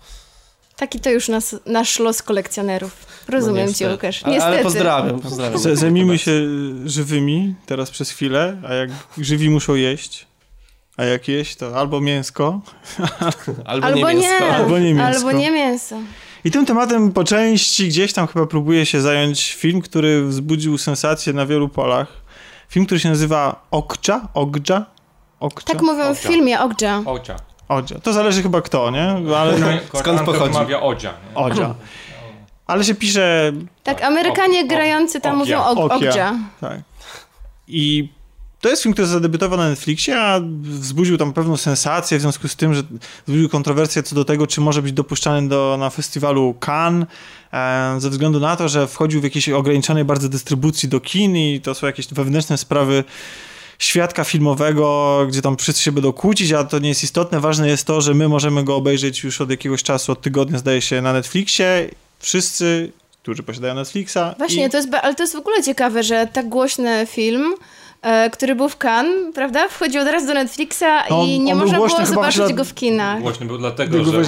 [0.83, 3.07] Taki to już nas, nasz los kolekcjonerów.
[3.28, 3.91] Rozumiem No cię.
[3.93, 4.22] Łukasz.
[4.22, 4.55] Ale, Niestety.
[4.55, 5.59] ale pozdrawiam, pozdrawiam.
[5.59, 6.33] Z- Zajmijmy się
[6.87, 10.26] żywymi teraz przez chwilę, a jak żywi muszą jeść,
[10.97, 12.61] a jak jeść, to albo mięsko,
[13.64, 14.47] Albo, Albo nie nie, mięsko.
[14.55, 15.18] Albo nie mięsko.
[15.28, 15.97] albo nie mięso.
[16.45, 21.33] I tym tematem po części gdzieś tam chyba próbuje się zająć film, który wzbudził sensację
[21.33, 22.09] na wielu polach.
[22.68, 24.87] Film, który się nazywa Okcza, Ogdża,
[25.41, 26.28] Okcza, Tak mówią w Ocia.
[26.28, 26.61] filmie.
[26.61, 27.37] Ocia.
[27.74, 27.98] Odzia.
[27.98, 29.36] To zależy chyba kto, nie?
[29.36, 30.52] Ale Skąd pochodzi?
[30.52, 31.12] wymawia Odzia.
[31.30, 31.36] nie?
[31.36, 31.74] Odzia.
[32.66, 33.52] Ale się pisze
[33.82, 35.58] Tak, Amerykanie grający tam Ogia.
[35.58, 35.92] mówią og-.
[35.92, 36.34] Ogdża.
[36.60, 36.80] Tak.
[37.68, 38.08] I
[38.60, 42.56] to jest film, który zadebiutował na Netflixie, a wzbudził tam pewną sensację w związku z
[42.56, 42.82] tym, że
[43.26, 47.06] wzbudził kontrowersję co do tego, czy może być dopuszczany do, na festiwalu Cannes,
[47.52, 51.60] e, ze względu na to, że wchodził w jakiejś ograniczonej bardzo dystrybucji do kin i
[51.60, 53.04] to są jakieś wewnętrzne sprawy
[53.78, 57.40] świadka filmowego, gdzie tam wszyscy się będą kłócić, a to nie jest istotne.
[57.40, 60.82] Ważne jest to, że my możemy go obejrzeć już od jakiegoś czasu, od tygodnia zdaje
[60.82, 61.90] się na Netflixie.
[62.18, 62.92] Wszyscy,
[63.22, 64.18] którzy posiadają Netflixa.
[64.38, 64.70] Właśnie, i...
[64.70, 67.54] to jest, ale to jest w ogóle ciekawe, że tak głośny film,
[68.02, 71.62] e, który był w Cannes, prawda, wchodził od razu do Netflixa No, i nie był
[71.62, 73.20] można głośny było zobaczyć właśnie go w kinach.
[73.20, 74.24] Głośny był dlatego, Tylko że był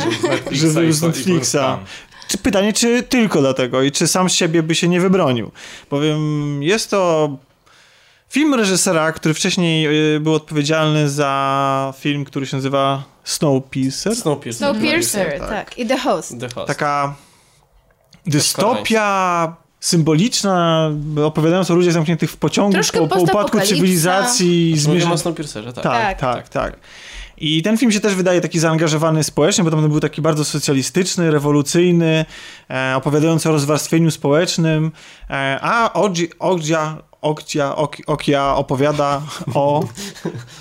[0.53, 1.53] że był z Netflixa.
[1.77, 1.87] był.
[2.29, 5.51] Czy pytanie, czy tylko dlatego i czy sam z siebie by się nie wybronił?
[5.91, 7.31] Bowiem jest to
[8.29, 14.17] film reżysera, który wcześniej y, był odpowiedzialny za film, który się nazywa Snowpiercer.
[14.17, 14.69] Snowpiercer.
[14.69, 15.49] Snowpiercer, tak.
[15.49, 15.79] tak.
[15.79, 16.41] I The Host.
[16.41, 16.67] The Host.
[16.67, 17.15] Taka
[18.27, 20.91] dystopia symboliczna,
[21.25, 24.71] opowiadając o ludziach zamkniętych w pociągu Troszkę po, upadku cywilizacji.
[24.71, 25.13] Mówimy Zmierza...
[25.13, 25.85] o Snowpiercerze, tak.
[25.85, 26.19] Tak, Tak.
[26.19, 26.77] tak, tak,
[27.37, 31.31] I ten film się też wydaje taki zaangażowany społecznie, bo tam był taki bardzo socjalistyczny,
[31.31, 32.25] rewolucyjny,
[32.71, 34.93] e, opowiadający o rozwarstwieniu społecznym,
[35.31, 35.93] e, a
[36.39, 39.23] Ogdzia, Ogdzia, Ok- Okia opowiada
[39.55, 39.85] o,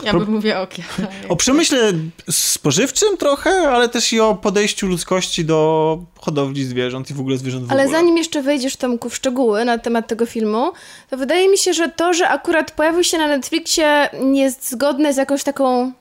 [0.04, 0.84] Ja bym mówiła okia.
[1.30, 1.94] o przemyśle
[2.32, 7.66] spożywczym trochę, ale też i o podejściu ludzkości do hodowli zwierząt i w ogóle zwierząt
[7.66, 7.98] w Ale ogóle.
[8.00, 10.72] zanim jeszcze wejdziesz, Tomku, w szczegóły na temat tego filmu,
[11.10, 15.14] to wydaje mi się, że to, że akurat pojawił się na Netflixie, nie jest zgodne
[15.14, 15.92] z jakąś taką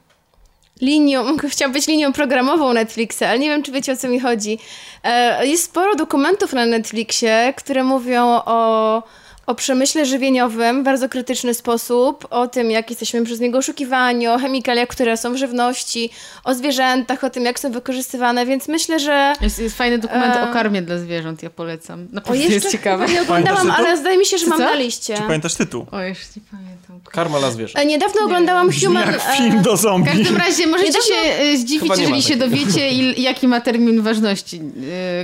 [0.81, 4.59] linią, chciałam być linią programową Netflixa, ale nie wiem, czy wiecie, o co mi chodzi.
[5.05, 9.03] E, Jest sporo dokumentów na Netflixie, które mówią o,
[9.47, 14.39] o przemyśle żywieniowym w bardzo krytyczny sposób, o tym, jak jesteśmy przez niego oszukiwani, o
[14.39, 16.11] chemikaliach, które są w żywności,
[16.45, 19.33] o zwierzętach, o tym, jak są wykorzystywane, więc myślę, że...
[19.41, 20.51] Jest, jest fajny dokument E.
[20.51, 22.01] o karmie dla zwierząt, ja polecam.
[22.01, 23.07] O, Naprawdę jeszcze jest ciekawe.
[23.07, 24.65] nie oglądałam, ale zdaje mi się, że mam co?
[24.65, 25.15] na liście.
[25.17, 25.87] Czy pamiętasz tytuł?
[25.91, 26.92] O, już nie pamiętam.
[27.13, 27.79] Karma dla zwierząt.
[27.85, 29.07] E, Niedawno oglądałam Brzmi Human...
[29.13, 30.11] jak e, film do W zombie.
[30.11, 34.03] każdym razie możecie Niedawno- się e, zdziwić, nie jeżeli się dowiecie, il, jaki ma termin
[34.03, 34.61] ważności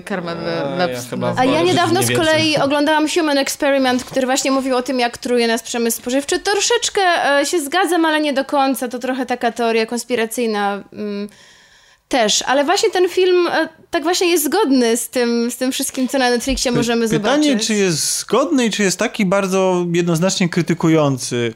[0.04, 4.04] karma dla, A, dla ja chyba A ja niedawno z nie kolei oglądałam Human Experiment,
[4.04, 6.38] który właśnie mówił o tym, jak truje nas przemysł spożywczy.
[6.38, 7.00] Troszeczkę
[7.44, 8.88] się zgadzam, ale nie do końca.
[8.88, 11.28] To trochę taka teoria konspiracyjna mm,
[12.08, 12.42] też.
[12.46, 16.18] Ale właśnie ten film e, tak właśnie jest zgodny z tym, z tym wszystkim, co
[16.18, 17.66] na Netflixie możemy Pytanie, zobaczyć.
[17.66, 21.54] czy jest zgodny i czy jest taki bardzo jednoznacznie krytykujący.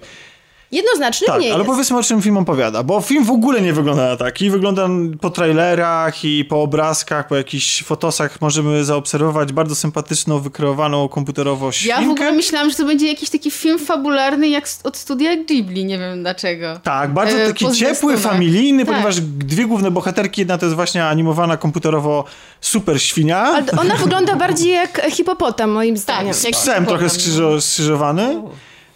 [0.73, 1.71] Jednoznacznie Tak, nie ale jest.
[1.71, 4.51] powiedzmy o czym film opowiada, bo film w ogóle nie wygląda na taki.
[4.51, 4.89] Wygląda
[5.21, 12.01] po trailerach i po obrazkach, po jakichś fotosach możemy zaobserwować bardzo sympatyczną, wykreowaną komputerowo świnkę.
[12.03, 15.37] Ja w ogóle myślałam, że to będzie jakiś taki film fabularny jak z- od studia
[15.45, 16.81] Ghibli, nie wiem dlaczego.
[16.83, 18.19] Tak, bardzo e, taki ciepły, zwiastunach.
[18.21, 18.95] familijny, Tak.
[18.95, 22.25] ponieważ dwie główne bohaterki, jedna to jest właśnie animowana komputerowo
[22.61, 23.39] super świnia.
[23.43, 26.35] Ale ona wygląda bardziej jak hipopotam, moim zdaniem.
[26.45, 28.43] jak Psem trochę skrzyżo, skrzyżowany.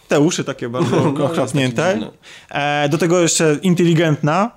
[0.07, 1.11] Te uszy takie bardzo No,
[1.95, 2.11] taki dziwny.
[2.49, 4.51] E, do tego jeszcze inteligentna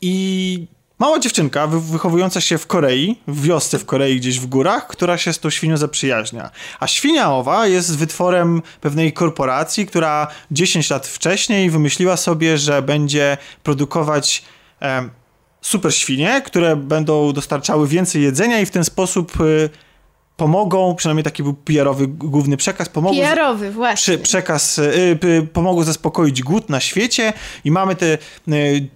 [0.00, 0.66] i
[0.98, 5.18] mała dziewczynka wy, wychowująca się w Korei, w wiosce w Korei gdzieś w górach, która
[5.18, 6.50] się z tą świnią zaprzyjaźnia.
[6.80, 13.38] A świnia owa jest wytworem pewnej korporacji, która 10 lat wcześniej wymyśliła sobie, że będzie
[13.62, 14.42] produkować
[14.80, 15.10] em,
[15.60, 19.70] super świnie, które będą dostarczały więcej jedzenia i w ten sposób y,
[20.40, 23.16] pomogą, przynajmniej taki był PR-owy główny przekaz, pomogą...
[23.20, 24.14] PR-owy, właśnie.
[24.14, 27.32] przy, przekaz y, pomogło zaspokoić głód na świecie
[27.64, 28.18] i mamy te
[28.48, 28.88] y,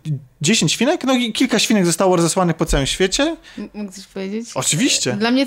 [0.43, 3.37] 10 świnek, no i kilka świnek zostało rozesłanych po całym świecie.
[3.75, 4.51] Mógł coś powiedzieć?
[4.55, 5.13] Oczywiście.
[5.13, 5.47] Dla mnie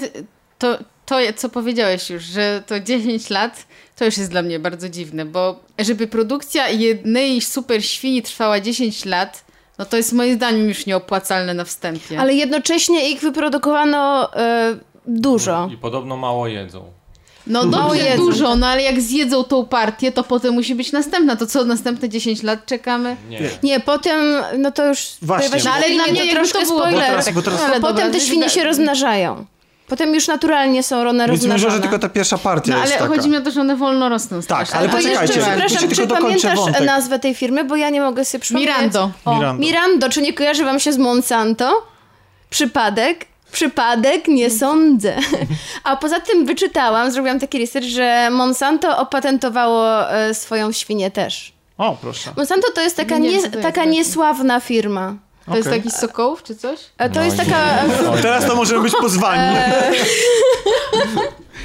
[0.58, 4.90] to, to, co powiedziałeś już, że to 10 lat, to już jest dla mnie bardzo
[4.90, 9.46] dziwne, bo żeby produkcja jednej super świni trwała 10 lat,
[9.78, 12.20] no to jest moim zdaniem już nieopłacalne na wstępie.
[12.20, 14.78] Ale jednocześnie ich wyprodukowano e,
[15.08, 15.70] dużo.
[15.74, 16.84] I podobno mało jedzą.
[17.48, 18.18] No dobrze, jedzą.
[18.26, 21.36] dużo, no ale jak zjedzą tą partię, to potem musi być następna.
[21.36, 23.16] To co, następne 10 lat czekamy?
[23.30, 23.40] Nie.
[23.64, 25.08] Nie, potem, no to już...
[25.22, 25.60] Właśnie.
[25.66, 27.02] No, ale dla mnie to troszkę to było- spoiler.
[27.02, 29.46] Bo teraz- bo teraz- Ale Potem dobra, te świnie się rozmnażają.
[29.88, 31.64] Potem już naturalnie są one Więc rozmnażane.
[31.64, 33.16] może, że tylko ta pierwsza partia No jest ale taka.
[33.16, 34.42] chodzi mi o to, że one wolno rosną.
[34.42, 36.86] Tak, ale To poczekajcie, jeszcze, przepraszam, czy pamiętasz wątek.
[36.86, 37.64] nazwę tej firmy?
[37.64, 38.70] Bo ja nie mogę sobie przypomnieć.
[38.70, 39.12] Mirando.
[39.26, 39.62] O, Mirando.
[39.62, 40.10] Mirando.
[40.10, 41.84] Czy nie kojarzy wam się z Monsanto?
[42.50, 43.26] Przypadek?
[43.52, 44.28] Przypadek?
[44.28, 45.16] Nie sądzę.
[45.84, 51.54] A poza tym wyczytałam, zrobiłam taki research, że Monsanto opatentowało e, swoją świnię też.
[51.78, 52.32] O, proszę.
[52.38, 55.16] Monsanto to jest taka, Nie jest taka niesławna firma.
[55.46, 55.82] To jest Okej.
[55.82, 56.80] taki sokołów czy coś?
[56.98, 57.58] E, To No jest taka...
[58.22, 59.58] Teraz to możemy być pozwani.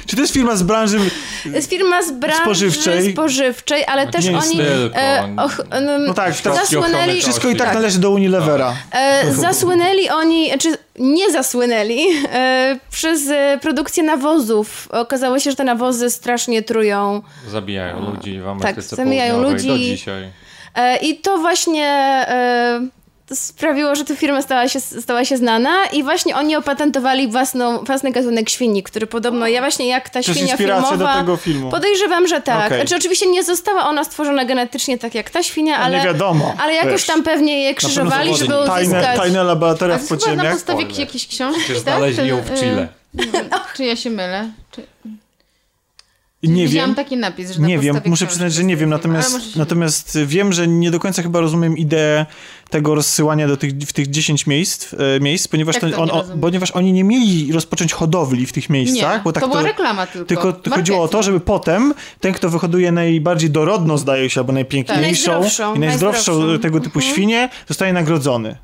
[0.05, 0.99] Czy to jest firma z branży...
[1.45, 3.11] jest firma z branży Spożywczej.
[3.13, 4.97] spożywczej, ale też nie oni tylko.
[4.99, 8.73] e, och, em, No tak, teraz zasłynęli, wszystko i tak należy do Unilevera.
[8.91, 14.87] e, zasłynęli oni, czy nie zasłynęli e, przez e, produkcję nawozów.
[14.91, 17.21] Okazało się, że te nawozy strasznie trują.
[17.51, 19.67] Zabijają ludzi w Ameryce Tak, zabijają ludzi.
[19.67, 20.29] do dzisiaj.
[20.75, 21.85] E, I to właśnie
[22.27, 22.81] e,
[23.33, 28.11] sprawiło, że ta firma stała się, stała się znana i właśnie oni opatentowali własną, własny
[28.11, 31.13] gatunek świni, który podobno, ja właśnie jak ta To jest świnia inspiracja filmowa...
[31.13, 31.71] do tego filmu.
[31.71, 32.65] Podejrzewam, że tak.
[32.65, 32.79] Okej.
[32.79, 35.97] Znaczy oczywiście nie została ona stworzona genetycznie tak jak ta świnia, No ale...
[35.97, 37.05] nie wiadomo, Ale jakoś wiesz.
[37.05, 39.17] tam pewnie je krzyżowali, żeby nie- Tajne, uzyskać...
[39.17, 40.53] tajne laboratoria A w chyba na podziemiach.
[40.53, 41.95] podstawie jakiejś książki, Przecież tak?
[41.97, 42.87] znaleźli ją w Chile.
[43.19, 43.27] y,
[43.77, 44.49] Czy ja się mylę?
[44.71, 44.87] Czy...
[46.43, 46.95] Nie Widziałam wiem.
[46.95, 50.53] taki napis, że na Nie wiem, podstawie muszę przyznać, że nie wiem, natomiast, natomiast wiem,
[50.53, 52.25] że nie do końca chyba rozumiem ideę
[52.69, 56.93] tego rozsyłania do tych, w tych 10 miejsc, e, miejsc ponieważ, to, on, ponieważ oni
[56.93, 60.53] nie mieli rozpocząć hodowli w tych miejscach, Nie, bo tak to była reklama tylko.
[60.53, 61.23] Tylko chodziło o to, Marketing.
[61.25, 66.59] żeby potem ten, kto wyhoduje najbardziej dorodną, zdaje się, albo najpiękniejszą Najzdrowszą, i najzdrowszą najzdrowszą.
[66.59, 68.57] tego typu świnię, zostaje nagrodzony.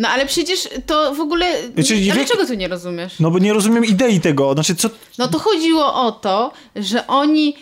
[0.00, 1.46] No ale przecież to w ogóle...
[1.74, 3.12] Znaczy, ale jak- czego tu nie rozumiesz?
[3.20, 4.90] No bo nie rozumiem idei tego, znaczy co...
[5.18, 7.54] No to chodziło o to, że oni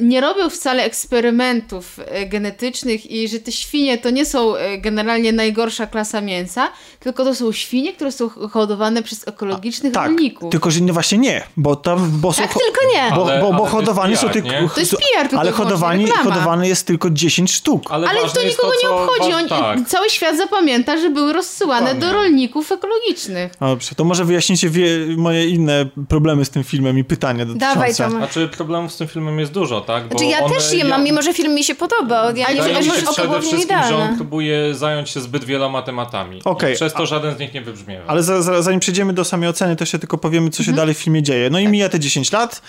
[0.00, 5.32] nie robią wcale eksperymentów y, genetycznych i że te świnie to nie są y, generalnie
[5.32, 6.68] najgorsza klasa mięsa,
[7.00, 10.50] tylko to są świnie, które są hodowane przez ekologicznych Tak, rolników.
[10.52, 12.10] tylko że nie, właśnie nie, bo tam...
[12.20, 13.16] Bo są, Tak, tylko nie.
[13.16, 14.48] Bo, Ale- bo, ale bo to jest hodowani są PR, tylko...
[14.48, 14.68] nie?
[14.74, 17.82] To jest PR tylko Ale hodowani, hodowany jest tylko 10 sztuk.
[17.90, 19.48] Ale ważne to nikogo nie co obchodzi.
[19.48, 19.78] tak.
[19.88, 22.06] Cały świat zapamięta, że były rozsyłane Dokładnie.
[22.06, 23.52] do rolników ekologicznych.
[23.60, 27.74] Dobrze, to może wyjaśnicie wie, moje inne problemy z tym filmem i pytania dotyczące.
[27.74, 28.12] Dawaj, Tomek.
[28.18, 30.02] Znaczy problemów z tym filmem jest dużo, tak?
[30.02, 32.36] Bo Znaczy ja one- też je mam, mimo że film mi się podobał.
[32.36, 34.16] Ja nie wiem, się że przede wszystkim, że on idealne.
[34.16, 36.38] próbuje zająć się zbyt wieloma tematami.
[36.72, 38.04] I przez to żaden z nich nie wybrzmiewa.
[38.06, 40.76] Ale za, za, zanim przejdziemy do samej oceny, to jeszcze tylko powiemy, co się Mhm.
[40.76, 41.44] dalej w filmie dzieje.
[41.46, 41.52] Tak.
[41.52, 42.62] No i mija te 10 lat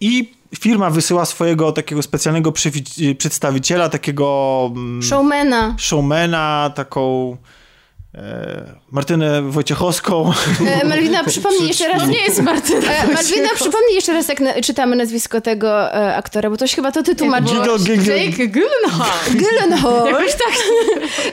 [0.00, 5.74] i firma wysyła swojego takiego specjalnego przywi- przedstawiciela, takiego mm, Showmana.
[5.78, 7.36] showmana, taką
[8.90, 10.32] Martynę Wojciechowską.
[10.66, 12.08] E, Malwina, przypomnij jeszcze raz.
[12.08, 12.92] Nie jest Martyna.
[12.92, 16.92] E, Malwina, przypomnij jeszcze raz, jak na, czytamy nazwisko tego e, aktora, bo to chyba
[16.92, 18.18] to tytuł ma Giggle, giggle.
[18.18, 19.10] Jake Gyllenhaal.
[19.30, 20.06] Gyllenhaal.
[20.06, 20.52] Jakoś tak.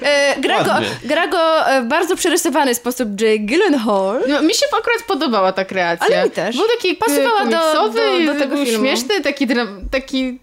[0.01, 0.87] E, gra, go, Ładnie.
[1.03, 4.21] gra go e, w bardzo przerysowany sposób Jake Gyllenhaal.
[4.27, 6.05] No, mi się akurat podobała ta kreacja.
[6.15, 6.57] Ale mi też.
[6.57, 8.85] Był taki Pasowała do- do- do tego był filmu.
[8.85, 9.47] śmieszny, taki,
[9.91, 10.39] taki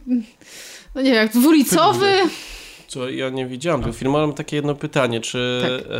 [0.94, 2.12] no nie wiem, jak dwulicowy.
[2.92, 5.92] Co ja nie widziałam tego filmu, ale mam takie jedno pytanie, czy, Tak.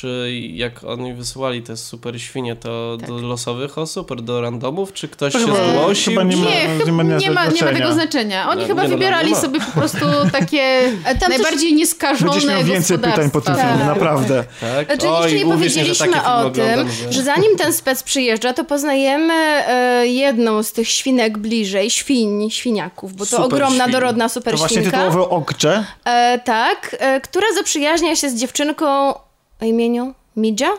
[0.00, 3.08] Czy jak oni wysyłali te super świnie, to Tak.
[3.08, 6.12] do losowych osób, do randomów, czy ktoś To się chyba- zgłosił?
[6.12, 8.48] chyba nie ma- Nie, nie chyba ma nie ma, nie tego znaczenia.
[8.50, 10.06] Oni No, chyba nie, wybierali nie sobie po prostu
[10.38, 10.92] takie
[11.28, 14.44] najbardziej nieskażone Będziesz miał więcej pytań po tym filmie, naprawdę.
[14.60, 14.86] Tak?
[14.86, 18.64] Znaczy, Oj, jeszcze nie że powiedzieliśmy o tym, oglądam, że zanim ten spec przyjeżdża, to
[18.64, 23.92] poznajemy e, jedną z tych świnek bliżej, świń, świniaków, bo to Super ogromna, świn.
[23.92, 24.98] dorodna super To właśnie świnka.
[24.98, 25.84] tytułowe okcze.
[26.04, 29.14] E, tak, e, która zaprzyjaźnia się z dziewczynką
[29.62, 30.70] o imieniu Midja?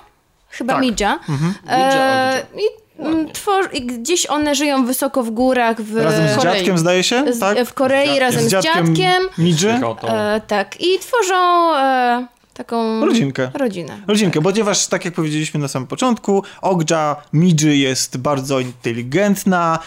[0.50, 0.82] Chyba Tak.
[0.82, 1.20] Midja.
[1.30, 6.36] Midja, E, i, mm, twor- I gdzieś one żyją wysoko w górach w, Razem z
[6.38, 6.54] Korei.
[6.58, 7.34] dziadkiem, zdaje się?
[7.34, 7.58] z, tak?
[7.66, 9.24] w Korei razem z dziadkiem.
[9.38, 9.80] Midży.
[10.04, 13.52] E, tak, i tworzą e, taką Rodzinkę.
[13.54, 13.98] rodzinę.
[14.08, 19.80] Rodzinkę, ponieważ tak jak powiedzieliśmy na samym początku, Ogdża Midży jest bardzo inteligentna.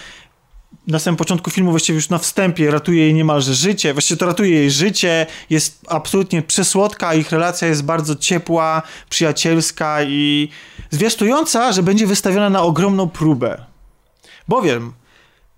[0.86, 3.92] Na samym początku filmu, właściwie już na wstępie, ratuje jej niemalże życie.
[3.92, 10.48] Właściwie to ratuje jej życie, jest absolutnie przesłodka, ich relacja jest bardzo ciepła, przyjacielska i
[10.90, 13.64] zwiastująca, że będzie wystawiona na ogromną próbę.
[14.48, 14.92] Bowiem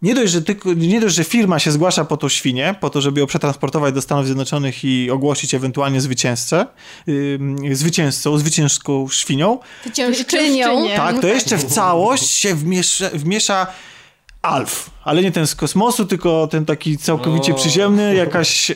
[0.03, 3.01] nie dość, że tylko, nie dość, że firma się zgłasza po tą świnię, po to,
[3.01, 6.67] żeby ją przetransportować do Stanów Zjednoczonych i ogłosić ewentualnie zwycięzcę,
[7.07, 9.59] yy, zwycięzcą, zwycięską świnią,
[9.95, 10.67] Ciężczynią.
[10.67, 10.97] Ciężczynię.
[10.97, 13.67] tak, to jeszcze w całość się wmiesza, wmiesza
[14.47, 17.55] Alf, ale nie ten z kosmosu, tylko ten taki całkowicie O.
[17.55, 18.75] przyziemny, jakaś e,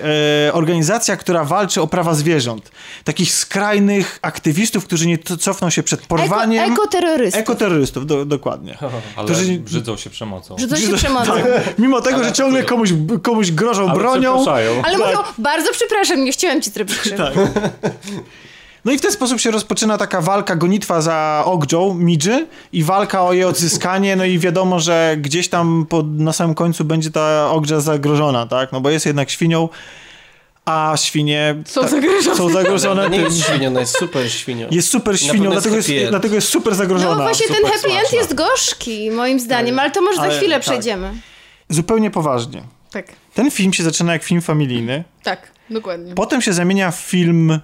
[0.52, 2.70] organizacja, która walczy o prawa zwierząt.
[3.04, 6.72] Takich skrajnych aktywistów, którzy nie cofną się przed Eko, porwaniem.
[6.72, 7.40] ekoterrorystów.
[7.40, 8.78] Ekoterrorystów, do, dokładnie.
[9.16, 10.54] Ale którzy- brzydzą się przemocą.
[10.56, 11.32] Brzydzą się przemocą.
[11.42, 12.90] Tak, mimo tego, że ciągle komuś,
[13.22, 14.44] komuś grożą Ale bronią.
[14.82, 17.16] Ale mówią, bardzo przepraszam, nie chciałem ci zrobić krzywdy.
[17.18, 17.34] Tak.
[18.84, 23.22] No i w ten sposób się rozpoczyna taka walka, gonitwa za Ogdżą, Midży i walka
[23.22, 27.50] o jej odzyskanie, no i wiadomo, że gdzieś tam po, na samym końcu będzie ta
[27.50, 28.72] Ogdża zagrożona, tak?
[28.72, 29.68] No bo jest jednak świnią,
[30.64, 32.36] a świnie Są tak, zagrożone.
[32.36, 33.10] są zagrożone.
[33.10, 34.66] Nie jest świnią, ona jest super świnią.
[34.70, 36.10] jest super świnią, jest dlatego jest, happy end.
[36.10, 37.16] dlatego jest super zagrożona.
[37.16, 38.18] No właśnie ten super happy end smaczna.
[38.18, 40.62] jest gorzki, moim zdaniem, ale to może za Ale chwilę tak.
[40.62, 41.12] przejdziemy.
[41.68, 42.62] Zupełnie poważnie.
[42.90, 46.14] Tak, Ten film się zaczyna jak film familijny, tak, dokładnie.
[46.14, 47.60] potem się zamienia w film...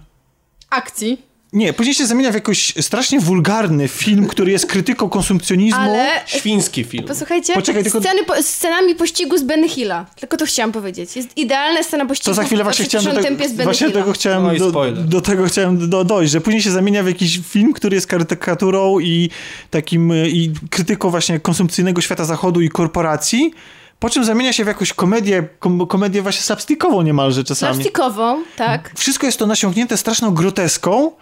[0.70, 1.22] Akcji.
[1.52, 5.80] Nie, później się zamienia w jakoś strasznie wulgarny film, który jest krytyką konsumpcjonizmu.
[5.80, 7.04] Ale Świński film.
[7.04, 10.06] posłuchajcie, Poczekaj, tylko- sceny po, scenami pościgu z Ben Hilla.
[10.20, 11.16] Tylko to chciałam powiedzieć.
[11.16, 13.86] Jest idealna scena pościgu To za chwilę właśnie chciałem do tego, tempie z Ben właśnie
[13.86, 14.00] Hilla.
[14.00, 17.40] tego chciałem No do, do tego chciałem do, dojść, że później się zamienia w jakiś
[17.48, 19.30] film, który jest karykaturą i
[19.70, 23.52] takim y, i krytyką właśnie konsumpcyjnego świata zachodu i korporacji,
[24.00, 27.74] po czym zamienia się w jakąś komedię, kom, komedię właśnie slapstickową niemalże czasami.
[27.74, 28.92] Slapstickową, tak.
[28.96, 31.12] Wszystko jest to nasiągnięte straszną groteską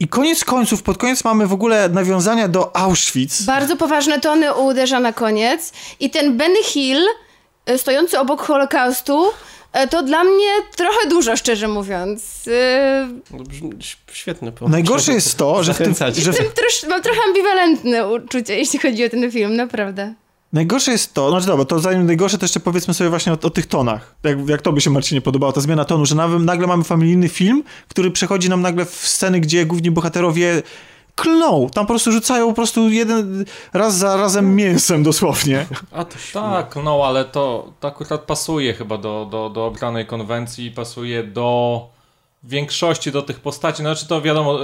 [0.00, 3.42] i koniec końców, pod koniec mamy w ogóle nawiązania do Auschwitz.
[3.42, 5.72] Bardzo poważne tony uderza na koniec.
[6.00, 6.98] I ten Ben Hill,
[7.66, 9.24] e, stojący obok Holokaustu,
[9.72, 12.48] e, to dla mnie trochę dużo, szczerze mówiąc.
[12.48, 14.72] E, No, brzmi- Świetny pomysł.
[14.72, 18.78] Najgorsze jest to, że w tym, że w, Jestem trosz, mam trochę ambiwalentne uczucie, jeśli
[18.78, 20.14] chodzi o ten film, naprawdę.
[20.52, 23.50] Najgorsze jest to, znaczy dobra, to zanim najgorsze, to jeszcze powiedzmy sobie właśnie o, o
[23.50, 24.14] tych tonach.
[24.22, 27.62] Jak, jak tobie się, Marcinie, podobała ta zmiana tonu, że nagle, nagle mamy familijny film,
[27.88, 30.62] który przechodzi nam nagle w sceny, gdzie główni bohaterowie
[31.14, 31.68] klną.
[31.74, 35.66] Tam po prostu rzucają po prostu jeden raz za razem mięsem dosłownie.
[35.92, 40.70] A to Tak, no ale to, to akurat pasuje chyba do, do, do obranej konwencji,
[40.70, 41.80] pasuje do
[42.44, 43.82] większości do tych postaci.
[43.82, 44.58] Znaczy to wiadomo,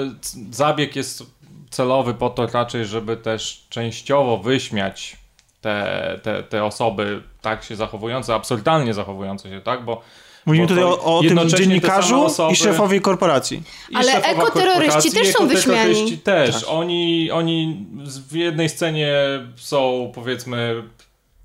[0.50, 1.22] zabieg jest
[1.70, 5.21] celowy po to raczej, żeby też częściowo wyśmiać
[5.62, 9.84] te, te, te osoby tak się zachowujące, absurdalnie zachowujące się, tak?
[9.84, 10.02] Bo
[10.46, 13.62] Mówimy tutaj o, o tym dziennikarzu osoby- i szefowie korporacji.
[13.90, 16.18] i Ale ekoterroryści też są ekoterroryści wyśmiani.
[16.18, 16.64] też.
[16.64, 19.14] Oni, oni z- w jednej scenie
[19.56, 20.82] są powiedzmy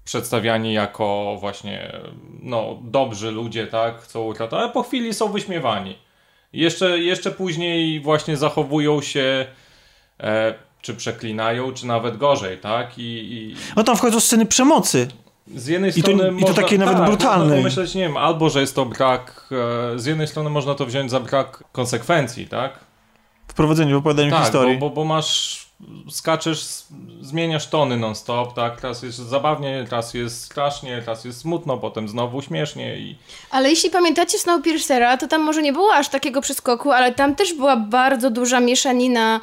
[0.06, 1.92] przedstawiani jako właśnie
[2.44, 5.98] no, dobrzy ludzie, tak, chcą uratować, ale po chwili są wyśmiewani.
[6.54, 9.46] Jeszcze, jeszcze później właśnie zachowują się
[10.20, 10.54] e,
[10.88, 12.98] czy przeklinają, czy nawet gorzej, tak?
[12.98, 15.08] I, i No tam wchodzą sceny przemocy.
[15.56, 16.24] z jednej I to- strony.
[16.24, 17.48] i to można, takiej nawet tak, brutalnej.
[17.48, 19.50] Można pomyśleć, nie wiem, albo że jest to brak.
[19.96, 22.80] E, z jednej strony można to wziąć za brak konsekwencji, tak?
[23.48, 24.78] W prowadzeniu, w opowiadaniu Tak, bo, historii.
[24.78, 25.66] bo, bo masz,
[26.10, 26.66] skaczesz,
[27.22, 28.82] zmieniasz tony non-stop, tak?
[28.82, 33.16] Teraz jest zabawnie, teraz jest strasznie, teraz jest smutno, potem znowu śmiesznie i
[33.52, 37.54] Ale jeśli pamiętacie Snowpiercera, to tam może nie było aż takiego przeskoku, ale tam też
[37.54, 39.40] była bardzo duża mieszanina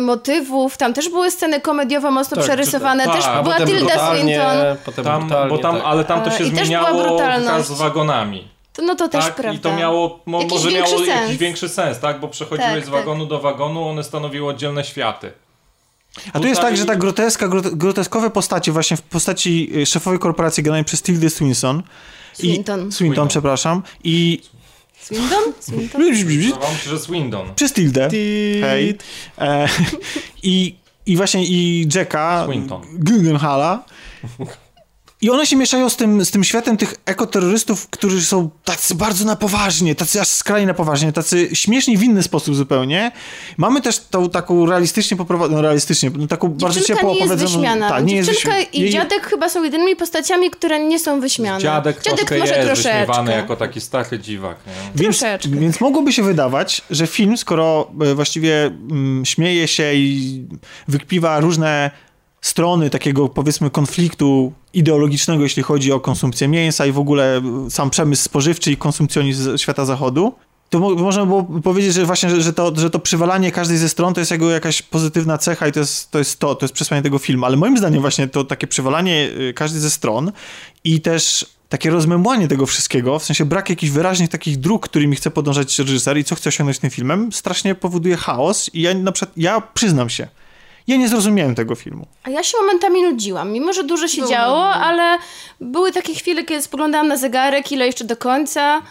[0.00, 4.56] motywów, tam też były sceny komediowo mocno Tak, przerysowane, tak, też a była Tilda Swinton.
[4.84, 5.84] Potem tam, bo tam, tak.
[5.84, 7.18] ale tam to E, się też zmieniało
[7.62, 8.48] z wagonami.
[8.72, 9.34] To, no to też tak?
[9.34, 9.58] prawda.
[9.58, 11.06] I to miało, mo, Jakiś może miało sens.
[11.08, 12.20] jakiś większy sens, tak?
[12.20, 12.94] Bo przechodziłeś Tak, z tak.
[12.94, 15.32] wagonu do wagonu, one stanowiły oddzielne światy.
[16.32, 20.18] A tu jest tak, że ta groteska, grote- groteskowe postacie, właśnie w postaci y, szefowej
[20.18, 21.82] korporacji granej przez Tilda Swinson.
[22.32, 22.48] Swinton.
[22.50, 23.28] I, Swinton, Swinton.
[23.28, 23.82] przepraszam.
[24.04, 24.42] I
[25.02, 25.52] Swindon?
[25.60, 26.14] Swinton?
[26.14, 27.54] Wydawało mi się, że Swindon.
[27.54, 28.08] przez Tildę.
[28.60, 28.98] Hej.
[29.38, 29.68] E,
[30.42, 30.74] i,
[31.06, 32.82] I właśnie i Jacka Swinton.
[32.92, 33.84] Guggenhala.
[35.22, 39.24] I one się mieszają z tym, z tym światem tych ekoterrorystów, którzy są tacy bardzo
[39.24, 43.12] na poważnie, tacy aż skrajnie na poważnie, tacy śmieszni w inny sposób zupełnie.
[43.56, 47.32] Mamy też tą taką realistycznie poprowadzoną, no realistycznie, no taką bardzo Dziewczynka ciepło nie jest
[47.32, 47.58] opowiedzoną...
[47.60, 47.88] wyśmiana.
[47.88, 51.20] Tak, nie jest Dziewczynka wyśmi- i jej- dziadek chyba są jedynymi postaciami, które nie są
[51.20, 51.60] wyśmiane.
[51.60, 52.98] Dziadek, troszkę może jest troszeczkę.
[53.00, 54.56] wyśmiewany jako taki stary dziwak.
[54.66, 54.72] Nie?
[55.02, 55.48] Więc, Troszeczkę.
[55.48, 60.44] więc mogłoby się wydawać, że film, skoro e, właściwie mm, śmieje się i
[60.88, 61.90] wykpiwa różne
[62.40, 67.90] strony takiego, powiedzmy, konfliktu ideologicznego, jeśli chodzi o konsumpcję mięsa i w ogóle e, sam
[67.90, 70.34] przemysł spożywczy i konsumpcjonizm świata zachodu,
[70.70, 73.88] to mo można było powiedzieć, że właśnie, że, że, to, że to przywalanie każdej ze
[73.88, 76.74] stron to jest jego jakaś pozytywna cecha i to jest to, jest to, to jest
[76.74, 77.46] przesłanie tego filmu.
[77.46, 80.32] Ale moim zdaniem właśnie to takie przywalanie y, każdej ze stron
[80.84, 85.30] i też takie rozmemłanie tego wszystkiego, w sensie brak jakichś wyraźnych takich dróg, którymi chce
[85.30, 89.38] podążać reżyser i co chce osiągnąć tym filmem, strasznie powoduje chaos i ja na przykład,
[89.38, 90.28] ja przyznam się,
[90.90, 92.06] ja nie zrozumiałem tego filmu.
[92.22, 94.84] A ja się momentami nudziłam, mimo że dużo się Było działo, nudne.
[94.84, 95.18] ale
[95.60, 98.82] były takie chwile, kiedy spoglądałam na zegarek, ile jeszcze do końca.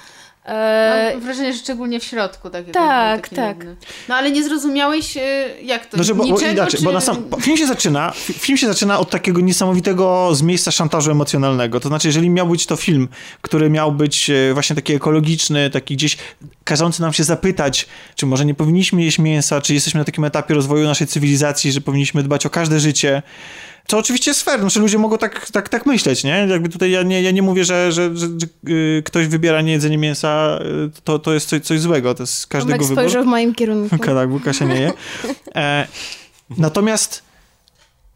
[0.46, 2.50] E, Mam wrażenie, że szczególnie w środku.
[2.50, 3.58] Tak, Tak, tak.
[3.58, 3.76] nudny.
[4.10, 5.22] No ale nie zrozumiałeś, y,
[5.64, 6.86] jak to, Znaczy, bo, bo niczego, inaczej, czy...
[6.86, 10.72] bo na sam, film się zaczyna, fi- film się zaczyna od takiego niesamowitego z miejsca
[10.72, 11.80] szantażu emocjonalnego.
[11.80, 13.08] To znaczy, jeżeli miał być to film,
[13.42, 16.18] który miał być e, właśnie taki ekologiczny, taki gdzieś
[16.64, 17.86] każący nam się zapytać,
[18.16, 21.82] czy może nie powinniśmy jeść mięsa, czy jesteśmy na takim etapie rozwoju naszej cywilizacji, że
[21.82, 23.22] powinniśmy dbać o każde życie.
[23.90, 26.48] Co oczywiście jest fair, znaczy ludzie mogą tak, tak, tak myśleć, nie?
[26.50, 29.98] Jakby tutaj ja nie, ja nie mówię, że, że, że, że y, ktoś wybiera niejedzenie
[29.98, 30.60] mięsa,
[30.98, 33.04] y, to, to jest coś, coś złego, to jest każdego Tomek wybór.
[33.04, 33.98] spojrzał w moim kierunku.
[34.20, 34.94] Tak, Kasia nie je.
[35.56, 35.88] E,
[36.58, 37.24] natomiast,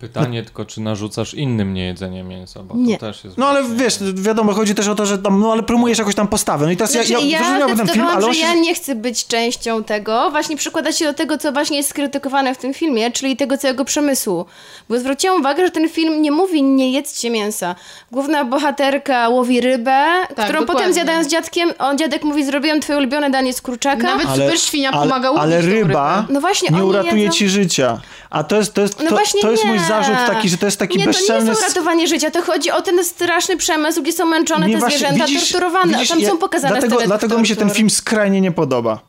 [0.03, 2.97] Pytanie tylko, czy narzucasz innym niejedzenie mięsa, bo Nie.
[2.97, 3.37] to też jest...
[3.37, 6.15] no ale właśnie- wiesz, wiadomo, chodzi też o to, że tam, no ale promujesz jakąś
[6.15, 6.65] tam postawę.
[6.65, 8.45] No i teraz Znaczy, ja, ja, ja ten film, ale on że się...
[8.45, 10.31] ja nie chcę być częścią tego.
[10.31, 13.85] Właśnie przykłada się do tego, co właśnie jest skrytykowane w tym filmie, czyli tego całego
[13.85, 14.45] przemysłu.
[14.89, 17.75] Bo zwróciłam uwagę, że ten film nie mówi nie jedzcie mięsa.
[18.11, 20.65] Główna bohaterka łowi rybę, którą dokładnie.
[20.65, 21.69] potem zjadają z dziadkiem.
[21.79, 24.03] On dziadek mówi, zrobiłem twoje ulubione danie z kurczaka.
[24.03, 26.33] Nawet Ale- super świnia ale, pomaga łowić ale ryba rybę.
[26.33, 28.01] No właśnie, nie uratuje jedzą- ci życia.
[28.29, 29.83] A to jest, to jest, No to, właśnie to jest mój nie.
[30.01, 31.39] Zarzut taki, że to jest taki nie, bezczelny...
[31.39, 34.73] to nie jest uratowanie życia, to chodzi o ten straszny przemysł, gdzie są męczone Nie,
[34.73, 35.93] te właśnie, zwierzęta, widzisz- torturowane.
[35.93, 38.99] widzisz, Tam ja- są pokazane dlatego, sceny dlatego mi się ten film skrajnie nie podoba.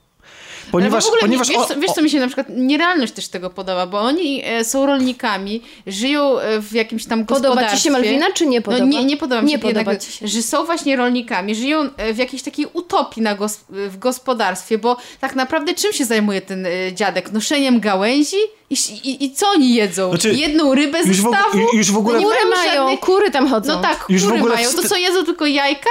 [0.78, 3.28] Ponieważ, w ogóle, ponieważ wiesz, o- co, wiesz, co mi się na przykład nierealność też
[3.28, 7.76] tego podoba, bo oni e, są rolnikami, żyją e, w jakimś tam Podoba gospodarstwie.
[7.78, 8.84] ci się Malwina, czy nie podoba?
[8.84, 10.28] No nie, nie podoba mi Nie się podoba jednak, ci się.
[10.28, 14.96] że są właśnie rolnikami, żyją e, w jakiejś takiej utopii na gos w gospodarstwie, bo
[15.20, 17.32] tak naprawdę czym się zajmuje ten dziadek?
[17.32, 18.36] Noszeniem gałęzi?
[18.70, 18.74] I,
[19.04, 20.08] i, I co oni jedzą?
[20.08, 21.38] Znaczy, Jedną rybę z już w, ogóle-
[21.74, 22.18] już w ogóle...
[22.18, 23.72] nie Kury mają żadnych- kury tam chodzą.
[23.74, 24.70] No tak, Już kury mają.
[24.72, 25.90] To co, jedzą tylko jajka?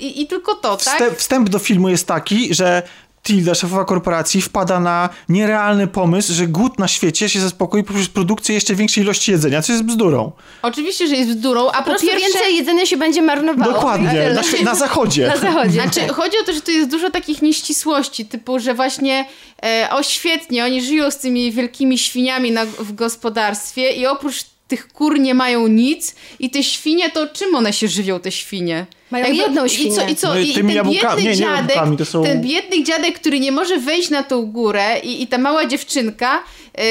[0.00, 0.94] I, i tylko to, tak?
[0.94, 2.82] Wstęp, wstęp do filmu jest taki, że
[3.22, 8.54] Tilda, szefowa korporacji, wpada na nierealny pomysł, że głód na świecie się zaspokoi poprzez produkcję
[8.54, 10.32] jeszcze większej ilości jedzenia, co jest bzdurą.
[10.62, 12.28] Oczywiście, że jest bzdurą, a Po po prostu pierwsze...
[12.28, 13.72] więcej jedzenia się będzie marnowało.
[13.72, 15.28] Dokładnie, na, na zachodzie.
[15.34, 15.82] Na zachodzie.
[15.82, 19.24] Znaczy, chodzi o to, że tu jest dużo takich nieścisłości, typu, że właśnie
[19.62, 24.88] e, o świetnie, oni żyją z tymi wielkimi świniami na, w gospodarstwie i oprócz tych
[24.88, 28.86] kur nie mają nic i te świnie, to czym one się żywią, te świnie?
[29.10, 30.06] Mają jedną I co, świnię.
[30.10, 32.24] i co, No i i tymi ten jabłkami- biedny nie, nie dziadek, jabłkami, to są-
[32.24, 36.42] ten biedny dziadek, który nie może wejść na tą górę i, i ta mała dziewczynka
[36.78, 36.84] e, e,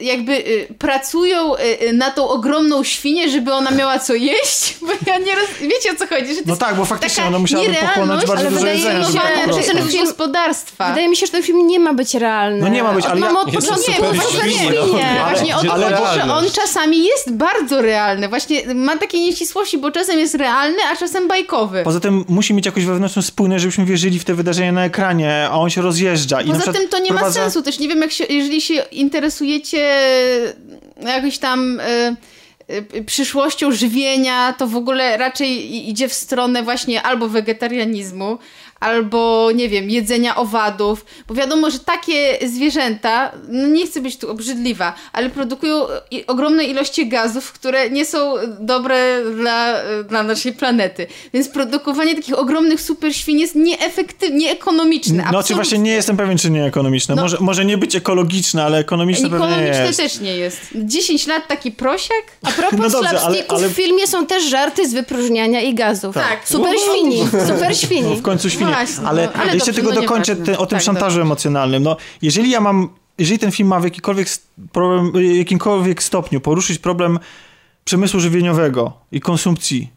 [0.00, 0.44] e, jakby
[0.78, 1.52] pracują
[1.92, 5.44] na tą ogromną świnię, żeby ona miała co jeść, bo ja nie roz...
[5.60, 8.32] wiecie o co chodzi, że to No jest tak, bo faktycznie ona nierealność, pochłonąć bardzo
[8.40, 9.18] ale dużo wydaje jedzenia, mi żeby
[9.62, 10.88] się, że ten ten film- gospodarstwa.
[10.88, 12.60] Wydaje mi się, że ten film nie ma być realny.
[12.60, 15.06] No nie ma być, ale ja- od początku super super świnie, świnie.
[15.18, 15.30] no.
[15.30, 18.28] Właśnie o to Ale- chodzi, że on czasami jest bardzo realny.
[18.28, 21.43] Właśnie ma takie nieścisłości, bo czasem jest realny, a czasem bajkowy.
[21.84, 25.58] Poza tym musi mieć jakąś wewnętrzną spójność, żebyśmy wierzyli w te wydarzenia na ekranie, a
[25.58, 26.40] on się rozjeżdża.
[26.42, 27.62] I na Poza tym to nie ma prowadza- sensu.
[27.62, 29.90] Też nie wiem, jak się, jeżeli się interesujecie
[31.02, 32.16] jakoś tam e,
[33.06, 38.38] przyszłością żywienia, to w ogóle raczej i- idzie w stronę właśnie albo wegetarianizmu,
[38.80, 44.30] albo nie wiem, jedzenia owadów, bo wiadomo, że takie zwierzęta, no nie chcę być tu
[44.30, 45.86] obrzydliwa, ale produkują
[46.26, 49.74] ogromne ilości gazów, które nie są dobre dla,
[50.08, 51.06] dla naszej planety.
[51.34, 55.24] Więc produkowanie takich ogromnych super świn jest nieefektywne, nieekonomiczne.
[55.32, 57.14] No czy właśnie nie jestem pewien, czy nie ekonomiczne.
[57.14, 57.22] No.
[57.22, 59.98] może, może nie być ekologiczne, ale ekonomiczne pewnie Ekonomiczne jest.
[59.98, 60.60] też nie jest.
[60.74, 62.22] 10 lat taki prosiak?
[62.42, 66.14] A propos No dobrze, ale- ale- w filmie są też żarty z wypróżniania i gazów.
[66.14, 66.40] Tak.
[66.48, 68.16] Super świni, super No, świni.
[68.16, 71.22] w końcu Właśnie, ale, no, ale jeszcze tylko no dokończę o tym Tak, szantażu dobrze.
[71.22, 71.82] emocjonalnym.
[71.82, 72.88] No, jeżeli ja mam,
[73.18, 77.18] jeżeli ten film ma w jakimkolwiek, s- problem, jakimkolwiek stopniu poruszyć problem
[77.84, 79.90] przemysłu żywieniowego i konsumpcji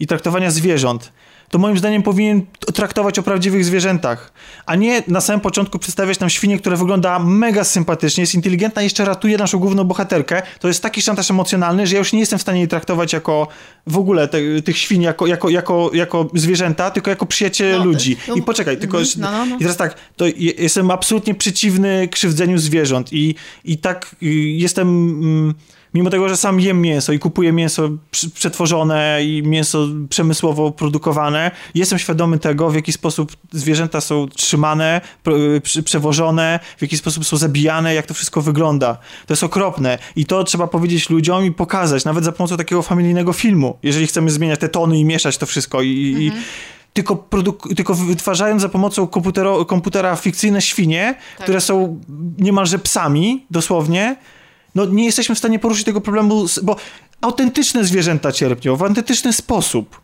[0.00, 1.12] i traktowania zwierząt,
[1.52, 2.42] to moim zdaniem powinien
[2.74, 4.32] traktować o prawdziwych zwierzętach,
[4.66, 9.04] a nie na samym początku przedstawiać nam świnię, która wygląda mega sympatycznie, jest inteligentna jeszcze
[9.04, 10.42] ratuje naszą główną bohaterkę.
[10.60, 13.48] To jest taki szantaż emocjonalny, że ja już nie jestem w stanie jej traktować jako
[13.86, 18.16] w ogóle te, tych świn jako, jako, jako, jako zwierzęta, tylko jako przyjaciele No, ludzi.
[18.28, 19.56] no, I poczekaj, tylko mhm, no, no, no.
[19.56, 23.34] i teraz tak, to je- jestem absolutnie przeciwny krzywdzeniu zwierząt i,
[23.64, 24.16] i tak
[24.56, 25.54] jestem, mm,
[25.94, 27.90] mimo tego, że sam jem mięso i kupuję mięso
[28.34, 35.00] przetworzone i mięso przemysłowo produkowane, jestem świadomy tego, w jaki sposób zwierzęta są trzymane,
[35.78, 38.94] y, przewożone, w jaki sposób są zabijane, jak to wszystko wygląda.
[39.26, 43.32] To jest okropne i to trzeba powiedzieć ludziom i pokazać, nawet za pomocą takiego familijnego
[43.32, 45.88] filmu, jeżeli chcemy zmieniać te tony i mieszać to wszystko i,
[46.18, 46.42] i Mhm.
[46.92, 51.44] tylko, produk- tylko wytwarzając za pomocą komputero- komputera fikcyjne świnie, Tak.
[51.44, 52.00] które są
[52.38, 54.16] niemalże psami, dosłownie,
[54.74, 56.76] no nie jesteśmy w stanie poruszyć tego problemu, bo
[57.20, 60.01] autentyczne zwierzęta cierpią w autentyczny sposób.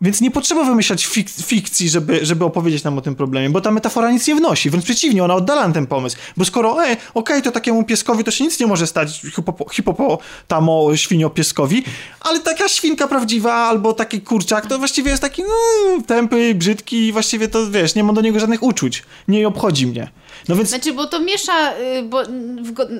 [0.00, 3.70] Więc nie potrzeba wymyślać fik- fikcji, żeby, żeby opowiedzieć nam o tym problemie, bo ta
[3.70, 4.70] metafora nic nie wnosi.
[4.70, 6.16] Wręcz przeciwnie, ona oddala ten pomysł.
[6.36, 10.96] Bo skoro, e, okej, to takiemu pieskowi to się nic nie może stać, hipopo- hipopotamo
[10.96, 11.84] świniopieskowi,
[12.20, 17.12] ale taka świnka prawdziwa albo taki kurczak, to właściwie jest taki no, tępy, brzydki i
[17.12, 19.02] właściwie to, wiesz, nie mam do niego żadnych uczuć.
[19.28, 20.08] Nie obchodzi mnie.
[20.48, 22.22] No więc Znaczy, bo to miesza, y, bo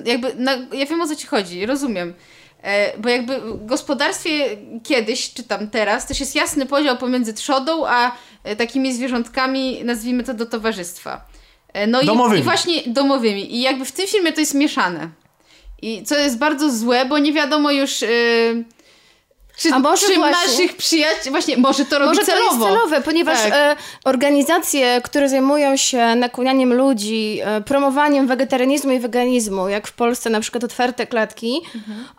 [0.05, 2.13] jakby, na, ja wiem o co ci chodzi, rozumiem.
[2.63, 7.87] E, Bo jakby w gospodarstwie kiedyś, czy tam teraz, też jest jasny podział pomiędzy trzodą,
[7.87, 8.11] a
[8.43, 11.25] e, takimi zwierzątkami, nazwijmy to do towarzystwa.
[11.73, 12.39] E, No i, Domowymi.
[12.39, 13.55] i właśnie domowymi.
[13.55, 15.09] I jakby w tym filmie to jest mieszane.
[15.81, 18.01] I co jest bardzo złe, bo nie wiadomo już...
[18.03, 18.63] y,
[19.59, 22.45] czy, A może czy właśnie- naszych przyjaciół, właśnie może to robi Może to celowo.
[22.45, 23.53] jest celowe, ponieważ Tak.
[23.53, 30.29] e, organizacje, które zajmują się nakłanianiem ludzi, e, promowaniem wegetarianizmu i weganizmu, jak w Polsce
[30.29, 31.61] na przykład otwarte klatki,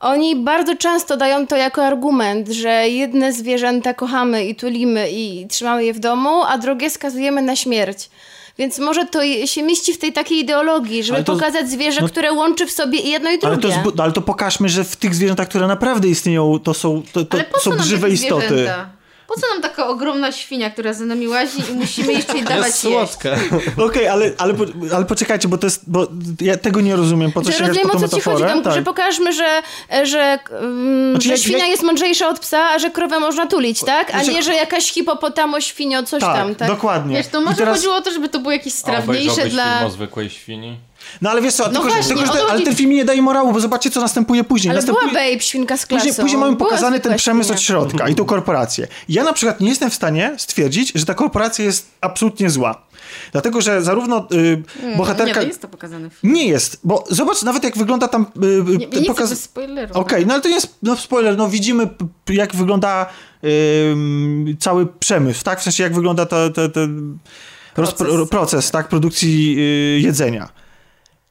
[0.01, 5.85] oni bardzo często dają to jako argument, że jedne zwierzęta kochamy i tulimy i trzymamy
[5.85, 8.11] je w domu, a drugie skazujemy na śmierć.
[8.59, 12.09] Więc może to się mieści w tej takiej ideologii, żeby Ale to- pokazać zwierzę, no-
[12.09, 13.75] które łączy w sobie jedno i ale drugie.
[13.85, 17.25] to, zbu- ale to pokażmy, że w tych zwierzętach, które naprawdę istnieją, to są, to,
[17.25, 18.47] to Ale są żywe istoty.
[18.49, 18.91] zwierzęta?
[19.35, 22.66] Po co nam taka ogromna świnia, która za nami łazi i musimy jeszcze jej dawać
[22.66, 23.28] Jest słodka.
[23.86, 26.07] Okej, ale, ale, po- ale poczekajcie, bo to jest, bo
[26.40, 28.62] ja tego nie rozumiem, po co Że po rozumiem tą o co ci chodzi, metaforę.
[28.65, 28.85] tam, że Tak.
[28.85, 29.62] pokażmy, że,
[30.02, 33.47] że, um, Znaczy, że ja- świnia ja- jest mądrzejsza od psa, a że krowę można
[33.47, 34.09] tulić, tak?
[34.11, 36.69] A Znaczy- nie, że jakaś hipopotamo świnio coś tak, tam, tak?
[36.69, 37.16] dokładnie.
[37.16, 39.65] Wiesz, to może teraz- chodziło o to, żeby to było jakieś strawniejsze dla...
[39.77, 40.77] film o zwykłej świni?
[41.20, 43.05] No ale wiesz co, tylko, że, właśnie, tylko, że ten, to ale ten film nie
[43.05, 44.70] daje morału, bo zobaczcie, co następuje później.
[44.70, 45.09] Ale następuje...
[45.09, 46.07] była Babe, świnka z klasą.
[46.07, 47.57] Później, później mamy pokazany ten przemysł świnia.
[47.57, 48.89] od środka i tą korporację.
[49.09, 52.82] Ja na przykład nie jestem w stanie stwierdzić, że ta korporacja jest absolutnie zła.
[53.32, 55.41] Dlatego, że zarówno y, Nie, bohaterka...
[55.41, 56.37] to jest to pokazane w filmie.
[56.37, 58.27] Nie jest, bo zobacz nawet jak wygląda tam...
[58.43, 59.49] Y, y, Nie, nie chcę pokaz...
[59.95, 61.89] Okej, no ale to nie jest no, spoiler, no widzimy
[62.28, 63.07] jak wygląda
[63.93, 65.61] ym, cały przemysł, tak?
[65.61, 66.37] W sensie jak wygląda ta
[67.74, 70.49] Proces, proces tak, produkcji y, jedzenia.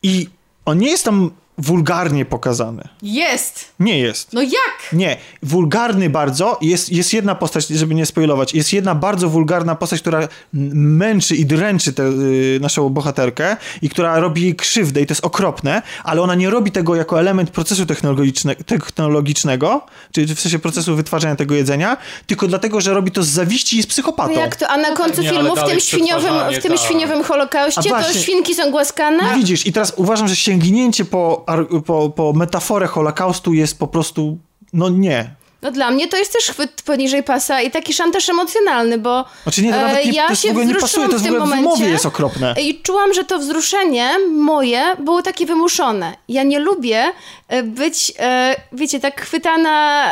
[0.04, 0.28] I
[0.66, 2.84] on nie jest tam wulgarnie pokazany.
[3.02, 3.66] Jest!
[3.80, 4.34] Nie jest.
[4.34, 4.94] No jak?
[4.94, 6.58] Nie, wulgarny bardzo.
[6.62, 11.46] Jest, jest jedna postać, żeby nie spoilować, jest jedna bardzo wulgarna postać, która męczy i
[11.46, 16.22] dręczy tę y, naszą bohaterkę i która robi jej krzywdę i to jest okropne, ale
[16.22, 19.82] ona nie robi tego jako element procesu technologiczne, technologicznego,
[20.12, 23.78] czyli w sensie procesu wytwarzania tego jedzenia, tylko dlatego, że robi to z zawiści i
[23.78, 24.34] jest psychopatą.
[24.34, 24.68] No jak to?
[24.68, 26.82] A na końcu Nie, ale filmu w tym świniowym, w tym tak.
[26.82, 29.24] świniowym holokauście to świnki są głaskane?
[29.36, 31.44] I widzisz, i teraz uważam, że sięgnięcie po,
[31.86, 34.38] po, po metaforę Holokaustu jest po prostu,
[34.74, 35.40] no nie.
[35.62, 39.62] No dla mnie to jest też chwyt poniżej pasa i taki szantaż emocjonalny, bo Znaczy
[39.62, 41.40] nie, to e, nawet nie, ja to się ogóle nie pasuje, to w tym w
[41.40, 42.56] momencie jest okropne.
[42.62, 46.14] i czułam, że to wzruszenie moje było takie wymuszone.
[46.28, 47.04] Ja nie lubię
[47.48, 50.06] e, być, e, wiecie, tak chwytana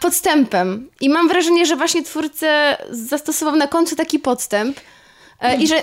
[0.00, 4.80] podstępem i mam wrażenie, że właśnie twórca zastosował na końcu taki podstęp
[5.58, 5.82] i że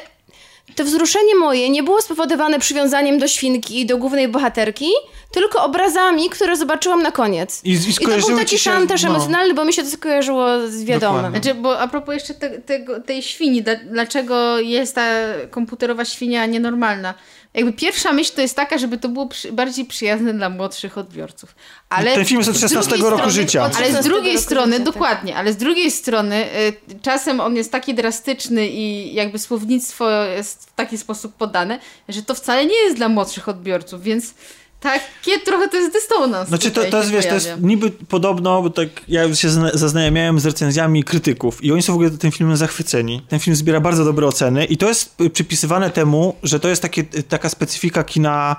[0.75, 4.89] to wzruszenie moje nie było spowodowane przywiązaniem do świnki i do głównej bohaterki,
[5.31, 7.61] tylko obrazami, które zobaczyłam na koniec.
[7.63, 9.09] I- i I, to był taki się- szantaż no.
[9.09, 11.15] emocjonalny, bo mi się to skojarzyło z wiadomym.
[11.21, 11.41] Dokładnie.
[11.41, 15.05] Znaczy, bo a propos jeszcze te, tego, tej świni, dla, dlaczego jest ta
[15.49, 17.13] komputerowa świnia nienormalna?
[17.57, 21.55] Jakby pierwsza myśl to jest taka, żeby to było przy, bardziej przyjazne dla młodszych odbiorców.
[21.89, 23.61] Ale Ten film jest od z 16 drugiej roku strony- życia.
[23.61, 24.93] Ale z 16 drugiej strony, życia, tak.
[24.93, 26.45] dokładnie, ale z drugiej strony
[26.89, 31.79] y, czasem on jest taki drastyczny i jakby słownictwo jest w taki sposób podane,
[32.09, 34.33] że to wcale nie jest dla młodszych odbiorców, więc
[34.79, 36.49] takie trochę to jest dystonans.
[36.49, 37.67] Znaczy to, to jest, się wiesz, to jest pojawia.
[37.67, 41.95] niby podobno, bo tak ja się zna- zaznajamiałem z recenzjami krytyków i oni są w
[41.95, 43.21] ogóle tym filmem zachwyceni.
[43.29, 46.81] Ten film zbiera bardzo dobre oceny i to jest y, przypisywane temu, że to jest
[46.81, 48.55] takie, y, taka specyfika kina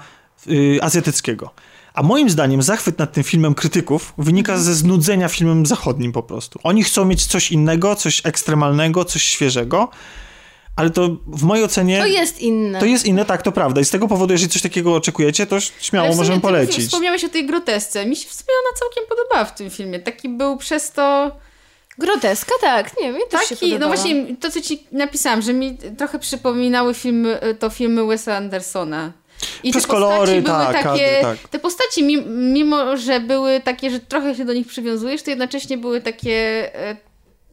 [0.49, 1.51] y, azjatyckiego.
[1.95, 4.65] A moim zdaniem zachwyt nad tym filmem krytyków wynika Mhm.
[4.67, 6.61] ze znudzenia filmem zachodnim po prostu.
[6.63, 9.89] Oni chcą mieć coś innego, coś ekstremalnego, coś świeżego,
[10.79, 11.99] ale to w mojej ocenie...
[11.99, 12.79] To jest inne.
[12.81, 13.81] To jest inne, tak, to prawda.
[13.81, 16.85] I z tego powodu, jeżeli coś takiego oczekujecie, to śmiało możemy polecić.
[16.85, 18.07] Wspomniałeś o tej grotesce.
[18.07, 20.01] Mi się w sumie ona całkiem podobała w tym filmie.
[20.01, 21.31] Taki był przez to
[21.99, 23.01] Groteska, tak.
[23.01, 23.97] Nie, mi też się taki, no podobała.
[23.97, 29.13] właśnie to co ci napisałam, że mi trochę przypominały filmy, to filmy Wesa Andersona.
[29.63, 31.49] I Przez te postaci kolory, były tak, takie, kadry, tak.
[31.49, 35.79] te postaci mi- mimo, że były takie, że trochę się do nich przywiązujesz, to jednocześnie
[35.79, 36.97] były takie e,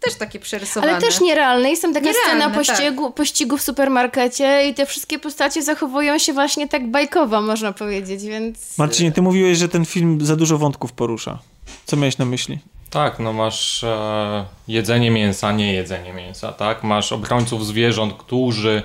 [0.05, 0.91] też takie przerysowane.
[0.91, 1.69] Ale też nierealne.
[1.69, 6.33] Jest tam taka Nierealne, scena pościgu, pościgu w supermarkecie i te wszystkie postacie zachowują się
[6.33, 8.77] właśnie tak bajkowo, można powiedzieć, więc...
[8.77, 11.39] Marcinie, ty mówiłeś, że ten film za dużo wątków porusza.
[11.85, 12.59] Co miałeś na myśli?
[12.89, 16.83] Tak, no masz e, jedzenie mięsa, nie jedzenie mięsa, tak?
[16.83, 18.83] Masz obrońców zwierząt, którzy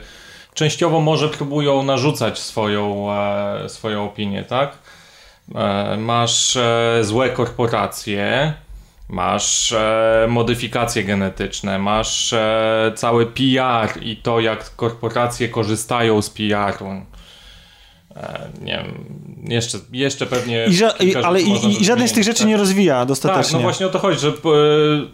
[0.55, 4.79] częściowo może próbują narzucać swoją, e, swoją opinię, tak?
[5.55, 8.55] E, masz e, złe korporacje,
[9.11, 17.07] masz e, modyfikacje genetyczne, masz e, cały PR i to, jak korporacje korzystają z PR-u.
[18.23, 20.65] E, nie wiem, jeszcze, jeszcze pewnie.
[20.67, 22.49] I ża- i, ale i, i, żaden z tych rzeczy tak?
[22.49, 23.57] nie rozwija Tak, dostatecznie.
[23.57, 24.33] no właśnie o to chodzi, że e,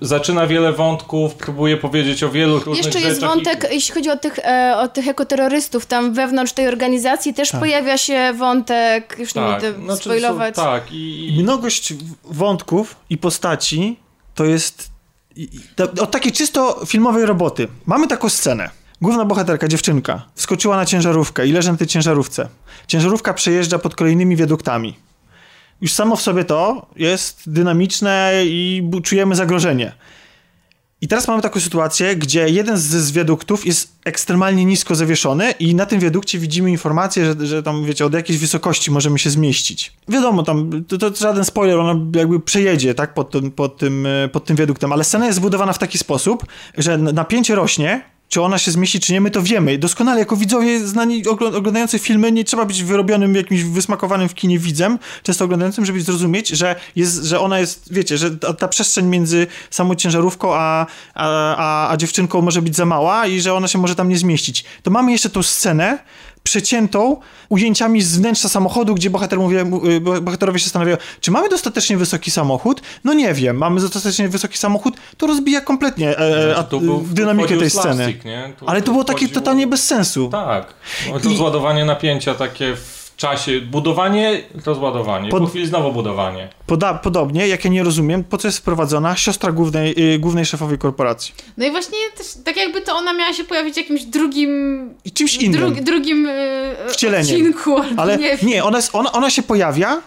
[0.01, 3.09] zaczyna wiele wątków, próbuje powiedzieć o wielu różnych Jeszcze rzeczach.
[3.09, 7.51] jest wątek, jeśli chodzi o tych, e, o tych ekoterrorystów, tam wewnątrz tej organizacji też
[7.51, 7.61] Tak.
[7.61, 10.57] pojawia się wątek, już tak, nie będę znaczy, spoilować.
[10.57, 13.97] Są, tak, i, I mnogość wątków i postaci
[14.35, 14.91] to jest
[15.37, 17.69] i- i- to- od takiej czysto filmowej roboty.
[17.87, 18.71] Mamy taką scenę.
[19.01, 22.49] Główna bohaterka, dziewczynka, wskoczyła na ciężarówkę i leży na tej ciężarówce.
[22.87, 24.97] Ciężarówka przejeżdża pod kolejnymi wiaduktami.
[25.81, 29.93] Już samo w sobie to jest dynamiczne i czujemy zagrożenie.
[31.01, 33.15] I teraz mamy taką sytuację, gdzie jeden z, z
[33.65, 38.15] jest ekstremalnie nisko zawieszony i na tym wiadukcie widzimy informację, że, że tam, wiecie, od
[38.15, 39.93] jakiejś wysokości możemy się zmieścić.
[40.09, 44.29] Wiadomo, tam, to, to żaden spoiler, ona jakby przejedzie, tak, pod tym, pod, tym, e,
[44.29, 46.47] pod tym wiaduktem, ale scena jest zbudowana w taki sposób,
[46.79, 49.79] że napięcie rośnie, czy ona się zmieści, czy nie, my to wiemy.
[49.79, 54.59] Doskonale, jako widzowie znani, ogl- oglądający filmy, nie trzeba być wyrobionym, jakimś wysmakowanym w kinie
[54.59, 59.07] widzem, często oglądającym, żeby zrozumieć, że, jest, że ona jest, wiecie, że ta, ta przestrzeń
[59.07, 63.69] między samą ciężarówką a, a, a, a dziewczynką może być za mała i że ona
[63.69, 64.65] się może tam nie zmieścić.
[64.83, 65.99] To mamy jeszcze tą scenę,
[66.51, 67.17] przeciętą
[67.49, 71.97] ujęciami z wnętrza samochodu, gdzie bohater mówi, y, bo- bohaterowie się zastanawiają, czy mamy dostatecznie
[71.97, 72.81] wysoki samochód?
[73.05, 77.57] No nie wiem, mamy dostatecznie wysoki samochód, to rozbija kompletnie e, Znaczy, a, był- dynamikę
[77.57, 78.15] tej sceny.
[78.59, 80.29] Tu- Ale to było takie totalnie bez sensu.
[80.33, 80.75] Tak.
[81.13, 83.61] No, rozładowanie napięcia takie w czasie.
[83.61, 85.29] Budowanie, rozładowanie.
[85.31, 86.49] Pod- Po chwili znowu budowanie.
[86.67, 90.79] Poda podobnie, jak ja nie rozumiem, po co jest wprowadzona siostra głównej, y, głównej szefowej
[90.79, 91.35] korporacji.
[91.57, 94.51] No i właśnie też, tak jakby to ona miała się pojawić w jakimś drugim...
[95.05, 95.75] I czymś innym.
[95.75, 96.29] Dru, drugim
[96.89, 97.37] Wcieleniem.
[97.37, 98.67] odcinku, albo Ale nie nie, wiem.
[98.67, 100.03] ona, jest, ona, ona się pojawia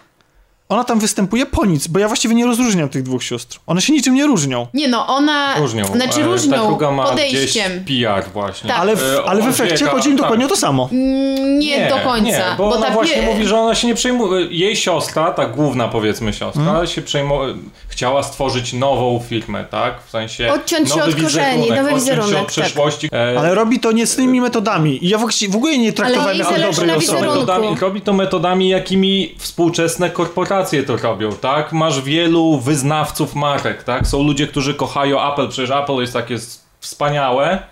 [0.70, 3.60] ona tam występuje po nic, bo ja właściwie nie rozróżniam tych dwóch sióstr.
[3.68, 4.68] One się niczym nie różnią.
[4.74, 5.56] Nie no, ona...
[5.60, 5.86] Różnią.
[5.86, 7.72] Znaczy E, różnią Ta druga ma podejściem.
[7.86, 8.70] PR właśnie.
[8.70, 8.80] Tak.
[8.80, 10.56] Ale w, E, ale w efekcie chodzi im dokładnie o tak.
[10.58, 10.90] to samo.
[10.92, 12.24] Mm, Nie, do końca.
[12.24, 14.46] Nie, bo, ona ta właśnie pie- mówi, że ona się nie przejmuje.
[14.52, 16.88] Jej siostra, ta główna powiedzmy siostra, Mhm.
[16.88, 17.54] się przejmuje,
[17.88, 19.94] chciała stworzyć nową firmę, tak?
[20.08, 20.54] W sensie.
[20.54, 22.48] Odciąć się od korzeni, nowy odciąć się wizerunek, od tak.
[22.48, 23.10] przeszłości.
[23.14, 25.06] E, Ale robi to niecnymi metodami.
[25.06, 27.80] I ja w ogóle- w ogóle jej nie traktowałem jej jako dobrej osoby.
[27.82, 31.74] robi to metodami, jakimi współczesne korporacje to robią, tak?
[31.74, 34.08] Masz wielu wyznawców marek, tak?
[34.08, 36.36] Są ludzie, którzy kochają Apple, przecież Apple jest takie
[36.80, 37.64] wspaniałe,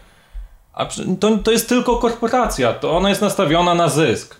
[0.73, 0.85] a
[1.19, 4.35] to, to jest tylko korporacja, to ona jest nastawiona na zysk.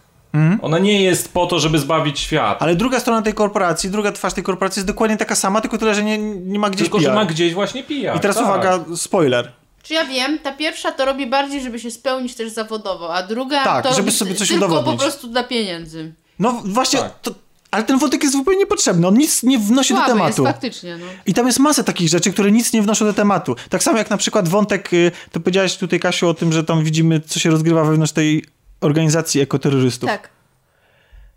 [0.62, 2.52] Ona nie jest po to, żeby zbawić świat.
[2.52, 2.58] Mhm.
[2.64, 5.96] Ale druga strona tej korporacji, druga twarz tej korporacji jest dokładnie taka sama, tylko tyle,
[5.96, 8.14] że nie, nie ma gdzieś Tylko, że ma gdzieś właśnie pija.
[8.16, 8.46] I teraz tak.
[8.46, 9.52] uwaga, spoiler.
[9.84, 13.64] Czy ja wiem, ta pierwsza to robi bardziej, żeby się spełnić też zawodowo, a druga
[13.64, 14.96] Tak, to żeby robi sobie coś tylko udowodnić.
[14.96, 16.14] po prostu dla pieniędzy.
[16.40, 17.20] No właśnie, Tak.
[17.22, 17.32] to,
[17.72, 19.08] ale ten wątek jest zupełnie niepotrzebny.
[19.08, 20.44] On nic nie wnosi do Słaby jest tematu.
[20.44, 21.06] faktycznie, no.
[21.26, 23.56] I tam jest masa takich rzeczy, które nic nie wnoszą do tematu.
[23.70, 26.84] Tak samo jak na przykład wątek, y, to powiedziałeś tutaj Kasiu o tym, że tam
[26.84, 28.46] widzimy, co się rozgrywa wewnątrz tej
[28.82, 30.10] organizacji ekoterrorystów.
[30.10, 30.30] Tak.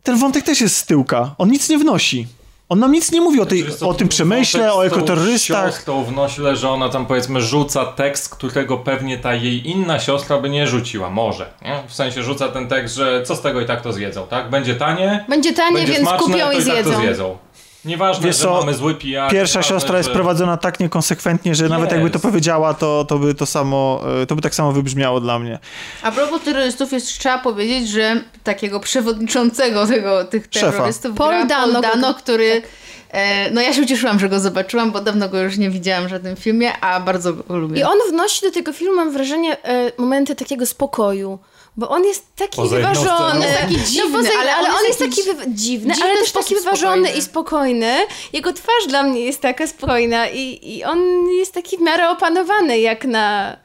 [0.03, 1.35] Ten wątek też jest z tyłka.
[1.39, 2.27] On nic nie wnosi.
[2.71, 5.75] On nam nic nie mówi o, tej, co, o tym przemyśle, o ekoterrorystach.
[5.75, 10.39] siostrą w nośle, że ona tam powiedzmy rzuca tekst, którego pewnie ta jej inna siostra
[10.39, 11.11] by nie rzuciła.
[11.11, 11.51] Może.
[11.63, 11.83] Nie?
[11.89, 14.51] W sensie rzuca ten tekst, że co z tego i tak to zjedzą, tak?
[14.51, 17.39] Będzie tanie, Będzie tanie, będzie więc smaczne, kupią to i i tak to zjedzą.
[17.85, 19.31] Nieważne, Wiesz że co, mamy zły PR.
[19.31, 22.25] Pierwsza siostra jest że- prowadzona tak niekonsekwentnie, że nawet jakby to Jest.
[22.27, 25.59] powiedziała, to, to by to samo, y, to by tak samo wybrzmiało dla mnie.
[26.03, 30.71] A propos terrorystów, jest trzeba powiedzieć, że takiego przewodniczącego tego, tych Szefa.
[30.73, 32.23] terrorystów Paul gra Dano, Paul Dano, tak.
[32.23, 32.63] który...
[33.11, 36.11] E, no ja się ucieszyłam, że go zobaczyłam, bo dawno go już nie widziałam w
[36.11, 37.81] żadnym filmie, a bardzo go lubię.
[37.81, 41.39] I on wnosi do tego filmu, mam wrażenie, e, momenty takiego spokoju.
[41.81, 43.47] Bo on jest taki Poza wyważony.
[43.47, 46.33] Jest taki no, dziwny, poza, ale ale, on on jest jest taki dziwny, ale też
[46.33, 47.19] taki wyważony spokojny.
[47.19, 47.97] i spokojny.
[48.33, 52.79] Jego twarz dla mnie jest taka spokojna i, i on jest taki w miarę opanowany
[52.79, 53.57] jak na...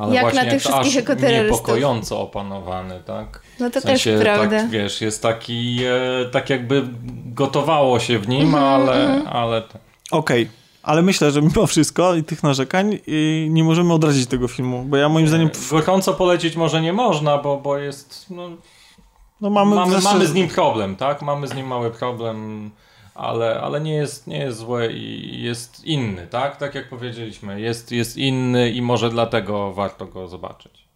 [0.00, 1.60] Ale jak na tych jest wszystkich aż ekoterrorystów.
[1.60, 3.42] Niepokojąco opanowany, tak?
[3.60, 4.58] No to W sensie, też prawda.
[4.58, 6.88] Tak, wiesz, jest taki, e, tak jakby
[7.26, 9.62] gotowało się w nim, Mhm, ale, ale
[10.10, 10.48] Okej.
[10.88, 14.96] Ale myślę, że mimo wszystko i tych narzekań y, nie możemy odrazić tego filmu, bo
[14.96, 18.50] ja moim zdaniem gorąco polecieć może nie można, bo, bo jest, no,
[19.40, 21.22] no mamy, mamy, znaczy- mamy z nim problem, tak?
[21.22, 22.70] Mamy z nim mały problem,
[23.14, 26.56] ale, ale nie, jest, nie jest zły i jest inny, tak?
[26.56, 30.87] Tak jak powiedzieliśmy, jest, jest inny i może dlatego warto go zobaczyć.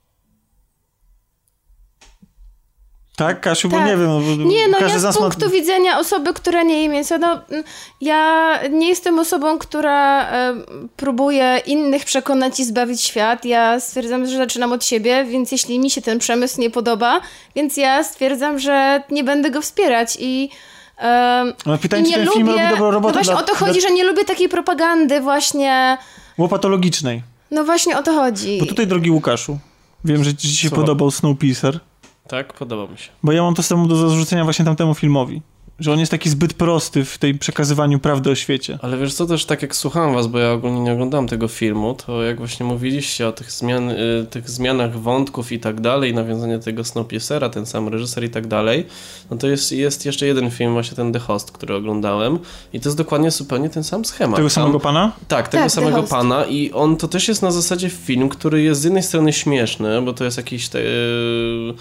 [3.26, 3.86] Tak, Kasiu, bo Tak.
[3.86, 4.06] nie wiem.
[4.06, 5.20] no, bo Nie, no każdy ja z z nas ma...
[5.20, 7.64] punktu widzenia osoby, która nie je mięso, no mm,
[8.00, 10.54] ja nie jestem osobą, która e,
[10.96, 13.44] próbuje innych przekonać i zbawić świat.
[13.44, 17.20] Ja stwierdzam, że zaczynam od siebie, więc jeśli mi się ten przemysł nie podoba,
[17.56, 20.50] więc ja stwierdzam, że nie będę go wspierać i
[20.96, 23.46] Ale pytanie, i czy nie ten film lubię, robi dobrą robotę No właśnie dla, o
[23.46, 25.98] to chodzi, że nie lubię takiej propagandy właśnie,
[26.36, 27.22] dla łopatologicznej.
[27.50, 28.58] no właśnie o to chodzi.
[28.60, 29.58] Bo tutaj, drogi Łukaszu,
[30.04, 30.76] wiem, że ci się Co?
[30.76, 31.80] podobał Snowpiercer,
[32.28, 33.10] Tak, podoba mi się.
[33.22, 35.42] bo ja mam to samo do zarzucenia właśnie tamtemu filmowi.
[35.78, 38.78] Że on jest taki zbyt prosty w tej przekazywaniu prawdy o świecie.
[38.82, 41.94] Ale wiesz co, też tak jak słuchałem was, bo ja ogólnie nie oglądałem tego filmu,
[42.06, 46.58] to jak właśnie mówiliście o tych, zmian, y, tych zmianach wątków i tak dalej, nawiązanie
[46.58, 48.86] tego Snowpiercera, ten sam reżyser i tak dalej,
[49.30, 52.38] no to jest, jest jeszcze jeden film, właśnie ten The Host, który oglądałem
[52.72, 54.36] i to jest dokładnie zupełnie ten sam schemat.
[54.36, 55.12] Tego Tam- samego pana?
[55.28, 58.80] Tak, tego Tak, samego pana i on to też jest na zasadzie film, który jest
[58.80, 61.74] z jednej strony śmieszny, bo to jest jakiś te, g-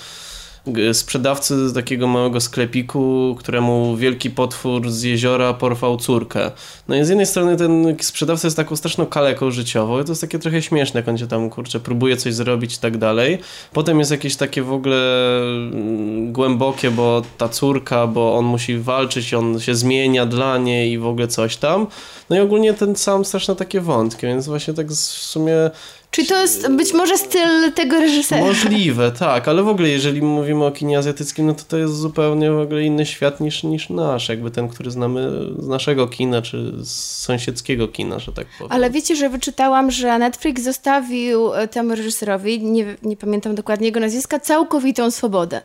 [0.93, 6.51] sprzedawcy takiego małego sklepiku, któremu wielki potwór z jeziora porwał córkę.
[6.87, 10.21] No i z jednej strony ten sprzedawca jest taką straszną kaleką życiową i to jest
[10.21, 13.39] takie trochę śmieszne, jak on cię tam, kurczę, próbuje coś zrobić i tak dalej.
[13.73, 14.97] Potem jest jakieś takie w ogóle
[15.41, 20.97] mm, głębokie, bo ta córka, bo on musi walczyć, on się zmienia dla niej i
[20.97, 21.87] w ogóle coś tam.
[22.29, 25.71] No i ogólnie ten sam straszne takie wątki, więc właśnie tak w sumie
[26.11, 28.41] Czyli to jest być może styl tego reżysera.
[28.41, 32.51] możliwe, tak, ale w ogóle jeżeli mówimy o kinie azjatyckim, no to to jest zupełnie
[32.51, 35.29] w ogóle inny świat niż, niż nasz, jakby ten, który znamy
[35.59, 38.71] z naszego kina, czy z sąsiedzkiego kina, że tak powiem.
[38.71, 43.99] Ale wiecie, że wyczytałam, że Netflix zostawił e, temu reżyserowi, nie, nie pamiętam dokładnie jego
[43.99, 45.61] nazwiska, całkowitą swobodę.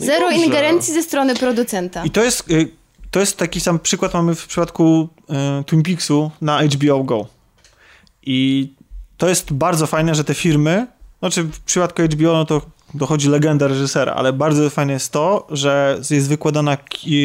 [0.00, 0.46] No Zero dobrze.
[0.46, 2.04] ingerencji ze strony producenta.
[2.04, 2.68] I to jest, y,
[3.10, 5.08] to jest taki sam przykład mamy w przypadku
[5.60, 7.26] y, Twin Peaksu na HBO Go.
[8.22, 8.68] I
[9.20, 10.86] to jest bardzo fajne, że te firmy,
[11.18, 12.62] znaczy w przypadku HBO no to
[12.94, 16.76] dochodzi legenda reżysera, ale bardzo fajne jest to, że jest wykładana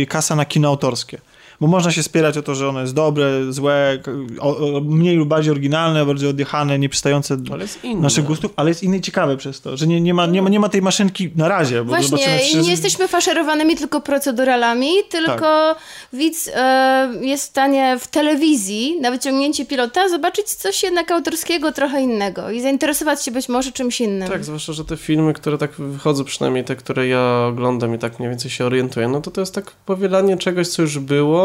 [0.10, 1.22] kasa na kino autorskie.
[1.61, 3.99] Bo można się spierać o to, że ono jest dobre, złe,
[4.40, 7.57] o, o, mniej lub bardziej oryginalne, bardziej odjechane, nieprzystające do
[7.95, 10.49] naszych gustów, ale jest inne i ciekawe przez to, że nie, nie, ma, nie, ma,
[10.49, 11.84] nie ma tej maszynki na razie.
[11.84, 15.77] Bo zobaczymy, Właśnie, czy- i nie jesteśmy faszerowanymi tylko proceduralami, tylko Tak.
[16.14, 22.02] widz e, jest w stanie w telewizji, na wyciągnięcie pilota, zobaczyć coś jednak autorskiego, trochę
[22.02, 24.30] innego i zainteresować się być może czymś innym.
[24.30, 28.19] Tak, zwłaszcza, że te filmy, które tak wychodzą, przynajmniej te, które ja oglądam i tak
[28.19, 31.45] mniej więcej się orientuję, no to to jest tak powielanie czegoś, co już było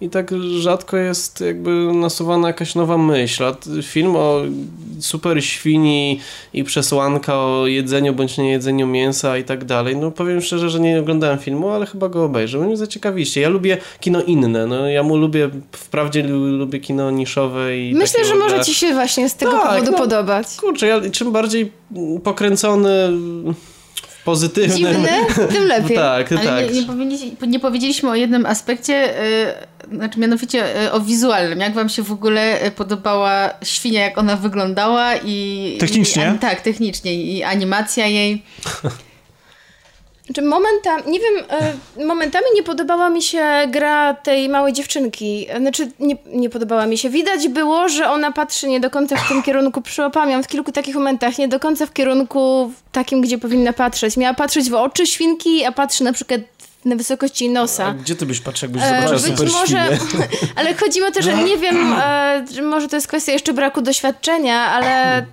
[0.00, 3.44] i tak rzadko jest jakby nasuwana jakaś nowa myśl.
[3.44, 4.40] A film o
[5.00, 6.20] super świni
[6.54, 11.00] i przesłanka o jedzeniu bądź niejedzeniu mięsa i tak dalej, no powiem szczerze, że nie
[11.00, 12.58] oglądałem filmu, ale chyba go obejrzę.
[12.58, 13.40] Mnie zaciekawiście.
[13.40, 18.24] Ja lubię kino inne, no ja mu lubię, wprawdzie lu- lubię kino niszowe i Myślę,
[18.24, 19.98] że może ci się właśnie z tego Tak, powodu no.
[19.98, 20.46] podobać.
[20.60, 21.72] Kurczę, ja czym bardziej
[22.24, 22.90] pokręcony
[24.26, 24.76] pozytywnym...
[24.76, 25.08] Dziwny,
[25.54, 25.96] tym lepiej.
[25.96, 26.74] Tak, Ale tak.
[26.74, 29.24] nie, nie, powiedzieli, nie powiedzieliśmy o jednym aspekcie,
[29.92, 31.60] y, znaczy mianowicie y, o wizualnym.
[31.60, 35.76] Jak wam się w ogóle y, podobała świnia, jak ona wyglądała i...
[35.80, 36.22] Technicznie?
[36.22, 38.42] I, ani- tak, technicznie i animacja jej.
[40.26, 41.44] Znaczy momentami, nie wiem,
[41.98, 45.46] e, momentami nie podobała mi się gra tej małej dziewczynki.
[45.60, 47.10] Znaczy nie, nie podobała mi się.
[47.10, 49.82] Widać było, że ona patrzy nie do końca w tym kierunku.
[49.82, 54.16] Przyłapałam ją w kilku takich momentach, nie do końca w kierunku takim, gdzie powinna patrzeć.
[54.16, 56.40] Miała patrzeć w oczy świnki, a patrzy na przykład
[56.84, 57.94] na wysokości A nosa.
[57.94, 59.98] gdzie ty byś patrzył, jakbyś E, zobaczył być super może,
[60.56, 63.82] ale chodzi o to, że nie wiem, e, że może to jest kwestia jeszcze braku
[63.82, 65.26] doświadczenia, ale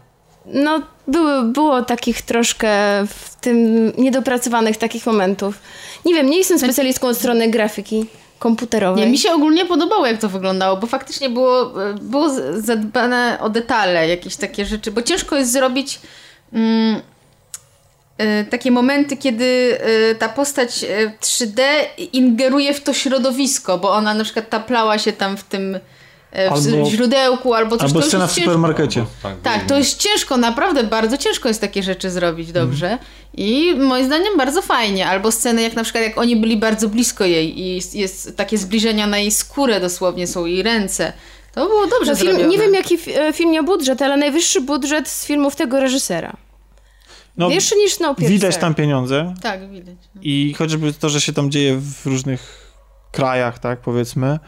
[0.46, 2.70] no były, było takich troszkę
[3.08, 5.60] w tym niedopracowanych takich momentów.
[6.06, 8.06] Nie wiem, nie jestem specjalistką od strony grafiki
[8.40, 9.06] komputerowej.
[9.06, 14.08] Nie, mi się ogólnie podobało, jak to wyglądało, bo faktycznie było, było zadbane o detale,
[14.08, 16.00] jakieś takie rzeczy, bo ciężko jest zrobić
[16.54, 17.02] mm,
[18.22, 19.78] y, takie momenty, kiedy
[20.12, 21.62] y, ta postać y, 3D
[22.14, 25.80] ingeruje w to środowisko, bo ona na przykład taplała się tam w tym
[26.52, 27.88] Albo- w źródełku albo coś.
[27.88, 28.52] Albo to scena w ciężko.
[28.52, 29.06] supermarkecie.
[29.44, 32.98] Tak, to jest ciężko, naprawdę bardzo ciężko jest takie rzeczy zrobić dobrze.
[33.34, 35.08] I moim zdaniem bardzo fajnie.
[35.08, 38.58] Albo sceny jak na przykład jak oni byli bardzo blisko jej i jest, jest takie
[38.58, 41.14] zbliżenia na jej skórę dosłownie, są jej ręce.
[41.54, 45.10] To było dobrze no, film, nie wiem, jaki e, film miał budżet, ale najwyższy budżet
[45.10, 46.34] z filmów tego reżysera.
[47.38, 48.34] No, Wyższy niż Snowpiercer.
[48.34, 49.96] widać tam pieniądze Tak, widać.
[50.16, 50.22] No.
[50.24, 52.72] i chociażby to, że się tam dzieje w różnych
[53.12, 54.40] krajach, tak powiedzmy.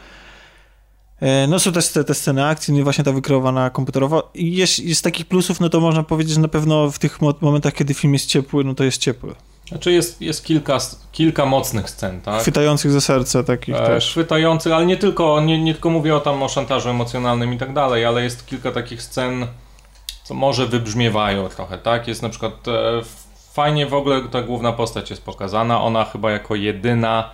[1.20, 4.30] E, No są też te, te sceny akcji, no i właśnie ta wykreowana komputerowo.
[4.34, 7.34] I jest, jest takich plusów, no to można powiedzieć, że na pewno w tych mo-
[7.40, 9.34] momentach, kiedy film jest ciepły, no to jest ciepły.
[9.68, 10.78] Znaczy jest, jest kilka,
[11.12, 12.40] kilka mocnych scen, tak?
[12.42, 14.10] Chwytających za serce takich E, też.
[14.10, 17.72] chwytających, ale nie tylko, nie, nie tylko mówię o tam o szantażu emocjonalnym i tak
[17.72, 19.46] dalej, ale jest kilka takich scen,
[20.24, 22.08] co może wybrzmiewają trochę, tak?
[22.08, 22.72] Jest na przykład e,
[23.52, 27.30] fajnie w ogóle ta główna postać jest pokazana, ona chyba jako jedyna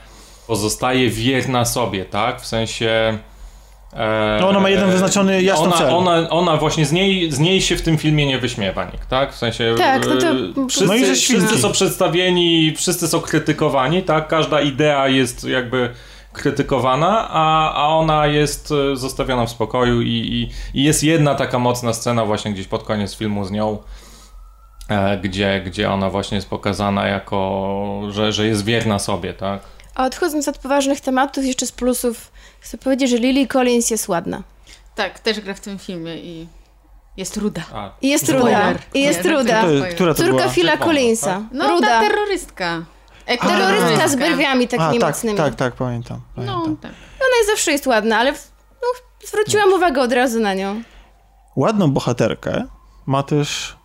[0.46, 2.40] pozostaje wierna sobie, tak?
[2.40, 3.18] W sensie...
[3.92, 5.90] e, No ona ma jeden wyznaczony jasno ona, cel.
[5.94, 9.32] Ona, ona właśnie z niej, z niej się w tym filmie nie wyśmiewa nikt, tak?
[9.32, 9.74] W sensie.
[9.78, 10.26] Tak, no to-
[10.62, 11.58] e, wszyscy, No i wszyscy świnki.
[11.58, 14.28] są przedstawieni, wszyscy są krytykowani, tak?
[14.28, 15.90] Każda idea jest jakby
[16.32, 20.50] krytykowana, a, a ona jest e, zostawiona w spokoju i, i,
[20.80, 23.78] i jest jedna taka mocna scena właśnie gdzieś pod koniec filmu z nią,
[24.88, 29.60] e, gdzie, gdzie ona właśnie jest pokazana jako, że, że jest wierna sobie, tak?
[29.94, 32.32] A odchodząc od poważnych tematów, jeszcze z plusów,
[32.62, 34.42] chcę powiedzieć, że Lily Collins jest ładna.
[34.94, 36.46] Tak, też gra w tym filmie i
[37.16, 37.62] jest ruda.
[37.74, 38.44] A, I jest Spoiler.
[38.44, 38.78] ruda.
[38.94, 39.62] I jest Nie, ruda.
[39.62, 40.48] To która to Córka była?
[40.48, 41.42] Phila Czerwona, Collinsa.
[41.52, 41.86] No ruda.
[41.86, 42.84] ta terrorystka.
[43.26, 45.36] Eko- Terrorystka z brwiami takimi tak, mocnymi.
[45.36, 46.20] tak, tak, pamiętam.
[46.36, 46.76] No, pamiętam.
[46.76, 46.92] tak.
[47.20, 48.88] Ona jest zawsze jest ładna, ale no,
[49.28, 50.82] zwróciłam uwagę od razu na nią.
[51.56, 52.64] Ładną bohaterkę
[53.06, 53.76] ma też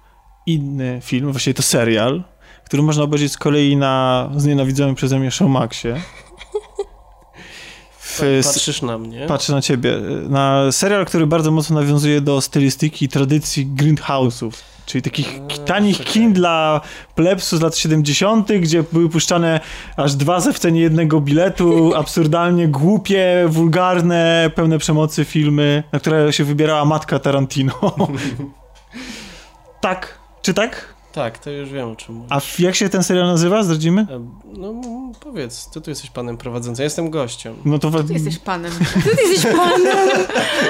[0.45, 2.24] inny film, właściwie to serial,
[2.66, 6.02] który można obejrzeć z kolei na znienawidzonym przeze mnie Showmaxie.
[8.19, 9.26] W, s- Patrzysz na mnie.
[9.27, 9.98] patrzę na ciebie.
[10.30, 14.52] Na serial, który bardzo mocno nawiązuje do stylistyki i tradycji grindhouse'ów.
[14.85, 16.81] Czyli takich Eee, tanich kin dla
[17.15, 19.60] plebsu z lat 70., gdzie były puszczane
[19.98, 26.34] aż dwa za w cenie jednego biletu, absurdalnie głupie, wulgarne, pełne przemocy filmy, na które
[26.34, 27.73] się wybierała matka Tarantino.
[29.81, 30.94] tak, czy tak?
[31.18, 32.31] Tak, to już wiem o czym mówisz.
[32.31, 33.64] A jak się ten serial nazywa?
[33.64, 34.02] Zdradzimy?
[34.02, 34.26] E,
[34.57, 34.73] No
[35.19, 37.56] powiedz, ty tu jesteś panem prowadzącym, ja jestem gościem.
[37.65, 38.72] No to Ty jesteś panem.
[39.03, 39.94] Ty jesteś panem.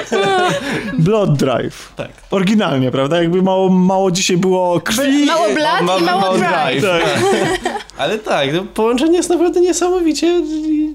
[0.98, 1.92] Blood Drive.
[1.96, 2.08] Tak.
[2.30, 3.22] Oryginalnie, prawda?
[3.22, 5.26] Jakby mało, mało dzisiaj było krwi.
[5.26, 5.44] Mało
[5.82, 6.80] Mamy i mało mało drive.
[6.80, 7.22] drive.
[7.98, 10.42] Ale tak, to połączenie jest naprawdę niesamowicie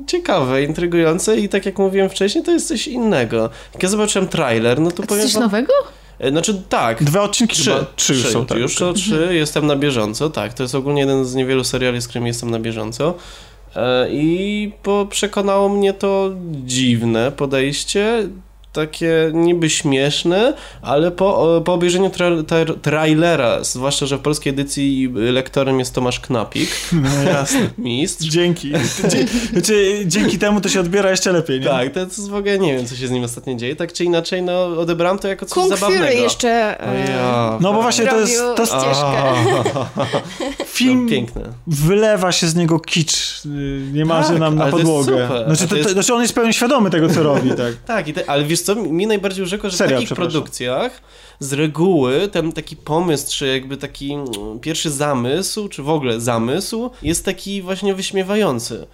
[0.08, 3.50] ciekawe, intrygujące i tak jak mówiłem wcześniej, to jest coś innego.
[3.74, 5.44] Jak ja zobaczyłem trailer, no to To powiem coś wam...
[5.44, 5.74] nowego?
[6.20, 7.86] E, Znaczy tak, Dwa odcinki Trzy, chyba.
[7.96, 8.58] Trzy, już są, tak.
[8.58, 10.54] Już to trzy, jestem na bieżąco, tak.
[10.54, 13.14] To jest ogólnie jeden z niewielu seriali, z którymi jestem na bieżąco.
[13.76, 16.32] E, I po, przekonało mnie to
[16.66, 18.28] dziwne podejście,
[18.74, 25.10] takie niby śmieszne, ale po, po obejrzeniu tra, tra, trailera, zwłaszcza, że w polskiej edycji
[25.16, 27.70] lektorem jest Tomasz Knapik, No jasne.
[27.78, 28.26] mistrz.
[28.28, 28.72] Dzięki.
[29.10, 31.66] Dzie- Znaczy, dzięki temu to się odbiera jeszcze lepiej, nie?
[31.66, 33.76] Tak, to jest w ogóle nie wiem, co się z nim ostatnio dzieje.
[33.76, 36.06] Tak czy inaczej, no odebrałem to jako coś Kung zabawnego.
[36.06, 36.50] Fury jeszcze
[36.88, 39.14] e, ja, No bo właśnie to jest, to jest ścieżkę.
[40.74, 41.42] film, No, piękne.
[41.68, 43.50] wylewa się z niego kicz, y,
[43.94, 45.28] nie marzy Tak, nam na to podłogę.
[45.46, 47.74] Znaczy, to, to to, jest- znaczy on jest pełen świadomy tego, co robi, tak.
[47.86, 51.02] Tak, i te, ale wiesz co, mi najbardziej urzekło, że Serial, w takich produkcjach
[51.40, 54.26] z reguły ten taki pomysł, czy jakby taki mm,
[54.62, 58.86] pierwszy zamysł, czy w ogóle zamysł jest taki właśnie wyśmiewający.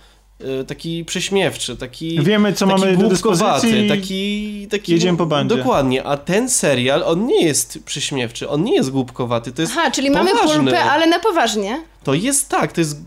[0.61, 3.89] Y, Taki prześmiewczy, taki, Wiemy, co taki mamy do głupkowaty, dyspozycji.
[3.89, 4.91] taki, taki...
[4.91, 5.55] jedziemy po bandzie.
[5.55, 9.91] Dokładnie, a ten serial, on nie jest prześmiewczy, on nie jest głupkowaty, to jest, Aha,
[9.91, 10.63] czyli mamy poważny.
[10.63, 11.81] pulpę, ale na poważnie.
[12.03, 12.97] To jest tak, to jest,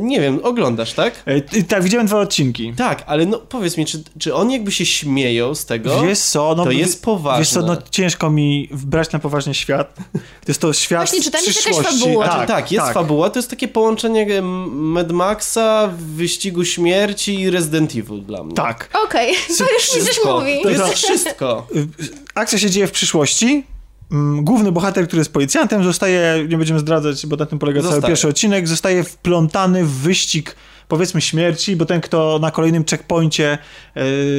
[0.00, 1.22] nie wiem, oglądasz, tak?
[1.26, 2.72] E, Tak, widziałem dwa odcinki.
[2.76, 6.02] Tak, ale no powiedz mi, czy, czy oni jakby się śmieją z tego?
[6.02, 7.38] Wiesz co, no, to jest poważne.
[7.38, 9.96] Wiesz co, no ciężko mi brać na poważnie świat.
[10.12, 12.26] To jest to świat Właśnie, czy tam jest jakaś fabuła?
[12.26, 14.44] Znaczy, tak, jest fabuła, to jest takie połączenie em,
[14.92, 18.54] Mad Maxa, Wyścigu Śmierci i Resident Evil dla mnie.
[18.54, 18.88] Tak.
[19.04, 20.62] Okej, to już mi coś mówi.
[20.62, 21.66] To jest To- wszystko.
[21.76, 21.88] Y,
[22.34, 23.64] Akcja się dzieje w przyszłości.
[24.12, 27.92] Mm, Główny bohater, który jest policjantem, zostaje, nie będziemy zdradzać, bo na tym polega cały
[27.92, 28.10] Zostaje.
[28.10, 30.56] pierwszy odcinek, zostaje wplątany w wyścig,
[30.88, 33.58] powiedzmy, śmierci, bo ten, kto na kolejnym checkpoincie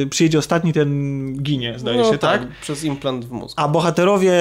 [0.02, 2.48] y, przyjedzie ostatni, ten ginie, zdaje no, się, tak?
[2.60, 3.54] Przez implant w mózg.
[3.60, 4.32] A bohaterowie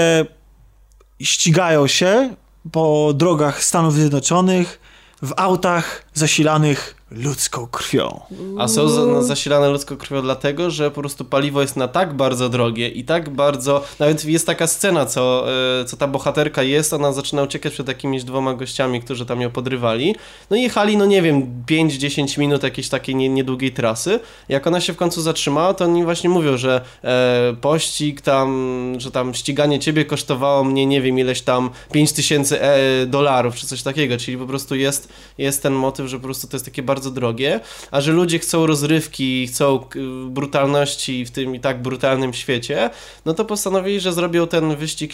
[1.22, 2.36] ścigają się
[2.72, 4.80] po drogach Stanów Zjednoczonych
[5.22, 8.22] w autach zasilanych ludzką krwią.
[8.60, 12.50] A są za, zasilane ludzką krwią dlatego, że po prostu paliwo jest na tak bardzo
[12.50, 13.84] drogie i tak bardzo...
[14.00, 15.46] Nawet jest taka scena, co,
[15.82, 19.52] e, co ta bohaterka jest, ona zaczyna uciekać przed jakimiś dwoma gościami, którzy tam ją
[19.52, 20.16] podrywali.
[20.50, 24.20] No i jechali, no nie wiem, 5-10 minut jakiejś takiej nie, niedługiej trasy.
[24.50, 29.12] Jak ona się w końcu zatrzymała, to oni właśnie mówią, że e, pościg tam, że
[29.12, 34.18] tam ściganie ciebie kosztowało mnie, nie wiem, ileś tam 5000 e, dolarów, czy coś takiego,
[34.18, 37.60] czyli po prostu jest, jest ten motyw, że po prostu to jest takie bardzo drogie,
[37.92, 42.90] a że ludzie chcą rozrywki, chcą k- brutalności w tym i tak brutalnym świecie,
[43.26, 45.14] no to postanowili, że zrobią ten wyścig,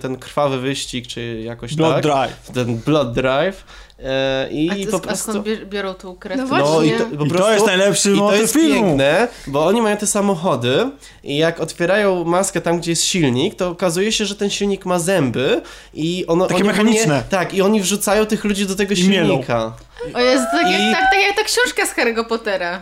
[0.00, 2.02] ten krwawy wyścig, czy jakoś Blood tak.
[2.02, 2.50] Drive.
[2.54, 3.64] Ten Blood Drive.
[3.98, 5.30] E, I A, to, po a prostu...
[5.32, 6.38] skąd bier- biorą tą krew?
[6.38, 6.98] No No i Właśnie.
[6.98, 8.74] to, po I to jest najlepszy i to jest filmu.
[8.74, 10.90] piękne, bo oni mają te samochody
[11.24, 14.98] i jak otwierają maskę tam, gdzie jest silnik, to okazuje się, że ten silnik ma
[14.98, 15.62] zęby
[15.94, 17.02] i ono, Takie mechaniczne.
[17.02, 19.26] ogólnie- tak, i oni wrzucają tych ludzi do tego I mielą.
[19.28, 19.72] silnika.
[20.14, 22.80] O jest tak, I- jak, tak, tak jak ta książka z Harry'ego Pottera.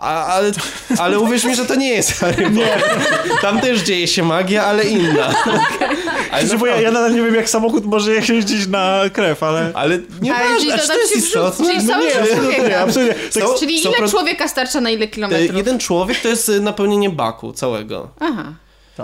[0.00, 0.50] A, ale,
[0.98, 2.82] ale uwierz mi, że to nie jest Harry Potter.
[3.42, 5.34] Tam też dzieje się magia, ale inna.
[6.36, 9.70] Ale, Znaczy, bo ja, ja nadal nie wiem, jak samochód może jeździć na krew, ale...
[9.74, 11.66] ale nie Ale ważne, to jest istotne?
[11.66, 12.68] czyli cały nie, czas człowieka.
[12.68, 13.14] Nie, absolutnie.
[13.14, 15.56] Tak, Są- Czyli ile człowieka starcza na ile E, kilometrów?
[15.56, 18.08] Jeden człowiek to jest y, napełnienie baku całego.
[18.20, 18.52] Aha.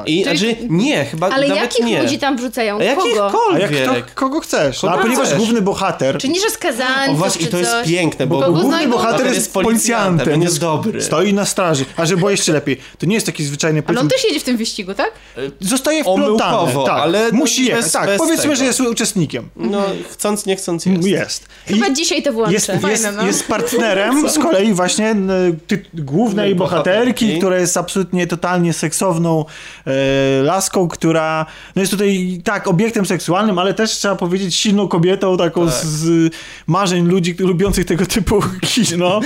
[0.07, 2.03] I, Czyli- znaczy, nie, chyba Ale nawet jakich nie.
[2.03, 2.79] ludzi tam wrzucają?
[2.93, 3.31] A Kogo?
[3.55, 4.07] A jak jakichkolwiek.
[4.07, 4.81] kto, kogo chcesz?
[4.81, 5.39] Kogo a ponieważ chcesz.
[5.39, 6.19] główny bohater...
[6.19, 8.91] Czy nie, że O skazańców, właśnie, to jest piękne, bo główny znajdą?
[8.93, 11.03] bohater jest jest policjantem, policjantem, on jest dobry.
[11.03, 11.85] Stoi na straży.
[11.97, 14.13] A żeby było jeszcze lepiej, to nie jest taki zwyczajny Ale on policjant.
[14.13, 15.11] też jedzie w tym wyścigu, tak?
[15.61, 16.57] Zostaje wplątany.
[16.57, 17.93] Omyłkowo, tak, ale no musi bez- jechać.
[17.93, 18.57] Tak, bez powiedzmy, tego.
[18.57, 19.49] że jest uczestnikiem.
[19.57, 21.03] No, chcąc, nie chcąc jest.
[21.09, 21.47] Jest.
[21.71, 22.53] I Chyba dzisiaj to włączę.
[22.53, 23.27] jest, jest, Fajne, no.
[23.27, 25.33] jest partnerem z kolei właśnie n-
[25.67, 29.45] ty, głównej bohaterki, która jest absolutnie totalnie seksowną
[29.82, 29.82] e,
[30.43, 31.47] laską, która
[31.77, 35.75] no jest tutaj tak obiektem seksualnym, ale też trzeba powiedzieć silną kobietą, taką Tak.
[35.75, 36.33] z,
[36.67, 39.21] marzeń ludzi lubiących tego typu kino.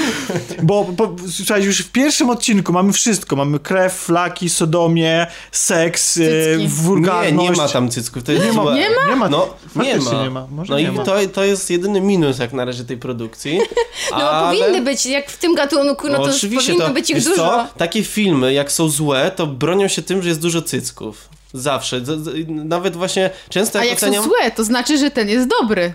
[0.62, 3.36] Bo, bo słuchaj, już w pierwszym odcinku mamy wszystko.
[3.36, 6.62] Mamy krew, flaki, sodomię, seks, e, Cycki.
[6.62, 7.50] Nie, wulgarność.
[7.50, 8.62] nie ma tam cycków, to jest Nie ma.
[8.62, 9.10] Nie ma?
[9.10, 9.28] Nie ma.
[9.28, 10.22] No, nie ma.
[10.22, 10.46] nie ma.
[10.50, 11.04] Może no nie i ma.
[11.04, 13.60] To, to jest jedyny minus jak na razie tej produkcji.
[14.10, 14.58] No ale...
[14.58, 17.36] powinny być, jak w tym gatunku, no to oczywiście, powinno to, być ich dużo.
[17.36, 17.68] Co?
[17.76, 21.28] Takie filmy, jak są złe, to bronią się tym, że jest dużo cycków.
[21.52, 22.00] Zawsze.
[22.48, 24.24] Nawet właśnie często A jak jak są oceniam...
[24.24, 25.92] złe, to znaczy, że ten jest dobry.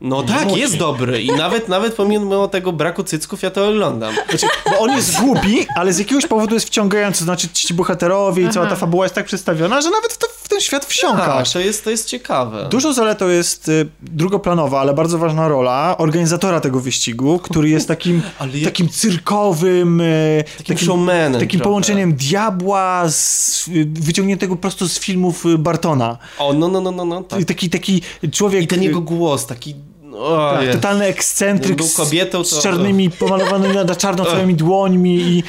[0.00, 0.60] No tak, musi.
[0.60, 4.14] jest dobry i nawet, nawet pomimo tego braku cycków ja to oglądam.
[4.30, 7.24] Znaczy, bo on jest głupi, ale z jakiegoś powodu jest wciągający.
[7.24, 10.48] Znaczy, ci bohaterowie i cała ta fabuła jest tak przedstawiona, że nawet w, to, w
[10.48, 11.52] ten świat Tak, wsiąkasz.
[11.52, 12.68] to jest, to jest ciekawe.
[12.70, 18.22] Dużą zaletą jest y, drugoplanowa, ale bardzo ważna rola organizatora tego wyścigu, który jest takim,
[18.38, 21.64] Ale jak- takim cyrkowym, y, Takim showmanem takim trochę.
[21.64, 26.18] połączeniem diabła z, y, wyciągniętego prosto z filmów y, Bartona.
[26.38, 27.44] O, no, no, no, no, no tak.
[27.44, 28.02] Taki, taki
[28.32, 28.62] człowiek...
[28.62, 29.74] I ten jego głos, taki...
[30.18, 35.14] O, tak, totalny ekscentryk Był z- kobietą, z to- czarnymi, pomalowanymi na czarno całymi dłońmi
[35.16, 35.42] i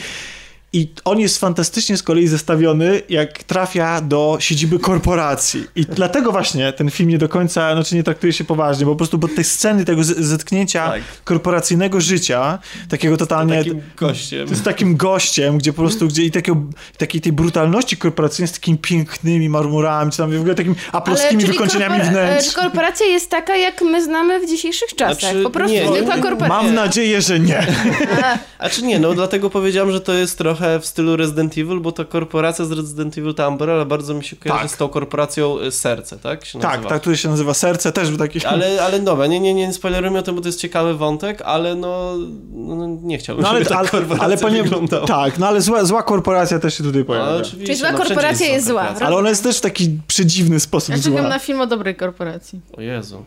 [0.73, 5.63] I on jest fantastycznie z kolei zestawiony, jak trafia do siedziby korporacji.
[5.75, 8.97] I dlatego właśnie ten film nie do końca, znaczy nie traktuje się poważnie, bo po
[8.97, 11.01] prostu bo te sceny tego z- zetknięcia Tak.
[11.23, 13.57] korporacyjnego życia, takiego totalnie...
[13.57, 14.55] Takim gościem.
[14.55, 16.57] z takim gościem, gdzie po prostu, gdzie i takiego,
[16.97, 21.99] takiej tej brutalności korporacyjnej z takimi pięknymi marmurami, czy tam w ogóle takimi aploskimi wykończeniami
[21.99, 22.49] korpora- wnętrz.
[22.49, 25.19] e, Korporacja jest taka, jak my znamy w dzisiejszych czasach.
[25.19, 26.63] Znaczy, po prostu nie, zwykła nie, korporacja.
[26.63, 27.67] Mam nadzieję, że nie.
[28.59, 31.91] A czy nie, no dlatego powiedziałem, że to jest trochę w stylu Resident Evil, bo
[31.91, 34.71] ta korporacja z Resident Evil, ta Umbrella bardzo mi się kojarzy Tak.
[34.71, 36.45] z tą korporacją y, Serce, tak?
[36.45, 36.89] Się Tak, nazywa.
[36.89, 38.45] tak, który się nazywa Serce, też był taki...
[38.45, 41.75] Ale, ale dobra, nie, nie, nie spoilerujmy o tym, bo to jest ciekawy wątek, ale
[41.75, 42.13] no,
[42.53, 45.07] no nie chciałbym, No ale, żeby ta ale, korporacja ale wyglądała.
[45.07, 47.35] Tak, no ale zła, zła korporacja też się tutaj No, pojawia.
[47.35, 48.73] oczywiście, Czyli zła no, korporacja jest zła.
[48.81, 49.07] korporacja.
[49.07, 51.29] Ale ona jest też w taki przedziwny sposób Ja czekam zła.
[51.29, 52.59] na film o dobrej korporacji.
[52.77, 53.25] O Jezu.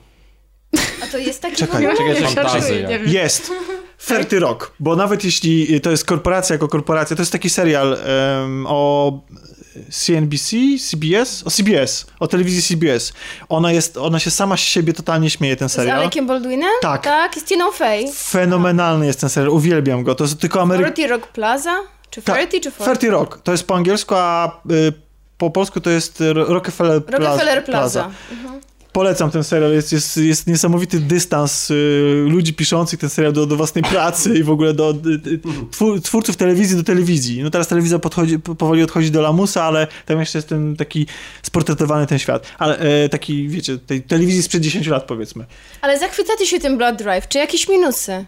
[1.12, 1.98] To jest taki Czekaj, moment.
[1.98, 2.34] czekaj, czekaj.
[2.34, 2.88] Fantazja.
[3.06, 3.52] Jest.
[4.02, 8.66] Ferty Rock, bo nawet jeśli to jest korporacja jako korporacja, to jest taki serial em,
[8.68, 9.12] o
[9.90, 10.56] CNBC,
[10.90, 13.12] CBS, o CBS, o telewizji CBS.
[13.48, 15.98] Ona jest, ona się sama z siebie totalnie śmieje, ten Z serial.
[16.00, 16.70] Alekiem Baldwinem?
[16.82, 17.02] Tak.
[17.04, 18.12] Tak, z Tiną Fey.
[18.14, 20.14] Fenomenalny jest ten serial, uwielbiam go.
[20.14, 20.90] To jest tylko Ameryka.
[20.90, 21.76] 40 Rock Plaza?
[22.10, 22.84] Czy Tak, 40 czy 40?
[22.84, 24.92] Ferty Rock, to jest po angielsku, a y,
[25.38, 27.24] po polsku to jest Ro- Rockefeller, Plaza.
[27.28, 28.10] Rockefeller Plaza.
[28.92, 33.56] Polecam ten serial, jest, jest, jest niesamowity dystans y, ludzi piszących ten serial do, do
[33.56, 35.40] własnej pracy i w ogóle do y, y,
[35.70, 37.42] twór, twórców telewizji do telewizji.
[37.42, 41.06] No teraz telewizja podchodzi, po- powoli odchodzi do lamusa, ale tam jeszcze jest ten taki
[41.42, 42.46] sportretowany ten świat.
[42.58, 45.44] Ale e, taki, wiecie, tej telewizji sprzed 10 lat powiedzmy.
[45.80, 47.28] Ale zachwycacie się tym Blood Drive.
[47.28, 48.24] Czy jakieś minusy?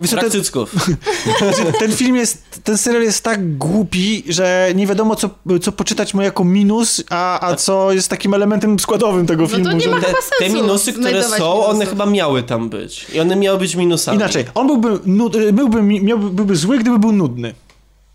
[0.00, 0.30] Wiesz, ten,
[1.38, 5.30] znaczy, ten film jest, ten serial jest tak głupi, że nie wiadomo co,
[5.62, 9.54] co poczytać mu jako minus, a, a co jest takim elementem składowym tego No to
[9.56, 9.72] filmu.
[9.72, 11.88] nie że- ma Te, chyba te sensu minusy, które są, one minusów.
[11.88, 13.06] chyba miały tam być.
[13.14, 14.16] I one miały być minusami.
[14.18, 17.54] Inaczej, on byłby, nud, byłby, miałby, byłby zły, gdyby był nudny.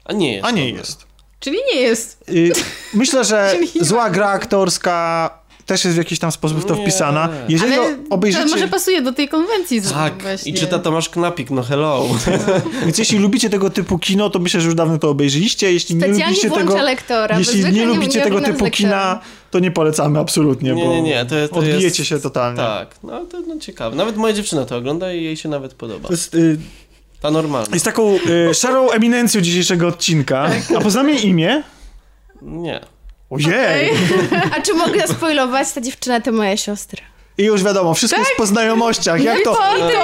[0.06, 0.46] A nie jest.
[0.46, 1.06] A nie jest.
[1.40, 2.24] Czyli nie jest.
[2.30, 2.52] Y,
[2.94, 5.30] Myślę, że nie zła gra aktorska
[5.66, 7.30] też jest w jakiś tam sposób w to wpisana.
[7.50, 9.80] Jeżeli Ale obejrzycie, może pasuje do tej konwencji.
[9.80, 10.52] z- Tak, właśnie.
[10.52, 12.06] i czyta Tomasz Knapik, no hello.
[12.86, 15.74] więc jeśli lubicie tego typu kino, to myślę, że już dawno to obejrzyliście.
[15.74, 17.40] Jeśli nie Specjalnie lubicie tego, lektora.
[17.40, 19.20] jeśli nie lubicie tego typu kina,
[19.52, 22.06] to nie polecamy absolutnie, Nie, bo nie, nie, to, to odbijecie jest...
[22.06, 22.58] się totalnie.
[22.58, 23.96] Tak, no to no, ciekawe.
[23.96, 26.08] Nawet moja dziewczyna to ogląda i jej się nawet podoba.
[26.08, 26.58] To jest, y,
[27.22, 27.68] Ta normalna.
[27.74, 28.16] jest taką
[28.50, 30.50] y, szarą eminencją dzisiejszego odcinka.
[30.78, 31.64] A poznamy imię?
[32.42, 32.80] Nie.
[33.34, 33.92] Ojej!
[34.58, 35.72] A czy mogę spoilować?
[35.72, 37.02] Ta dziewczyna to moja siostra.
[37.38, 39.24] I już wiadomo, wszystko jest po znajomościach.
[39.24, 39.60] Jak to?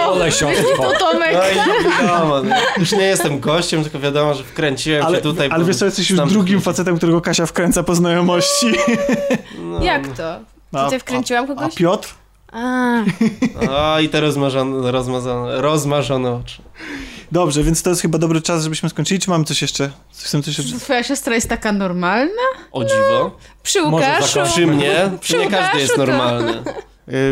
[0.08, 0.92] Ole siostro.
[1.00, 1.34] Tomek.
[1.34, 2.56] No i wiadomo, no.
[2.78, 5.50] już nie jestem gościem, tylko wiadomo, że wkręciłem Ale, się tutaj.
[5.52, 8.68] ale wiesz co, jesteś już drugim facetem, którego Kasia wkręca po znajomości.
[9.60, 9.84] No.
[9.84, 10.36] Jak to?
[10.74, 11.76] A- Tutaj wkręciłam A kogoś?
[11.76, 12.10] Piotr?
[12.52, 13.02] A,
[13.72, 16.62] A i te rozmarzone, rozmazane, rozmarzone oczy.
[17.32, 19.20] Dobrze, więc to jest chyba dobry czas, żebyśmy skończyli.
[19.20, 19.92] Czy mamy coś jeszcze?
[20.18, 20.80] Chcemy coś jeszcze?
[20.80, 22.42] Twoja siostra jest taka normalna?
[22.72, 23.38] O dziwo.
[23.64, 24.28] przy Może Łukaszu.
[24.34, 24.52] zakończmy.
[24.54, 26.64] Przy mnie, Przy nie każdy jest normalny.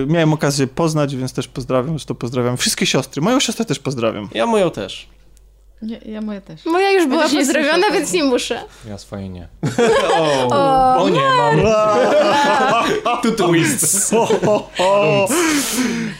[0.03, 2.57] Y, Miałem okazję poznać, więc też pozdrawiam, że to pozdrawiam.
[2.57, 3.21] Wszystkie siostry.
[3.21, 4.29] Moją siostrę też pozdrawiam.
[4.33, 5.07] Ja moją też.
[5.81, 6.65] Nie, ja moje też.
[6.65, 8.61] Moja już była pozdrowiona, więc nie muszę.
[8.89, 9.47] Ja swoje nie.
[10.17, 11.59] O, O, O nie, mam.
[13.23, 14.13] tu twist.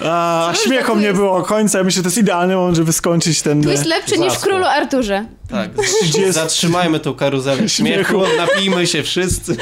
[0.06, 1.84] A, śmiechom nie było końca.
[1.84, 3.64] Myślę, że to jest idealny moment, żeby skończyć ten...
[3.64, 4.40] tu jest lepszy niż w.
[4.40, 5.26] Królu Arturze.
[5.50, 9.58] Tak, Trzydziesty- zatrzymajmy tą karuzelę śmiechu, napijmy się wszyscy.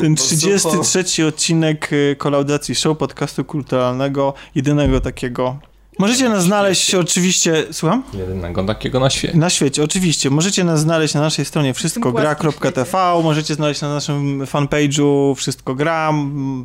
[0.00, 5.56] Ten Bo 33 odcinek y, kolaudacji show podcastu kulturalnego, jedynego takiego.
[5.98, 8.02] Możecie nas znaleźć oczywiście, słucham?
[8.14, 9.38] Jedynego takiego na świecie.
[9.38, 10.30] Na świecie, oczywiście.
[10.30, 16.12] Możecie nas znaleźć na naszej stronie wszystkogra.tv, możecie znaleźć na naszym fanpage'u Wszystko Gra.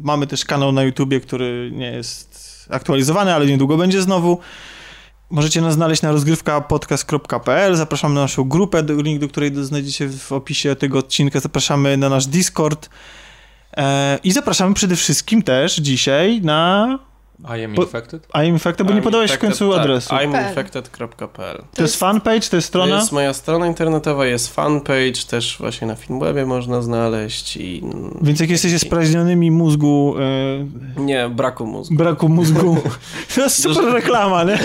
[0.01, 4.39] Mamy też kanał na YouTubie, który nie jest aktualizowany, ale niedługo będzie znowu.
[5.30, 7.76] Możecie nas znaleźć na rozgrywkapodcast.pl.
[7.76, 11.39] Zapraszamy na naszą grupę, link do której znajdziecie w opisie tego odcinka.
[11.39, 12.89] Zapraszamy na nasz Discord.
[13.77, 16.99] E, I zapraszamy przede wszystkim też dzisiaj na
[17.44, 18.28] I am infected?
[18.34, 20.16] I'm Infected, bo nie podałeś w końcu tak, adresu.
[20.24, 22.95] iminfected.pl To jest fanpage, to jest To strona?
[22.95, 27.84] jest moja strona internetowa, jest fanpage, też właśnie na Filmwebie można znaleźć i...
[28.22, 30.16] Więc jak jesteście spraźnionymi mózgu,
[30.98, 31.95] e, Nie, braku mózgu.
[31.95, 32.78] braku mózgu,
[33.36, 34.60] to jest super reklama, nie?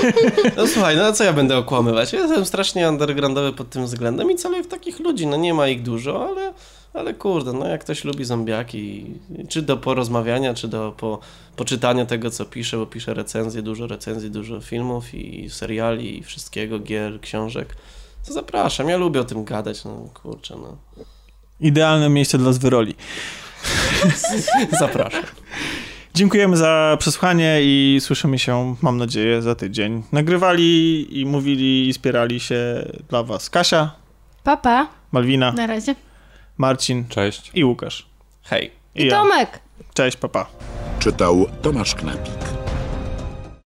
[0.56, 2.12] No słuchaj, no co ja będę okłamywać?
[2.12, 5.26] Ja jestem strasznie undergroundowy pod tym względem i celuję w takich ludzi.
[5.26, 6.52] No nie ma ich dużo, ale,
[6.94, 9.06] ale kurde, no jak ktoś lubi zombiaki,
[9.48, 11.18] czy do porozmawiania, czy do po,
[11.56, 16.78] poczytania tego, co piszę, bo piszę recenzje, dużo recenzji, dużo filmów i seriali, i wszystkiego,
[16.78, 17.76] gier, książek,
[18.26, 18.88] to zapraszam.
[18.88, 20.76] Ja lubię o tym gadać, no kurczę, no.
[21.60, 22.94] Idealne miejsce dla zwyroli.
[24.80, 25.22] Zapraszam.
[26.14, 30.02] Dziękujemy za przesłuchanie i słyszymy się, mam nadzieję, za tydzień.
[30.12, 33.90] Nagrywali i mówili i spierali się dla was Kasia,
[34.44, 34.86] Papa.
[35.12, 35.94] Malwina, Na razie.
[36.58, 37.50] Marcin Cześć.
[37.54, 38.06] i Łukasz.
[38.42, 38.70] Hej.
[38.94, 39.10] I, I ja.
[39.12, 39.60] Tomek.
[39.94, 40.46] Cześć, papa.
[40.98, 42.63] Czytał Tomasz Knapik.